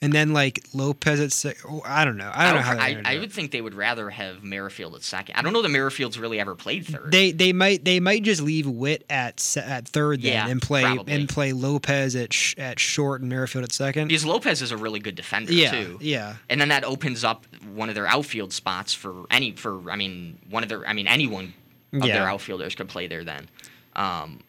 and 0.02 0.12
then 0.14 0.34
like 0.34 0.66
Lopez 0.74 1.20
at 1.20 1.32
six. 1.32 1.64
Oh, 1.68 1.82
I 1.86 2.04
don't 2.06 2.18
know. 2.18 2.32
I 2.34 2.46
don't, 2.48 2.56
know 2.56 2.62
how 2.62 2.78
I, 2.80 2.94
they're 2.96 3.02
I 3.06 3.18
would 3.20 3.32
think 3.32 3.52
they 3.52 3.62
would 3.62 3.76
rather 3.76 4.10
have 4.10 4.44
Merrifield 4.44 4.96
at 4.96 5.04
second. 5.04 5.36
I 5.36 5.42
don't 5.42 5.54
know 5.54 5.62
that 5.62 5.70
Merrifield's 5.70 6.18
really 6.18 6.40
ever 6.40 6.56
played 6.56 6.86
third. 6.88 7.12
They 7.12 7.32
they 7.32 7.54
might 7.54 7.84
they 7.86 8.00
might 8.00 8.24
just 8.24 8.42
leave 8.42 8.66
Witt 8.66 9.04
at 9.10 9.56
at 9.58 9.88
third 9.88 10.22
then 10.22 10.32
Yeah, 10.34 10.48
and 10.48 10.62
play 10.62 10.84
probably. 10.84 11.14
and 11.14 11.28
play 11.30 11.52
Lopez 11.54 12.16
at 12.16 12.34
sh- 12.34 12.56
at 12.58 12.80
short 12.80 13.22
and 13.22 13.30
Merrifield 13.30 13.64
at 13.66 13.72
second. 13.72 14.08
because 14.08 14.26
Lopez 14.26 14.62
is 14.62 14.72
a 14.72 14.78
really 14.78 15.00
good 15.00 15.16
defender 15.16 15.52
Yeah, 15.52 15.72
too. 15.72 15.98
yeah. 16.02 16.36
And 16.50 16.60
then 16.62 16.70
that 16.70 16.84
opens 16.86 17.24
up 17.24 17.46
one 17.74 17.90
of 17.90 17.96
their 17.96 18.08
outfield 18.08 18.54
spots 18.54 18.94
for 18.94 19.26
any 19.30 19.52
for 19.52 19.92
I 19.92 19.96
mean 19.96 20.40
one 20.50 20.64
of 20.64 20.70
their 20.70 20.88
I 20.88 20.94
mean 20.94 21.08
anyone 21.08 21.54
of 21.94 22.06
Yeah. 22.06 22.20
their 22.20 22.30
outfielders 22.30 22.74
could 22.74 22.88
play 22.88 23.08
there 23.08 23.24
then. 23.24 23.50
Um, 23.96 24.40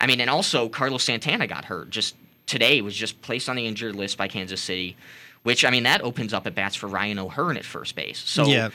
I 0.00 0.06
mean 0.06 0.20
and 0.20 0.28
also 0.28 0.68
Carlos 0.68 1.04
Santana 1.04 1.46
got 1.46 1.64
hurt 1.66 1.90
just 1.90 2.16
today 2.48 2.80
was 2.80 2.96
just 2.96 3.20
placed 3.22 3.48
on 3.48 3.54
the 3.56 3.66
injured 3.66 3.94
list 3.94 4.18
by 4.18 4.26
Kansas 4.26 4.60
City, 4.60 4.96
which 5.44 5.64
I 5.64 5.70
mean 5.70 5.84
that 5.84 6.00
opens 6.02 6.34
up 6.34 6.46
at 6.46 6.54
bats 6.54 6.74
for 6.74 6.88
Ryan 6.88 7.18
O'Hearn 7.20 7.56
at 7.56 7.64
first 7.64 7.94
base. 7.94 8.18
So 8.18 8.46
Yeah. 8.46 8.70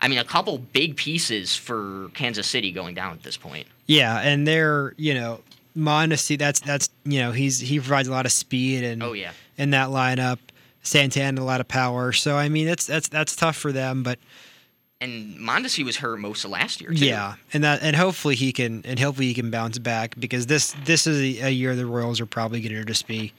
I 0.00 0.08
mean 0.08 0.18
a 0.18 0.24
couple 0.24 0.58
big 0.58 0.96
pieces 0.96 1.56
for 1.56 2.10
Kansas 2.14 2.46
City 2.46 2.70
going 2.72 2.94
down 2.94 3.12
at 3.12 3.22
this 3.22 3.36
point. 3.36 3.66
Yeah, 3.86 4.18
and 4.20 4.46
they're 4.46 4.94
you 4.96 5.14
know 5.14 5.40
Mondesi. 5.76 6.38
That's 6.38 6.60
that's 6.60 6.88
you 7.04 7.20
know 7.20 7.32
he's 7.32 7.60
he 7.60 7.78
provides 7.80 8.08
a 8.08 8.10
lot 8.12 8.24
of 8.26 8.32
speed 8.32 8.84
and 8.84 9.02
Oh, 9.02 9.12
yeah. 9.12 9.32
in 9.58 9.70
that 9.70 9.88
lineup. 9.88 10.38
Santana 10.82 11.40
a 11.40 11.44
lot 11.44 11.60
of 11.60 11.66
power. 11.68 12.12
So 12.12 12.36
I 12.36 12.48
mean 12.48 12.66
that's 12.66 12.86
that's 12.86 13.08
that's 13.08 13.34
tough 13.34 13.56
for 13.56 13.72
them, 13.72 14.02
but 14.02 14.18
And 15.00 15.36
Mondesi 15.36 15.84
was 15.84 15.98
hurt 15.98 16.18
most 16.18 16.44
of 16.44 16.50
last 16.50 16.80
year 16.80 16.90
too. 16.90 17.04
yeah, 17.04 17.34
and 17.52 17.62
that 17.64 17.82
and 17.82 17.94
hopefully 17.94 18.34
he 18.34 18.52
can 18.52 18.82
and 18.86 18.98
hopefully 18.98 19.26
he 19.26 19.34
can 19.34 19.50
bounce 19.50 19.78
back 19.78 20.14
because 20.18 20.46
this 20.46 20.74
this 20.84 21.06
is 21.06 21.20
a, 21.42 21.50
year 21.50 21.76
the 21.76 21.84
Royals 21.84 22.20
are 22.20 22.26
probably 22.26 22.60
going 22.60 22.74
to 22.74 22.84
just 22.84 23.06
be 23.06 23.34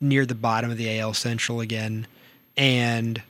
near 0.00 0.24
the 0.24 0.36
bottom 0.36 0.70
of 0.70 0.76
the 0.76 1.00
AL 1.00 1.14
Central 1.14 1.60
again, 1.60 2.06
and 2.56 3.22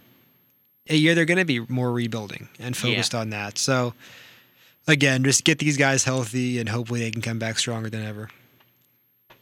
a 0.89 0.97
year 0.97 1.15
they're 1.15 1.25
going 1.25 1.39
to 1.39 1.45
be 1.47 1.61
more 1.61 1.91
rebuilding 1.91 2.49
and 2.59 2.77
focused 2.77 3.15
on 3.15 3.31
that. 3.31 3.57
So 3.57 3.95
again, 4.87 5.25
just 5.25 5.45
get 5.45 5.59
these 5.59 5.77
guys 5.77 6.05
healthy 6.05 6.59
and 6.59 6.69
hopefully 6.69 7.01
they 7.01 7.11
can 7.11 7.23
come 7.23 7.39
back 7.39 7.59
stronger 7.59 7.89
than 7.89 8.05
ever. 8.05 8.29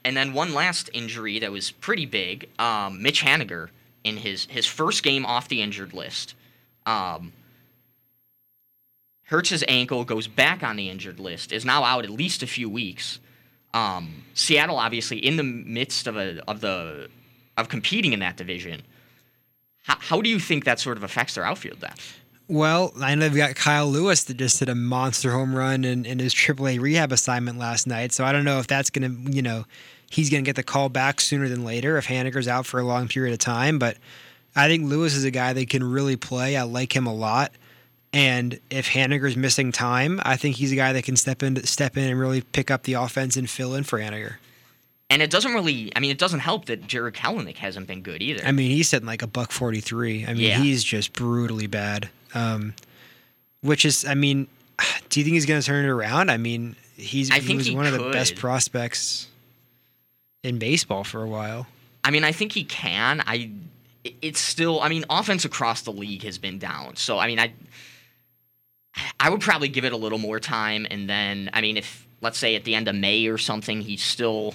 And 0.04 0.16
then 0.16 0.32
one 0.32 0.54
last 0.54 0.90
injury 0.92 1.38
that 1.40 1.52
was 1.52 1.70
pretty 1.70 2.06
big. 2.06 2.48
Um, 2.58 3.02
Mitch 3.02 3.22
Haniger 3.24 3.68
in 4.04 4.16
his 4.18 4.46
his 4.46 4.66
first 4.66 5.02
game 5.02 5.24
off 5.24 5.48
the 5.48 5.62
injured 5.62 5.92
list, 5.92 6.34
um, 6.86 7.32
hurts 9.32 9.48
his 9.48 9.64
ankle, 9.66 10.04
goes 10.04 10.28
back 10.28 10.62
on 10.62 10.76
the 10.76 10.90
injured 10.90 11.18
list, 11.18 11.52
is 11.52 11.64
now 11.64 11.82
out 11.84 12.04
at 12.04 12.10
least 12.10 12.42
a 12.42 12.46
few 12.46 12.68
weeks. 12.68 13.18
Um, 13.72 14.24
Seattle 14.34 14.76
obviously 14.76 15.18
in 15.18 15.36
the 15.36 15.42
midst 15.42 16.06
of 16.06 16.18
a 16.18 16.42
of 16.46 16.60
the 16.60 17.08
of 17.56 17.70
competing 17.70 18.12
in 18.12 18.20
that 18.20 18.36
division. 18.36 18.82
How, 19.84 19.96
how 19.98 20.20
do 20.20 20.28
you 20.28 20.38
think 20.38 20.64
that 20.64 20.78
sort 20.78 20.98
of 20.98 21.02
affects 21.02 21.34
their 21.34 21.44
outfield 21.44 21.80
then? 21.80 21.94
Well, 22.46 22.92
I 23.00 23.14
know 23.14 23.28
they've 23.28 23.36
got 23.36 23.54
Kyle 23.54 23.88
Lewis 23.88 24.24
that 24.24 24.36
just 24.36 24.60
hit 24.60 24.68
a 24.68 24.74
monster 24.74 25.32
home 25.32 25.54
run 25.54 25.84
in, 25.84 26.04
in 26.04 26.18
his 26.18 26.34
AAA 26.34 26.78
rehab 26.78 27.10
assignment 27.10 27.58
last 27.58 27.86
night. 27.86 28.12
So 28.12 28.24
I 28.24 28.32
don't 28.32 28.44
know 28.44 28.58
if 28.58 28.66
that's 28.66 28.90
going 28.90 29.24
to, 29.24 29.32
you 29.32 29.40
know, 29.40 29.64
he's 30.10 30.28
going 30.28 30.44
to 30.44 30.48
get 30.48 30.56
the 30.56 30.62
call 30.62 30.90
back 30.90 31.20
sooner 31.20 31.48
than 31.48 31.64
later 31.64 31.96
if 31.96 32.06
Haniger's 32.06 32.48
out 32.48 32.66
for 32.66 32.78
a 32.78 32.84
long 32.84 33.08
period 33.08 33.32
of 33.32 33.38
time. 33.38 33.78
But 33.78 33.96
I 34.54 34.68
think 34.68 34.84
Lewis 34.84 35.14
is 35.14 35.24
a 35.24 35.30
guy 35.30 35.54
that 35.54 35.70
can 35.70 35.82
really 35.82 36.16
play. 36.16 36.56
I 36.56 36.64
like 36.64 36.94
him 36.94 37.06
a 37.06 37.14
lot. 37.14 37.52
And 38.12 38.60
if 38.70 38.88
Haniger's 38.90 39.36
missing 39.36 39.72
time, 39.72 40.20
I 40.24 40.36
think 40.36 40.56
he's 40.56 40.70
a 40.72 40.76
guy 40.76 40.92
that 40.92 41.04
can 41.04 41.16
step 41.16 41.42
in, 41.42 41.62
step 41.64 41.96
in 41.96 42.04
and 42.10 42.20
really 42.20 42.42
pick 42.42 42.70
up 42.70 42.82
the 42.82 42.94
offense 42.94 43.36
and 43.36 43.48
fill 43.48 43.74
in 43.74 43.84
for 43.84 43.98
Haniger. 43.98 44.34
And 45.08 45.22
it 45.22 45.30
doesn't 45.30 45.52
really, 45.52 45.92
I 45.96 46.00
mean, 46.00 46.10
it 46.10 46.18
doesn't 46.18 46.40
help 46.40 46.66
that 46.66 46.86
Jarred 46.86 47.14
Kelenic 47.14 47.56
hasn't 47.56 47.86
been 47.86 48.02
good 48.02 48.22
either. 48.22 48.44
I 48.46 48.52
mean, 48.52 48.70
he's 48.70 48.88
sitting 48.88 49.06
like 49.06 49.22
a 49.22 49.26
buck 49.26 49.50
43. 49.50 50.26
I 50.26 50.32
mean, 50.34 50.42
Yeah. 50.42 50.58
he's 50.58 50.82
just 50.84 51.12
brutally 51.12 51.66
bad. 51.66 52.08
Um, 52.34 52.74
which 53.60 53.84
is, 53.84 54.04
I 54.06 54.14
mean, 54.14 54.46
do 55.08 55.20
you 55.20 55.24
think 55.24 55.34
he's 55.34 55.46
going 55.46 55.60
to 55.60 55.66
turn 55.66 55.84
it 55.84 55.88
around? 55.88 56.30
I 56.30 56.36
mean, 56.36 56.76
he's 56.96 57.30
I 57.30 57.40
he 57.40 57.56
was 57.56 57.66
he 57.66 57.74
one 57.74 57.86
of 57.86 57.92
the 57.92 58.10
best 58.10 58.36
prospects 58.36 59.28
in 60.42 60.58
baseball 60.58 61.04
for 61.04 61.22
a 61.22 61.28
while. 61.28 61.66
I 62.04 62.10
mean, 62.10 62.24
I 62.24 62.32
think 62.32 62.52
he 62.52 62.64
can. 62.64 63.22
I, 63.26 63.50
it's 64.20 64.40
still 64.40 64.80
I 64.80 64.88
mean, 64.88 65.04
offense 65.08 65.44
across 65.44 65.82
the 65.82 65.92
league 65.92 66.24
has 66.24 66.38
been 66.38 66.58
down. 66.58 66.96
So 66.96 67.18
I 67.18 67.26
mean, 67.26 67.38
I 67.38 67.52
I 69.18 69.30
would 69.30 69.40
probably 69.40 69.68
give 69.68 69.84
it 69.84 69.92
a 69.92 69.96
little 69.96 70.18
more 70.18 70.38
time 70.40 70.86
and 70.90 71.08
then 71.08 71.50
I 71.52 71.60
mean, 71.60 71.76
if 71.76 72.06
let's 72.20 72.38
say 72.38 72.54
at 72.56 72.64
the 72.64 72.74
end 72.74 72.88
of 72.88 72.94
May 72.94 73.26
or 73.26 73.38
something 73.38 73.80
he's 73.80 74.02
still 74.02 74.54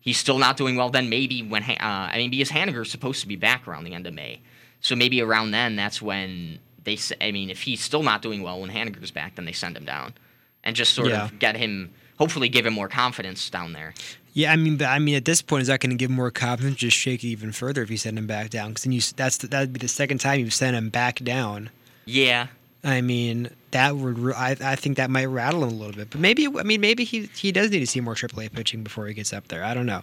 he's 0.00 0.18
still 0.18 0.38
not 0.38 0.56
doing 0.56 0.76
well, 0.76 0.90
then 0.90 1.08
maybe 1.08 1.42
when 1.42 1.62
uh, 1.62 1.76
I 1.80 2.16
mean, 2.16 2.30
because 2.30 2.50
Haniger's 2.50 2.90
supposed 2.90 3.20
to 3.22 3.28
be 3.28 3.36
back 3.36 3.66
around 3.66 3.84
the 3.84 3.94
end 3.94 4.06
of 4.06 4.14
May. 4.14 4.40
So 4.80 4.96
maybe 4.96 5.20
around 5.20 5.50
then 5.52 5.76
that's 5.76 6.00
when 6.02 6.58
they 6.84 6.98
I 7.20 7.32
mean, 7.32 7.50
if 7.50 7.62
he's 7.62 7.80
still 7.80 8.02
not 8.02 8.22
doing 8.22 8.42
well 8.42 8.60
when 8.60 8.70
Haniger's 8.70 9.10
back, 9.10 9.36
then 9.36 9.44
they 9.44 9.52
send 9.52 9.76
him 9.76 9.84
down 9.84 10.14
and 10.64 10.76
just 10.76 10.94
sort 10.94 11.08
Yeah. 11.08 11.24
of 11.24 11.38
get 11.38 11.56
him 11.56 11.90
hopefully 12.18 12.48
give 12.48 12.66
him 12.66 12.74
more 12.74 12.88
confidence 12.88 13.50
down 13.50 13.72
there. 13.72 13.94
Yeah, 14.34 14.50
I 14.52 14.56
mean, 14.56 14.76
but 14.78 14.86
I 14.86 14.98
mean, 14.98 15.14
at 15.16 15.24
this 15.26 15.42
point, 15.42 15.60
is 15.62 15.68
that 15.68 15.80
going 15.80 15.90
to 15.90 15.96
give 15.96 16.08
him 16.08 16.16
more 16.16 16.30
confidence? 16.30 16.76
Just 16.76 16.96
shake 16.96 17.22
it 17.22 17.26
even 17.28 17.52
further 17.52 17.82
if 17.82 17.90
you 17.90 17.98
send 17.98 18.16
him 18.16 18.26
back 18.26 18.48
down, 18.48 18.70
because 18.70 18.84
then 18.84 18.92
you 18.92 19.00
that's 19.14 19.36
that'd 19.38 19.72
be 19.74 19.78
the 19.80 19.88
second 19.88 20.18
time 20.18 20.40
you've 20.40 20.54
sent 20.54 20.74
him 20.76 20.88
back 20.88 21.16
down. 21.16 21.68
Yeah. 22.06 22.46
I 22.82 23.02
mean, 23.02 23.50
that 23.72 23.96
would 23.96 24.32
I 24.34 24.56
I 24.60 24.76
think 24.76 24.96
that 24.96 25.10
might 25.10 25.26
rattle 25.26 25.64
him 25.64 25.70
a 25.70 25.74
little 25.74 25.94
bit. 25.94 26.10
But 26.10 26.20
maybe 26.20 26.46
I 26.46 26.62
mean 26.62 26.80
maybe 26.80 27.04
he 27.04 27.26
he 27.34 27.52
does 27.52 27.70
need 27.70 27.80
to 27.80 27.86
see 27.86 28.00
more 28.00 28.14
AAA 28.14 28.52
pitching 28.52 28.82
before 28.82 29.06
he 29.06 29.14
gets 29.14 29.32
up 29.32 29.48
there. 29.48 29.64
I 29.64 29.74
don't 29.74 29.86
know. 29.86 30.02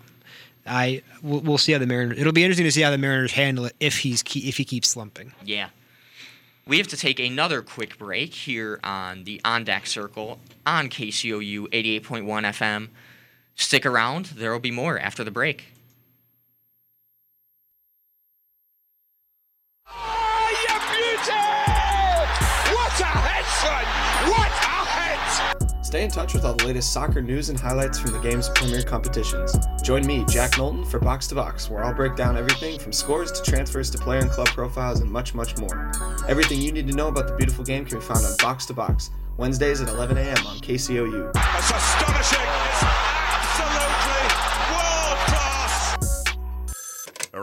I 0.66 1.02
we'll, 1.24 1.40
we'll 1.42 1.58
see 1.58 1.72
how 1.72 1.80
the 1.80 1.88
Mariners. 1.88 2.20
It'll 2.20 2.34
be 2.34 2.44
interesting 2.44 2.66
to 2.66 2.72
see 2.72 2.82
how 2.82 2.92
the 2.92 2.98
Mariners 2.98 3.32
handle 3.32 3.66
it 3.66 3.76
if 3.80 4.00
he's 4.00 4.24
if 4.36 4.58
he 4.58 4.66
keeps 4.66 4.90
slumping. 4.90 5.34
Yeah. 5.44 5.70
We 6.68 6.78
have 6.78 6.88
to 6.90 6.98
take 6.98 7.20
another 7.20 7.64
quick 7.64 7.98
break 7.98 8.32
here 8.32 8.80
on 8.84 9.24
the 9.24 9.42
On 9.44 9.64
Deck 9.64 9.88
Circle 9.88 10.40
on 10.68 10.90
KCOU 10.90 11.68
88.1 11.70 12.24
FM. 12.24 12.90
Stick 13.56 13.88
around, 13.88 14.28
there 14.28 14.52
will 14.52 14.60
be 14.60 14.70
more 14.70 15.00
after 15.00 15.24
the 15.24 15.32
break. 15.32 15.74
Stay 25.90 26.04
in 26.04 26.12
touch 26.12 26.36
with 26.36 26.46
all 26.46 26.54
the 26.54 26.68
latest 26.68 26.94
soccer 26.94 27.20
news 27.20 27.50
and 27.50 27.60
highlights 27.60 28.00
from 28.00 28.12
the 28.12 28.20
game's 28.20 28.48
premier 28.50 28.84
competitions. 28.84 29.58
Join 29.82 30.06
me, 30.06 30.24
Jack 30.30 30.56
Knowlton, 30.56 30.86
for 30.86 31.00
Box 31.00 31.26
to 31.30 31.34
Box, 31.34 31.68
where 31.68 31.84
I'll 31.84 31.96
break 31.96 32.16
down 32.16 32.38
everything 32.38 32.78
from 32.78 32.94
scores 32.94 33.32
to 33.32 33.42
transfers 33.42 33.90
to 33.90 33.98
player 33.98 34.20
and 34.20 34.30
club 34.30 34.50
profiles 34.50 35.00
and 35.00 35.12
much, 35.12 35.34
much 35.34 35.58
more. 35.58 35.92
Everything 36.28 36.62
you 36.62 36.72
need 36.72 36.88
to 36.90 36.96
know 36.96 37.08
about 37.08 37.26
the 37.26 37.34
beautiful 37.34 37.64
game 37.64 37.86
can 37.86 37.98
be 37.98 38.06
found 38.06 38.24
on 38.24 38.38
Box 38.38 38.68
to 38.68 38.74
Box, 38.76 39.10
Wednesdays 39.38 39.82
at 39.82 39.88
11 39.88 40.16
a.m. 40.20 40.38
on 40.46 40.60
KCOU. 40.60 41.34
That's 41.34 41.72
astonishing! 41.72 42.89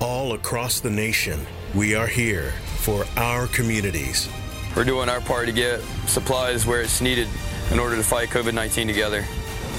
All 0.00 0.34
across 0.34 0.80
the 0.80 0.90
nation, 0.90 1.40
we 1.74 1.94
are 1.94 2.06
here 2.06 2.52
for 2.80 3.06
our 3.16 3.46
communities. 3.46 4.28
We're 4.76 4.84
doing 4.84 5.08
our 5.08 5.22
part 5.22 5.46
to 5.46 5.52
get 5.52 5.80
supplies 6.06 6.66
where 6.66 6.82
it's 6.82 7.00
needed 7.00 7.28
in 7.70 7.78
order 7.78 7.96
to 7.96 8.02
fight 8.02 8.28
COVID 8.28 8.52
19 8.52 8.86
together. 8.86 9.20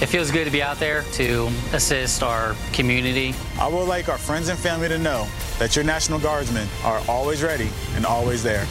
It 0.01 0.07
feels 0.07 0.32
good 0.32 0.45
to 0.45 0.51
be 0.51 0.63
out 0.63 0.80
there 0.80 1.03
to 1.13 1.47
assist 1.74 2.24
our 2.24 2.55
community. 2.74 3.36
I 3.59 3.68
would 3.68 3.88
like 3.88 4.09
our 4.09 4.18
friends 4.18 4.49
and 4.49 4.57
family 4.57 4.88
to 4.88 4.97
know 4.97 5.28
that 5.59 5.76
your 5.76 5.86
National 5.86 6.20
Guardsmen 6.20 6.68
are 6.84 7.01
always 7.07 7.43
ready 7.43 7.70
and 7.93 8.03
always 8.03 8.41
there. 8.41 8.65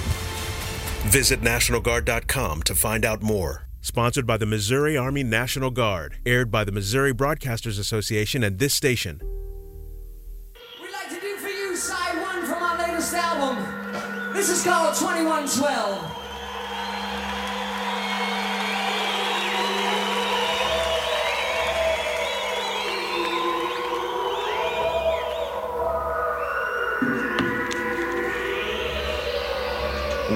Visit 1.07 1.43
NationalGuard.com 1.43 2.65
to 2.65 2.75
find 2.75 3.05
out 3.05 3.23
more. 3.23 3.69
Sponsored 3.81 4.27
by 4.27 4.37
the 4.37 4.47
Missouri 4.47 4.97
Army 4.97 5.23
National 5.23 5.71
Guard, 5.71 6.17
aired 6.27 6.51
by 6.51 6.65
the 6.65 6.73
Missouri 6.73 7.15
Broadcasters 7.15 7.79
Association 7.79 8.43
and 8.43 8.59
this 8.59 8.75
station. 8.75 9.21
Latest 13.13 13.25
album. 13.25 14.33
This 14.33 14.51
is 14.51 14.65
called 14.65 14.95
2112. 14.97 16.13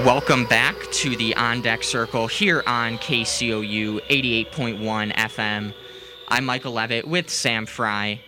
Welcome 0.04 0.46
back 0.46 0.76
to 0.92 1.16
the 1.16 1.34
On 1.34 1.60
Deck 1.60 1.82
Circle 1.82 2.28
here 2.28 2.62
on 2.66 2.98
KCOU 2.98 4.00
88.1 4.08 5.12
FM. 5.14 5.74
I'm 6.28 6.44
Michael 6.44 6.72
Levitt 6.72 7.08
with 7.08 7.28
Sam 7.28 7.66
Fry. 7.66 8.20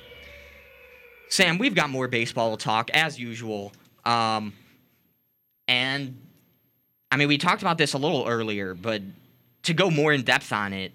Sam, 1.28 1.58
we've 1.58 1.74
got 1.74 1.88
more 1.88 2.08
baseball 2.08 2.56
talk 2.56 2.90
as 2.90 3.18
usual. 3.18 3.72
Um, 4.04 4.52
and 5.68 6.18
I 7.10 7.16
mean, 7.16 7.28
we 7.28 7.38
talked 7.38 7.62
about 7.62 7.78
this 7.78 7.92
a 7.92 7.98
little 7.98 8.26
earlier, 8.26 8.74
but 8.74 9.02
to 9.64 9.74
go 9.74 9.90
more 9.90 10.12
in 10.12 10.22
depth 10.22 10.52
on 10.52 10.72
it, 10.72 10.92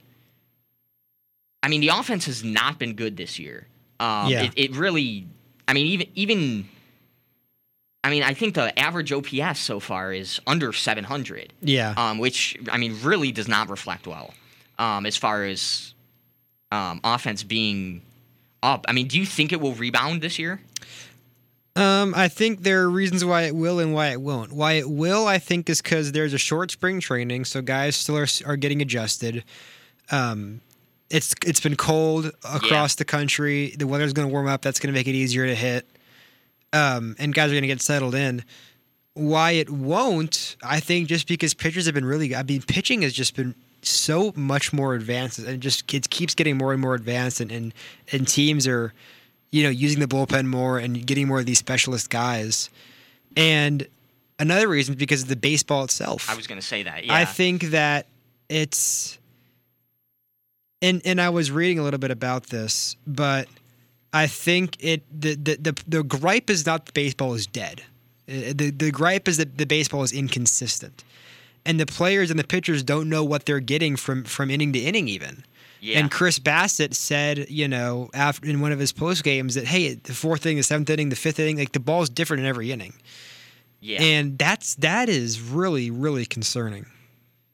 I 1.64 1.70
mean, 1.70 1.82
the 1.82 1.90
offense 1.90 2.26
has 2.26 2.44
not 2.44 2.80
been 2.80 2.94
good 2.94 3.18
this 3.18 3.40
year. 3.40 3.68
Um, 4.00 4.30
Yeah. 4.30 4.44
it, 4.44 4.54
it 4.56 4.76
really, 4.76 5.28
I 5.68 5.74
mean, 5.74 5.88
even 5.88 6.08
even, 6.16 6.70
I 8.04 8.10
mean, 8.10 8.24
I 8.24 8.34
think 8.34 8.56
the 8.56 8.78
average 8.80 9.12
OPS 9.12 9.60
so 9.60 9.80
far 9.80 10.14
is 10.14 10.40
under 10.48 10.72
700. 10.72 11.54
Yeah. 11.62 11.94
Um, 11.98 12.20
which 12.20 12.58
I 12.72 12.78
mean, 12.78 12.98
really 13.04 13.32
does 13.32 13.48
not 13.48 13.70
reflect 13.70 14.08
well, 14.08 14.34
um, 14.80 15.06
as 15.06 15.18
far 15.18 15.44
as 15.44 15.94
um, 16.72 17.02
offense 17.04 17.44
being 17.44 18.02
up. 18.64 18.86
I 18.88 18.92
mean, 18.94 19.08
do 19.08 19.20
you 19.20 19.26
think 19.26 19.52
it 19.52 19.60
will 19.62 19.74
rebound 19.74 20.22
this 20.22 20.40
year? 20.40 20.62
Um, 21.78 22.16
I 22.16 22.28
think 22.28 22.64
there 22.64 22.82
are 22.82 22.90
reasons 22.90 23.24
why 23.24 23.44
it 23.44 23.56
will 23.56 23.80
and 23.80 23.94
why 23.94 24.08
it 24.08 24.20
won't. 24.20 24.52
Why 24.52 24.74
it 24.74 24.90
will, 24.90 25.28
I 25.28 25.38
think, 25.38 25.70
is 25.70 25.80
because 25.80 26.12
there's 26.12 26.34
a 26.34 26.38
short 26.40 26.72
spring 26.72 27.00
training, 27.00 27.46
so 27.46 27.62
guys 27.62 27.96
still 27.96 28.18
are, 28.18 28.28
are 28.48 28.58
getting 28.58 28.82
adjusted. 28.82 29.44
Um, 30.10 30.62
it's 31.12 31.36
it's 31.46 31.60
been 31.60 31.76
cold 31.76 32.32
across 32.44 32.96
the 32.96 33.06
country. 33.06 33.76
The 33.78 33.86
weather's 33.86 34.14
going 34.14 34.28
to 34.28 34.32
warm 34.32 34.48
up. 34.48 34.64
That's 34.64 34.80
going 34.80 34.92
to 34.92 34.98
make 34.98 35.08
it 35.08 35.14
easier 35.14 35.46
to 35.46 35.54
hit. 35.54 35.88
Um, 36.74 37.16
and 37.20 37.32
guys 37.32 37.52
are 37.52 37.54
going 37.54 37.62
to 37.62 37.68
get 37.68 37.82
settled 37.82 38.16
in. 38.16 38.44
Why 39.14 39.52
it 39.52 39.70
won't, 39.70 40.58
I 40.64 40.80
think, 40.80 41.08
just 41.08 41.28
because 41.28 41.54
pitchers 41.54 41.86
have 41.86 41.94
been 41.94 42.06
really. 42.06 42.36
I 42.36 42.42
mean, 42.42 42.64
pitching 42.64 43.04
has 43.04 43.14
just 43.14 43.36
been 43.36 43.54
so 43.84 44.34
much 44.36 44.74
more 44.74 44.96
advanced, 44.96 45.38
and 45.38 45.62
just 45.62 45.94
it 45.94 46.10
keeps 46.10 46.34
getting 46.34 46.58
more 46.58 46.74
and 46.74 46.82
more 46.82 46.96
advanced, 46.96 47.40
and 47.40 47.52
and, 47.52 47.74
and 48.12 48.28
teams 48.28 48.68
are 48.68 48.94
you 49.52 49.64
know, 49.64 49.70
using 49.70 50.00
the 50.00 50.08
bullpen 50.08 50.46
more 50.46 50.78
and 50.78 51.06
getting 51.06 51.28
more 51.28 51.40
of 51.40 51.46
these 51.46 51.60
specialist 51.60 52.10
guys. 52.10 52.70
And 53.36 53.88
another 54.40 54.68
reason 54.68 54.94
is 54.94 55.00
because 55.00 55.24
of 55.24 55.28
the 55.30 55.36
baseball 55.36 55.84
itself. 55.84 56.30
I 56.30 56.36
was 56.36 56.48
going 56.48 56.60
to 56.60 56.66
say 56.66 56.84
that. 56.84 57.06
Yeah. 57.06 57.14
I 57.14 57.26
think 57.26 57.64
that 57.64 58.08
it's 58.50 59.18
and 60.82 61.02
and 61.06 61.20
I 61.20 61.30
was 61.30 61.52
reading 61.52 61.80
a 61.80 61.84
little 61.84 62.00
bit 62.00 62.12
about 62.12 62.48
this, 62.48 62.96
but 63.06 63.48
I 64.14 64.28
think 64.28 64.78
it 64.80 65.04
the 65.12 65.36
the 65.36 65.56
the, 65.56 65.84
the 65.88 66.04
gripe 66.04 66.50
is 66.50 66.66
not 66.66 66.94
baseball 66.94 67.34
is 67.34 67.48
dead. 67.48 67.82
Uh, 68.30 68.54
The 68.56 68.72
the 68.72 68.92
gripe 68.92 69.28
is 69.28 69.38
that 69.38 69.58
the 69.58 69.66
baseball 69.66 70.04
is 70.04 70.12
inconsistent. 70.12 71.04
And 71.66 71.82
the 71.82 71.86
players 71.86 72.30
and 72.32 72.40
the 72.40 72.46
pitchers 72.46 72.82
don't 72.82 73.10
know 73.10 73.26
what 73.26 73.46
they're 73.46 73.60
getting 73.60 73.98
from 73.98 74.24
from 74.24 74.50
inning 74.50 74.72
to 74.74 74.80
inning 74.80 75.08
even. 75.10 75.44
Yeah. 75.80 76.00
And 76.00 76.10
Chris 76.12 76.40
Bassitt 76.40 76.96
said, 76.96 77.50
you 77.50 77.68
know, 77.68 78.10
after 78.14 78.48
in 78.50 78.62
one 78.62 78.72
of 78.72 78.80
his 78.80 78.92
post 78.92 79.24
games 79.24 79.56
that 79.56 79.66
hey, 79.66 79.94
the 79.94 80.14
fourth 80.14 80.46
inning, 80.46 80.58
the 80.58 80.64
seventh 80.64 80.90
inning, 80.90 81.10
the 81.10 81.16
fifth 81.16 81.40
inning, 81.40 81.58
like 81.58 81.72
the 81.72 81.80
ball's 81.80 82.10
different 82.10 82.42
in 82.42 82.48
every 82.48 82.72
inning. 82.72 82.94
Yeah. 83.80 84.02
And 84.02 84.38
that's 84.38 84.76
that 84.76 85.08
is 85.10 85.40
really 85.42 85.92
really 85.92 86.26
concerning. 86.26 86.88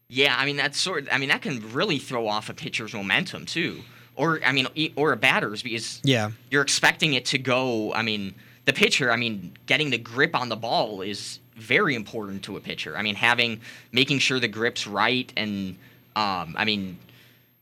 Yeah, 0.08 0.36
I 0.38 0.46
mean 0.46 0.58
that's 0.58 0.80
sort. 0.80 1.08
I 1.12 1.18
mean 1.18 1.30
that 1.30 1.42
can 1.42 1.72
really 1.74 1.98
throw 2.00 2.28
off 2.28 2.50
a 2.50 2.54
pitcher's 2.54 2.94
momentum 2.94 3.46
too, 3.46 3.82
or 4.16 4.40
I 4.46 4.52
mean, 4.52 4.68
or 4.96 5.12
a 5.12 5.18
batter's 5.18 5.62
because 5.64 6.00
Yeah. 6.04 6.32
you're 6.50 6.62
expecting 6.62 7.14
it 7.14 7.26
to 7.26 7.38
go. 7.38 7.94
I 7.94 8.04
mean, 8.04 8.36
the 8.66 8.74
pitcher. 8.74 9.12
I 9.12 9.16
mean, 9.18 9.54
getting 9.66 9.90
the 9.90 9.98
grip 9.98 10.36
on 10.36 10.50
the 10.50 10.56
ball 10.56 11.02
is 11.02 11.40
very 11.56 11.94
important 11.96 12.44
to 12.44 12.58
a 12.58 12.60
pitcher. 12.60 12.96
I 12.98 13.02
mean, 13.02 13.16
having 13.16 13.60
making 13.92 14.20
sure 14.20 14.40
the 14.40 14.48
grip's 14.48 14.88
right 14.88 15.32
and 15.36 15.76
um, 16.16 16.56
I 16.58 16.64
mean 16.64 16.98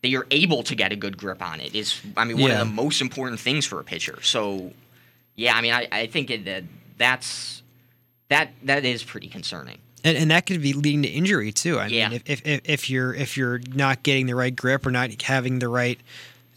that 0.02 0.10
you're 0.10 0.28
able 0.32 0.64
to 0.64 0.76
get 0.76 0.92
a 0.92 0.96
good 0.96 1.18
grip 1.18 1.42
on 1.42 1.60
it 1.60 1.76
is. 1.76 2.00
I 2.18 2.26
mean, 2.26 2.38
one 2.40 2.50
Yeah. 2.52 2.62
of 2.62 2.68
the 2.68 2.74
most 2.74 3.02
important 3.02 3.40
things 3.40 3.66
for 3.66 3.80
a 3.80 3.84
pitcher. 3.84 4.20
So, 4.24 4.74
yeah, 5.36 5.56
I 5.56 5.62
mean, 5.62 5.74
I, 5.74 5.88
I 5.92 6.08
think 6.08 6.28
that 6.46 6.64
that's 6.98 7.62
that 8.30 8.52
that 8.64 8.86
is 8.86 9.04
pretty 9.04 9.28
concerning. 9.28 9.78
And, 10.04 10.18
and 10.18 10.32
that 10.32 10.48
could 10.48 10.62
be 10.64 10.74
leading 10.74 11.04
to 11.04 11.10
injury 11.10 11.52
too. 11.52 11.78
I 11.78 11.86
Yeah. 11.88 12.10
mean, 12.10 12.22
if, 12.26 12.42
if, 12.48 12.62
if, 12.66 12.90
you're 12.90 13.14
if 13.14 13.38
you're 13.38 13.60
not 13.74 14.02
getting 14.02 14.26
the 14.26 14.34
right 14.36 14.56
grip 14.56 14.86
or 14.88 14.92
not 14.92 15.22
having 15.22 15.60
the 15.60 15.68
right, 15.68 16.00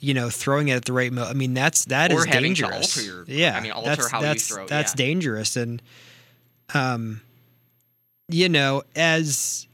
you 0.01 0.15
know, 0.15 0.31
throwing 0.31 0.69
it 0.69 0.73
at 0.77 0.85
the 0.87 0.95
right 0.95 1.13
mo, 1.13 1.25
I 1.25 1.35
mean, 1.35 1.53
that's 1.53 1.85
that 1.87 2.11
is 2.13 2.23
Or 2.23 2.25
to 2.27 2.41
dangerous. 2.41 3.07
your- 3.07 3.25
yeah, 3.29 3.57
I 3.57 3.61
mean, 3.61 3.73
alter 3.73 3.89
that's, 3.91 4.11
how 4.11 4.21
you 4.21 4.25
that's, 4.27 4.49
throw, 4.49 4.67
That's 4.67 4.93
yeah. 4.93 4.97
dangerous, 4.97 5.57
and 5.57 5.83
um, 6.73 7.21
you 8.29 8.49
know, 8.49 8.83
as 8.97 9.67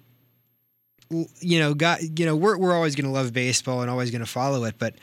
you 1.11 1.58
know, 1.58 1.74
got 1.74 2.18
you 2.18 2.24
know, 2.26 2.36
we're 2.36 2.56
we're 2.56 2.72
always 2.74 2.94
going 2.94 3.06
to 3.06 3.11
love 3.11 3.32
baseball 3.32 3.82
and 3.82 3.90
always 3.90 4.11
going 4.11 4.20
to 4.20 4.26
follow 4.30 4.64
it, 4.64 4.76
but 4.78 4.94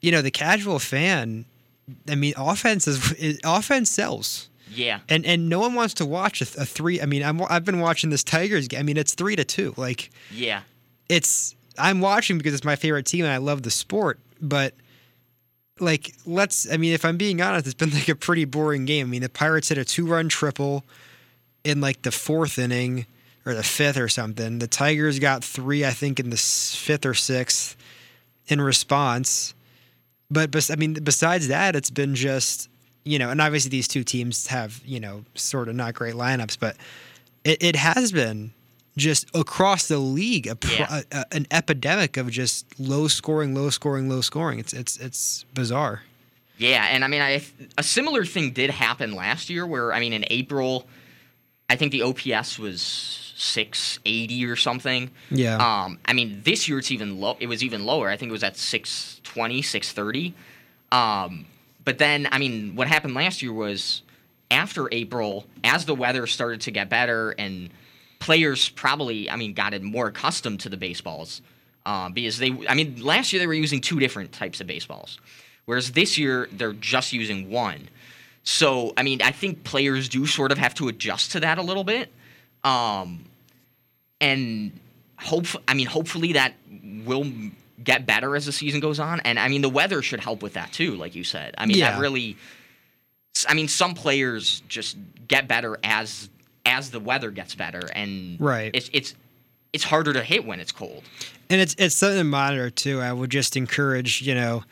you 0.00 0.10
know, 0.10 0.22
the 0.22 0.30
casual 0.30 0.78
fan, 0.78 1.44
I 2.08 2.14
mean, 2.16 2.34
offense 2.36 2.88
is, 2.88 3.12
is 3.12 3.38
offense 3.44 3.90
sells. 3.90 4.48
Yeah. 4.74 5.00
And 5.08 5.26
and 5.26 5.48
no 5.48 5.60
one 5.60 5.74
wants 5.74 5.94
to 5.94 6.06
watch 6.06 6.40
a, 6.40 6.44
a 6.60 6.64
three. 6.64 7.00
I 7.00 7.06
mean, 7.06 7.22
I'm 7.22 7.42
I've 7.42 7.64
been 7.64 7.80
watching 7.80 8.10
this 8.10 8.24
Tigers 8.24 8.68
game. 8.68 8.80
I 8.80 8.82
mean, 8.82 8.96
it's 8.96 9.14
three 9.14 9.36
to 9.36 9.44
two. 9.44 9.74
Like 9.76 10.10
Yeah. 10.32 10.62
it's 11.08 11.54
I'm 11.78 12.00
watching 12.00 12.38
because 12.38 12.54
it's 12.54 12.64
my 12.64 12.76
favorite 12.76 13.06
team 13.06 13.24
and 13.24 13.32
I 13.32 13.36
love 13.36 13.62
the 13.62 13.70
sport. 13.70 14.18
But 14.40 14.74
like, 15.78 16.14
let's. 16.26 16.70
I 16.70 16.76
mean, 16.78 16.92
if 16.94 17.04
I'm 17.04 17.16
being 17.16 17.40
honest, 17.42 17.66
it's 17.66 17.74
been 17.74 17.90
like 17.90 18.08
a 18.08 18.14
pretty 18.14 18.44
boring 18.44 18.84
game. 18.86 19.08
I 19.08 19.10
mean, 19.10 19.22
the 19.22 19.28
Pirates 19.28 19.68
hit 19.68 19.78
a 19.78 19.84
two 19.84 20.06
run 20.06 20.28
triple 20.28 20.84
in 21.64 21.80
like 21.80 22.02
the 22.02 22.10
fourth 22.12 22.58
inning 22.58 23.06
or 23.44 23.54
the 23.54 23.62
fifth 23.62 23.96
or 23.96 24.08
something. 24.08 24.58
The 24.58 24.66
Tigers 24.68 25.18
got 25.18 25.42
three, 25.44 25.84
I 25.84 25.90
think, 25.90 26.20
in 26.20 26.30
the 26.30 26.36
fifth 26.36 27.04
or 27.06 27.14
sixth 27.14 27.76
in 28.48 28.60
response. 28.60 29.54
But 30.30 30.50
bes- 30.50 30.70
I 30.70 30.76
mean, 30.76 30.94
besides 30.94 31.48
that, 31.48 31.76
it's 31.76 31.90
been 31.90 32.14
just 32.14 32.68
you 33.04 33.18
know, 33.18 33.30
and 33.30 33.40
obviously 33.40 33.68
these 33.68 33.88
two 33.88 34.04
teams 34.04 34.46
have 34.46 34.80
you 34.84 35.00
know 35.00 35.24
sort 35.34 35.68
of 35.68 35.74
not 35.74 35.94
great 35.94 36.14
lineups, 36.14 36.56
but 36.58 36.76
it, 37.44 37.62
it 37.62 37.76
has 37.76 38.12
been 38.12 38.52
just 38.96 39.26
across 39.34 39.88
the 39.88 39.98
league 39.98 40.46
a, 40.46 40.56
Yeah. 40.70 41.00
a, 41.12 41.18
a- 41.18 41.34
an 41.34 41.46
epidemic 41.50 42.16
of 42.16 42.30
just 42.30 42.66
low 42.78 43.08
scoring, 43.08 43.54
low 43.54 43.70
scoring, 43.70 44.08
low 44.08 44.20
scoring. 44.20 44.58
It's 44.58 44.72
it's 44.72 44.96
it's 44.98 45.44
bizarre. 45.54 46.02
Yeah, 46.58 46.86
and 46.90 47.04
I 47.04 47.08
mean, 47.08 47.22
I 47.22 47.42
a 47.76 47.82
similar 47.82 48.24
thing 48.24 48.52
did 48.52 48.70
happen 48.70 49.14
last 49.16 49.50
year, 49.50 49.66
where 49.66 49.92
I 49.92 49.98
mean, 50.00 50.12
in 50.12 50.24
April, 50.30 50.86
I 51.72 51.76
think 51.76 51.90
the 51.90 52.02
OPS 52.02 52.58
was 52.58 53.32
680 53.34 54.44
or 54.44 54.56
something. 54.56 55.10
Yeah. 55.30 55.56
Um, 55.56 55.98
I 56.04 56.12
mean, 56.12 56.42
this 56.44 56.68
year 56.68 56.78
it's 56.78 56.90
even 56.90 57.18
low. 57.18 57.38
It 57.40 57.46
was 57.46 57.64
even 57.64 57.86
lower. 57.86 58.10
I 58.10 58.18
think 58.18 58.28
it 58.28 58.32
was 58.32 58.44
at 58.44 58.58
620, 58.58 59.62
630. 59.62 60.34
Um, 60.92 61.46
but 61.82 61.96
then, 61.96 62.28
I 62.30 62.38
mean, 62.38 62.76
what 62.76 62.88
happened 62.88 63.14
last 63.14 63.40
year 63.40 63.54
was 63.54 64.02
after 64.50 64.86
April, 64.92 65.46
as 65.64 65.86
the 65.86 65.94
weather 65.94 66.26
started 66.26 66.60
to 66.60 66.70
get 66.70 66.90
better 66.90 67.30
and 67.38 67.70
players 68.18 68.68
probably, 68.68 69.30
I 69.30 69.36
mean, 69.36 69.54
got 69.54 69.80
more 69.80 70.08
accustomed 70.08 70.60
to 70.60 70.68
the 70.68 70.76
baseballs 70.76 71.40
um, 71.86 72.12
because 72.12 72.36
they, 72.36 72.54
I 72.68 72.74
mean, 72.74 73.02
last 73.02 73.32
year 73.32 73.40
they 73.40 73.46
were 73.46 73.54
using 73.54 73.80
two 73.80 73.98
different 73.98 74.32
types 74.32 74.60
of 74.60 74.66
baseballs, 74.66 75.18
whereas 75.64 75.92
this 75.92 76.18
year 76.18 76.50
they're 76.52 76.74
just 76.74 77.14
using 77.14 77.48
one. 77.50 77.88
So, 78.44 78.92
I 78.96 79.02
mean, 79.02 79.22
I 79.22 79.30
think 79.30 79.64
players 79.64 80.08
do 80.08 80.26
sort 80.26 80.50
of 80.52 80.58
have 80.58 80.74
to 80.74 80.88
adjust 80.88 81.32
to 81.32 81.40
that 81.40 81.58
a 81.58 81.62
little 81.62 81.84
bit. 81.84 82.10
Um, 82.64 83.24
and 84.20 84.72
hope, 85.18 85.46
I 85.68 85.74
mean, 85.74 85.86
hopefully 85.86 86.32
that 86.34 86.54
will 87.04 87.26
get 87.82 88.06
better 88.06 88.36
as 88.36 88.46
the 88.46 88.52
season 88.52 88.80
goes 88.80 88.98
on. 89.00 89.20
And 89.20 89.38
I 89.38 89.48
mean, 89.48 89.62
the 89.62 89.68
weather 89.68 90.02
should 90.02 90.20
help 90.20 90.42
with 90.42 90.54
that 90.54 90.72
too, 90.72 90.94
like 90.96 91.14
you 91.14 91.24
said. 91.24 91.54
I 91.58 91.66
mean, 91.66 91.78
Yeah. 91.78 91.92
that 91.92 92.00
really, 92.00 92.36
I 93.48 93.54
mean, 93.54 93.68
some 93.68 93.94
players 93.94 94.62
just 94.68 94.96
get 95.28 95.48
better 95.48 95.78
as 95.82 96.28
as 96.64 96.90
the 96.92 97.00
weather 97.00 97.32
gets 97.32 97.56
better, 97.56 97.88
and 97.92 98.40
Right. 98.40 98.70
it's 98.72 98.88
it's 98.92 99.14
it's 99.72 99.82
harder 99.82 100.12
to 100.12 100.22
hit 100.22 100.44
when 100.44 100.60
it's 100.60 100.70
cold. 100.70 101.02
And 101.50 101.60
it's 101.60 101.74
it's 101.76 101.96
something 101.96 102.18
to 102.18 102.24
monitor 102.24 102.70
too. 102.70 103.00
I 103.00 103.12
would 103.12 103.30
just 103.30 103.56
encourage 103.56 104.22
you 104.22 104.34
know 104.34 104.62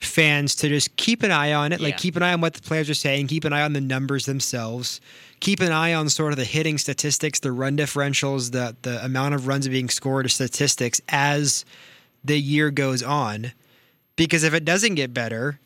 fans 0.00 0.54
to 0.56 0.68
just 0.68 0.94
keep 0.96 1.22
an 1.22 1.30
eye 1.30 1.52
on 1.52 1.72
it. 1.72 1.80
Like 1.80 1.96
keep 1.96 2.16
an 2.16 2.22
eye 2.22 2.32
on 2.32 2.40
what 2.40 2.54
the 2.54 2.62
players 2.62 2.90
are 2.90 2.94
saying. 2.94 3.26
Keep 3.28 3.44
an 3.44 3.52
eye 3.52 3.62
on 3.62 3.72
the 3.72 3.80
numbers 3.80 4.26
themselves. 4.26 5.00
Keep 5.40 5.60
an 5.60 5.72
eye 5.72 5.94
on 5.94 6.08
sort 6.08 6.32
of 6.32 6.38
the 6.38 6.44
hitting 6.44 6.78
statistics, 6.78 7.40
the 7.40 7.52
run 7.52 7.76
differentials, 7.76 8.52
the 8.52 8.76
the 8.82 9.02
amount 9.04 9.34
of 9.34 9.46
runs 9.46 9.66
being 9.68 9.88
scored, 9.88 10.30
statistics 10.30 11.00
as 11.08 11.64
the 12.24 12.38
year 12.38 12.70
goes 12.70 13.02
on. 13.02 13.52
Because 14.16 14.44
if 14.44 14.54
it 14.54 14.64
doesn't 14.64 14.94
get 14.94 15.12
better, 15.12 15.58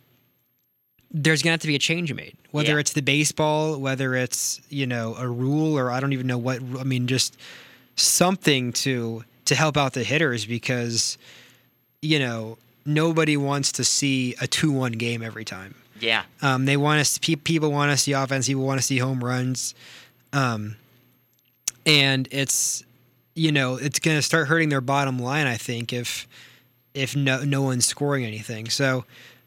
there's 1.10 1.42
gonna 1.42 1.52
have 1.52 1.60
to 1.60 1.66
be 1.66 1.74
a 1.76 1.78
change 1.80 2.12
made. 2.14 2.36
Whether 2.50 2.74
Yeah. 2.74 2.78
it's 2.80 2.92
the 2.92 3.02
baseball, 3.02 3.78
whether 3.78 4.14
it's 4.14 4.60
you 4.68 4.86
know 4.86 5.14
a 5.16 5.26
rule, 5.28 5.78
or 5.78 5.90
I 5.90 6.00
don't 6.00 6.12
even 6.12 6.26
know 6.26 6.38
what. 6.38 6.60
I 6.78 6.84
mean, 6.84 7.06
just 7.06 7.36
something 7.96 8.72
to 8.72 9.24
to 9.46 9.54
help 9.54 9.76
out 9.76 9.94
the 9.94 10.04
hitters 10.04 10.44
because 10.46 11.18
you 12.02 12.18
know 12.18 12.58
nobody 12.88 13.36
wants 13.36 13.70
to 13.72 13.84
see 13.84 14.34
a 14.40 14.46
two-one 14.46 14.92
game 14.92 15.22
every 15.22 15.44
time. 15.44 15.74
Yeah. 16.00 16.24
Um, 16.42 16.64
they 16.64 16.76
want 16.76 17.00
us. 17.00 17.18
Pe- 17.18 17.36
people 17.36 17.70
want 17.70 17.92
to 17.92 17.96
see 17.96 18.12
offense. 18.12 18.48
People 18.48 18.64
want 18.64 18.80
to 18.80 18.86
see 18.86 18.98
home 18.98 19.22
runs. 19.22 19.74
Um, 20.32 20.76
and 21.86 22.28
it's 22.30 22.84
you 23.34 23.52
know 23.52 23.76
it's 23.76 23.98
going 23.98 24.16
to 24.16 24.22
start 24.22 24.48
hurting 24.48 24.68
their 24.68 24.80
bottom 24.80 25.18
line. 25.18 25.46
I 25.46 25.56
think 25.56 25.92
if 25.92 26.26
if 26.94 27.14
no 27.14 27.44
no 27.44 27.62
one's 27.62 27.86
scoring 27.86 28.24
anything. 28.24 28.68
So, 28.68 29.04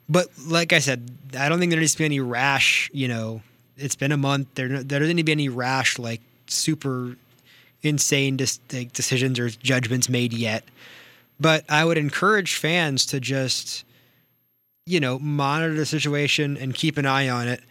but 0.10 0.28
like 0.46 0.74
I 0.74 0.80
said, 0.80 1.12
I 1.38 1.50
don't 1.50 1.60
think 1.60 1.72
there 1.72 1.80
needs 1.80 1.94
to 1.94 2.00
be 2.00 2.06
any 2.06 2.20
rash. 2.20 2.90
You 2.94 3.08
know, 3.08 3.42
it's 3.78 3.96
been 3.96 4.12
a 4.12 4.18
month. 4.18 4.48
There 4.56 4.68
there 4.84 5.00
doesn't 5.00 5.16
need 5.16 5.24
to 5.24 5.26
be 5.26 5.32
any 5.32 5.50
rash 5.50 6.00
like 6.00 6.22
super 6.48 7.16
insane 7.84 8.38
dis- 8.38 8.60
like, 8.72 8.94
decisions 8.94 9.40
or 9.40 9.50
judgments 9.50 10.10
made 10.10 10.34
yet. 10.34 10.64
But 11.42 11.66
I 11.70 11.84
would 11.84 11.98
encourage 11.98 12.56
fans 12.56 13.08
to 13.08 13.20
just 13.20 13.84
you 14.86 15.00
know 15.00 15.18
monitor 15.20 15.74
the 15.74 15.86
situation 15.86 16.58
and 16.58 16.74
keep 16.74 16.98
an 16.98 17.06
eye 17.06 17.30
on 17.30 17.48
it 17.48 17.62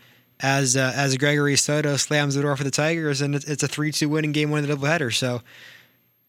as 0.40 0.76
uh, 0.76 0.92
as 0.94 1.16
Gregory 1.16 1.56
Soto 1.56 1.96
slams 1.96 2.34
the 2.34 2.42
door 2.42 2.56
for 2.56 2.64
the 2.64 2.70
Tigers, 2.70 3.20
and 3.20 3.34
it's, 3.34 3.44
it's 3.44 3.62
a 3.62 3.68
three 3.68 3.92
two 3.92 4.08
win 4.08 4.24
in 4.24 4.32
game 4.32 4.50
one 4.50 4.60
of 4.60 4.66
the 4.66 4.74
doubleheader. 4.74 5.14
So 5.14 5.42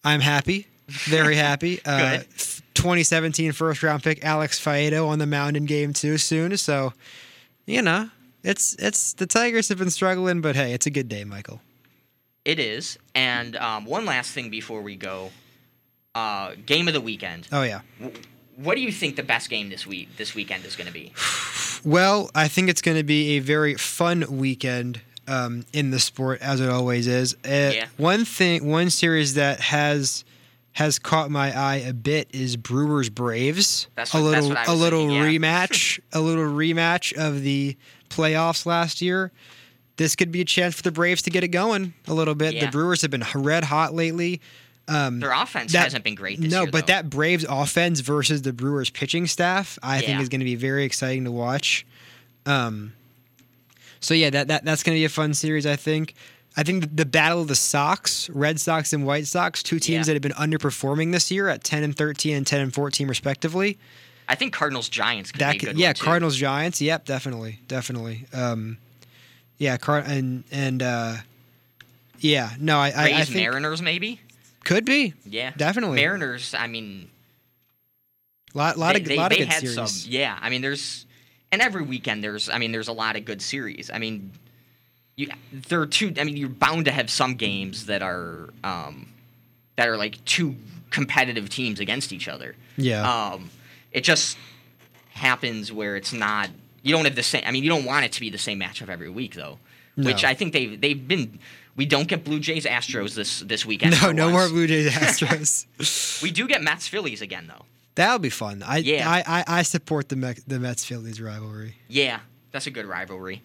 I'm 0.03 0.21
happy, 0.21 0.67
very 0.87 1.35
happy. 1.35 1.79
uh, 1.85 2.19
2017 2.73 3.51
first 3.53 3.81
round 3.81 4.03
pick 4.03 4.23
Alex 4.23 4.63
Faedo 4.63 5.07
on 5.07 5.19
the 5.19 5.25
mound 5.25 5.57
in 5.57 5.65
game 5.65 5.93
two 5.93 6.17
soon. 6.17 6.55
So 6.57 6.93
you 7.65 7.81
know 7.81 8.09
it's 8.43 8.75
it's 8.75 9.13
the 9.13 9.25
Tigers 9.25 9.69
have 9.69 9.77
been 9.79 9.89
struggling, 9.89 10.41
but 10.41 10.55
hey, 10.55 10.73
it's 10.73 10.85
a 10.85 10.91
good 10.91 11.09
day, 11.09 11.23
Michael. 11.23 11.61
It 12.43 12.59
is. 12.59 12.97
And 13.13 13.55
um, 13.55 13.85
one 13.85 14.05
last 14.05 14.31
thing 14.31 14.49
before 14.49 14.81
we 14.81 14.95
go. 14.95 15.31
Uh, 16.13 16.55
game 16.65 16.87
of 16.87 16.93
the 16.93 17.01
weekend. 17.01 17.47
Oh 17.51 17.63
yeah. 17.63 17.81
What 18.57 18.75
do 18.75 18.81
you 18.81 18.91
think 18.91 19.15
the 19.15 19.23
best 19.23 19.49
game 19.49 19.69
this 19.69 19.87
week 19.87 20.09
this 20.17 20.35
weekend 20.35 20.65
is 20.65 20.75
going 20.75 20.87
to 20.87 20.93
be? 20.93 21.11
Well, 21.83 22.29
I 22.35 22.47
think 22.47 22.69
it's 22.69 22.81
going 22.83 22.97
to 22.97 23.03
be 23.03 23.37
a 23.37 23.39
very 23.39 23.73
fun 23.73 24.37
weekend 24.37 25.01
um, 25.27 25.65
in 25.73 25.89
the 25.89 25.99
sport, 25.99 26.39
as 26.39 26.61
it 26.61 26.69
always 26.69 27.07
is. 27.07 27.33
Uh, 27.43 27.71
Yeah. 27.73 27.87
One 27.97 28.23
thing, 28.23 28.67
one 28.69 28.91
series 28.91 29.33
that 29.33 29.59
has 29.59 30.23
has 30.73 30.99
caught 30.99 31.31
my 31.31 31.57
eye 31.57 31.77
a 31.77 31.91
bit 31.93 32.27
is 32.33 32.55
Brewers 32.55 33.09
Braves. 33.09 33.87
That's 33.95 34.13
a 34.13 34.21
what- 34.21 34.29
that's 34.29 34.45
little, 34.47 34.63
a 34.67 34.75
little 34.75 35.07
thinking, 35.09 35.41
rematch, 35.41 35.99
a 36.13 36.19
little 36.21 36.43
rematch 36.45 37.13
of 37.17 37.41
the 37.41 37.75
playoffs 38.11 38.67
last 38.67 39.01
year. 39.01 39.31
This 39.97 40.15
could 40.15 40.31
be 40.31 40.41
a 40.41 40.45
chance 40.45 40.75
for 40.75 40.83
the 40.83 40.91
Braves 40.91 41.23
to 41.23 41.31
get 41.31 41.43
it 41.43 41.47
going 41.47 41.95
a 42.07 42.13
little 42.13 42.35
bit. 42.35 42.53
Yeah. 42.53 42.65
The 42.65 42.71
Brewers 42.71 43.01
have 43.01 43.09
been 43.09 43.25
red 43.33 43.63
hot 43.63 43.95
lately. 43.95 44.39
Um, 44.91 45.19
Their 45.19 45.31
offense 45.31 45.71
that- 45.71 45.83
hasn't 45.83 46.03
been 46.03 46.15
great 46.15 46.41
this 46.41 46.51
no, 46.51 46.63
year. 46.63 46.71
but 46.71 46.87
that 46.87 47.09
Braves 47.09 47.45
offense 47.47 48.01
versus 48.01 48.41
the 48.41 48.51
Brewers 48.51 48.89
pitching 48.89 49.25
staff, 49.27 49.79
I 49.81 50.01
think 50.01 50.19
is 50.19 50.29
going 50.29 50.39
to 50.39 50.45
be 50.45 50.55
very 50.55 50.83
exciting 50.83 51.23
to 51.25 51.31
watch. 51.31 51.85
Um, 52.45 52.93
so 53.99 54.13
yeah, 54.13 54.29
that, 54.31 54.47
that 54.49 54.65
that's 54.65 54.83
going 54.83 54.95
to 54.95 54.99
be 54.99 55.05
a 55.05 55.09
fun 55.09 55.33
series. 55.33 55.65
I 55.65 55.75
think. 55.75 56.13
I 56.57 56.63
think 56.63 56.97
the, 56.97 57.05
battle 57.05 57.41
of 57.41 57.47
the 57.47 57.55
Sox, 57.55 58.29
Red 58.29 58.59
Sox 58.59 58.91
and 58.91 59.05
White 59.05 59.25
Sox, 59.25 59.63
two 59.63 59.79
teams 59.79 60.07
that 60.07 60.13
have 60.13 60.21
been 60.21 60.33
underperforming 60.33 61.13
this 61.13 61.31
year 61.31 61.47
at 61.47 61.63
ten 61.63 61.81
and 61.81 61.95
thirteen 61.95 62.35
and 62.35 62.45
ten 62.45 62.59
and 62.59 62.73
fourteen 62.73 63.07
respectively. 63.07 63.77
I 64.27 64.35
think 64.35 64.51
Cardinals 64.53 64.89
Giants 64.89 65.31
could 65.31 65.39
That 65.39 65.51
be 65.53 65.57
a 65.57 65.59
could- 65.61 65.65
good 65.67 65.77
yeah. 65.79 65.93
Cardinals 65.93 66.35
Giants. 66.35 66.81
Yep, 66.81 67.05
definitely, 67.05 67.59
definitely. 67.69 68.25
Um, 68.33 68.77
yeah, 69.59 69.77
and 69.87 70.43
and 70.51 70.83
uh, 70.83 71.15
yeah, 72.19 72.49
no, 72.59 72.79
I 72.79 72.89
I, 72.89 73.03
I 73.19 73.23
think 73.23 73.35
Mariners 73.35 73.81
maybe. 73.81 74.19
Could 74.71 74.85
be. 74.85 75.13
Yeah, 75.25 75.51
definitely. 75.55 75.97
Mariners. 75.97 76.53
I 76.53 76.67
mean, 76.67 77.09
lot 78.53 78.77
lot 78.77 78.93
they, 78.93 79.01
of 79.01 79.07
they, 79.07 79.17
lot 79.17 79.31
of 79.31 79.37
they 79.37 79.43
good 79.43 79.53
had 79.53 79.67
series. 79.67 80.03
some. 80.03 80.11
Yeah, 80.11 80.37
I 80.39 80.49
mean, 80.49 80.61
there's 80.61 81.05
and 81.51 81.61
every 81.61 81.83
weekend 81.83 82.23
there's. 82.23 82.49
I 82.49 82.57
mean, 82.57 82.71
there's 82.71 82.87
a 82.87 82.93
lot 82.93 83.15
of 83.15 83.25
good 83.25 83.41
series. 83.41 83.91
I 83.93 83.99
mean, 83.99 84.31
you 85.15 85.29
there 85.51 85.81
are 85.81 85.87
two. 85.87 86.13
I 86.17 86.23
mean, 86.23 86.37
you're 86.37 86.49
bound 86.49 86.85
to 86.85 86.91
have 86.91 87.09
some 87.09 87.35
games 87.35 87.87
that 87.87 88.01
are 88.01 88.49
um, 88.63 89.09
that 89.75 89.89
are 89.89 89.97
like 89.97 90.23
two 90.25 90.55
competitive 90.89 91.49
teams 91.49 91.79
against 91.79 92.13
each 92.13 92.27
other. 92.27 92.55
Yeah. 92.77 93.31
Um, 93.31 93.49
it 93.91 94.05
just 94.05 94.37
happens 95.09 95.71
where 95.71 95.95
it's 95.97 96.13
not. 96.13 96.49
You 96.81 96.93
don't 96.95 97.05
have 97.05 97.15
the 97.15 97.23
same. 97.23 97.43
I 97.45 97.51
mean, 97.51 97.63
you 97.63 97.69
don't 97.69 97.85
want 97.85 98.05
it 98.05 98.13
to 98.13 98.21
be 98.21 98.29
the 98.29 98.37
same 98.37 98.59
matchup 98.59 98.89
every 98.89 99.09
week, 99.09 99.35
though. 99.35 99.59
Which 99.97 100.23
I 100.23 100.33
think 100.33 100.53
they've 100.53 100.79
they've 100.79 101.07
been. 101.07 101.39
We 101.75 101.85
don't 101.85 102.07
get 102.07 102.23
Blue 102.23 102.39
Jays 102.39 102.65
Astros 102.65 103.15
this 103.15 103.39
this 103.41 103.65
weekend. 103.65 103.99
No, 104.01 104.11
no 104.11 104.25
once. 104.25 104.33
more 104.33 104.49
Blue 104.49 104.67
Jays 104.67 104.91
Astros. 104.91 106.21
We 106.21 106.31
do 106.31 106.47
get 106.47 106.61
Mets 106.61 106.87
Phillies 106.87 107.21
again, 107.21 107.47
though. 107.47 107.65
That'll 107.95 108.19
be 108.19 108.29
fun. 108.29 108.63
I 108.63 108.77
Yeah. 108.77 109.09
I, 109.09 109.23
I, 109.25 109.43
I 109.59 109.61
support 109.63 110.09
the 110.09 110.15
Met, 110.15 110.39
the 110.47 110.59
Mets 110.59 110.85
Phillies 110.85 111.19
rivalry. 111.21 111.75
Yeah, 111.87 112.19
that's 112.51 112.67
a 112.67 112.71
good 112.71 112.85
rivalry. 112.85 113.41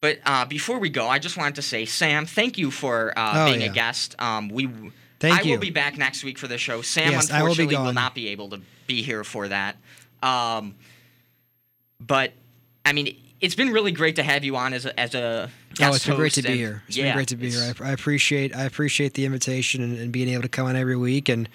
But 0.00 0.18
uh, 0.26 0.44
before 0.46 0.80
we 0.80 0.90
go, 0.90 1.06
I 1.08 1.20
just 1.20 1.36
wanted 1.36 1.54
to 1.56 1.62
say, 1.62 1.84
Sam, 1.84 2.26
thank 2.26 2.58
you 2.58 2.72
for 2.72 3.16
uh, 3.16 3.32
Oh, 3.36 3.46
being 3.50 3.60
yeah. 3.60 3.70
a 3.70 3.72
guest. 3.72 4.20
Um, 4.20 4.48
we, 4.48 4.68
Thank 5.20 5.38
I 5.38 5.42
you. 5.42 5.52
will 5.52 5.58
be 5.60 5.70
back 5.70 5.96
next 5.96 6.24
week 6.24 6.38
for 6.38 6.48
the 6.48 6.58
show. 6.58 6.82
Sam, 6.82 7.12
Yes, 7.12 7.30
I 7.30 7.42
will 7.42 7.50
unfortunately, 7.50 7.76
will, 7.76 7.92
not 7.92 8.12
be 8.12 8.28
able 8.28 8.48
to 8.50 8.60
be 8.88 9.02
here 9.02 9.22
for 9.22 9.46
that. 9.46 9.76
Um, 10.20 10.74
but 12.00 12.32
I 12.84 12.92
mean, 12.92 13.16
it's 13.42 13.56
been 13.56 13.70
really 13.70 13.92
great 13.92 14.16
to 14.16 14.22
have 14.22 14.44
you 14.44 14.56
on 14.56 14.72
as 14.72 14.86
a, 14.86 14.98
as 14.98 15.14
a 15.14 15.50
guest 15.74 15.90
oh, 15.90 15.94
it's 15.94 16.06
been 16.06 16.16
great 16.16 16.32
to 16.34 16.40
host, 16.40 16.52
be 16.52 16.56
here. 16.56 16.82
It's 16.86 16.96
yeah, 16.96 17.06
been 17.06 17.14
great 17.16 17.28
to 17.28 17.36
be 17.36 17.50
here. 17.50 17.74
I, 17.80 17.88
I 17.88 17.92
appreciate 17.92 18.56
I 18.56 18.62
appreciate 18.62 19.14
the 19.14 19.26
invitation 19.26 19.82
and, 19.82 19.98
and 19.98 20.12
being 20.12 20.28
able 20.28 20.42
to 20.42 20.48
come 20.48 20.66
on 20.66 20.76
every 20.76 20.96
week. 20.96 21.28
And 21.28 21.48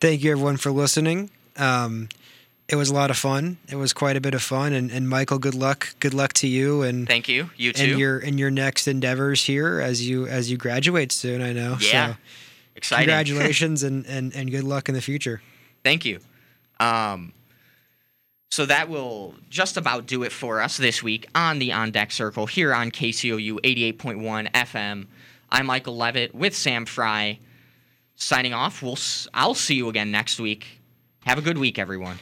thank 0.00 0.22
you 0.22 0.30
everyone 0.30 0.56
for 0.56 0.70
listening. 0.70 1.30
Um, 1.56 2.08
it 2.68 2.76
was 2.76 2.88
a 2.90 2.94
lot 2.94 3.10
of 3.10 3.16
fun. 3.16 3.58
It 3.68 3.76
was 3.76 3.92
quite 3.92 4.16
a 4.16 4.20
bit 4.20 4.34
of 4.34 4.42
fun. 4.42 4.72
And, 4.74 4.90
and 4.90 5.08
Michael, 5.08 5.38
good 5.38 5.54
luck. 5.54 5.94
Good 6.00 6.14
luck 6.14 6.34
to 6.34 6.46
you. 6.46 6.82
And 6.82 7.08
Thank 7.08 7.28
you. 7.28 7.50
You 7.56 7.72
too. 7.72 7.84
And 7.84 7.98
your 7.98 8.18
and 8.18 8.38
your 8.38 8.50
next 8.50 8.86
endeavors 8.86 9.44
here 9.44 9.80
as 9.80 10.06
you 10.06 10.26
as 10.28 10.50
you 10.50 10.56
graduate 10.56 11.10
soon. 11.10 11.42
I 11.42 11.52
know. 11.52 11.78
Yeah. 11.80 12.12
So 12.12 12.16
Exciting. 12.76 13.06
Congratulations 13.06 13.82
and, 13.82 14.06
and 14.06 14.32
and 14.36 14.50
good 14.50 14.64
luck 14.64 14.88
in 14.88 14.94
the 14.94 15.02
future. 15.02 15.42
Thank 15.82 16.04
you. 16.04 16.20
Um, 16.78 17.32
so 18.50 18.66
that 18.66 18.88
will 18.88 19.34
just 19.50 19.76
about 19.76 20.06
do 20.06 20.22
it 20.22 20.32
for 20.32 20.60
us 20.60 20.76
this 20.76 21.02
week 21.02 21.28
on 21.34 21.58
the 21.58 21.72
On 21.72 21.90
Deck 21.90 22.10
Circle 22.10 22.46
here 22.46 22.74
on 22.74 22.90
KCOU 22.90 23.60
88.1 23.60 24.50
FM. 24.52 25.06
I'm 25.50 25.66
Michael 25.66 25.96
Levitt 25.96 26.34
with 26.34 26.56
Sam 26.56 26.86
Fry. 26.86 27.38
Signing 28.16 28.52
off. 28.52 28.82
We'll 28.82 28.98
I'll 29.32 29.54
see 29.54 29.74
you 29.74 29.88
again 29.88 30.10
next 30.10 30.40
week. 30.40 30.80
Have 31.24 31.38
a 31.38 31.42
good 31.42 31.58
week, 31.58 31.78
everyone. 31.78 32.18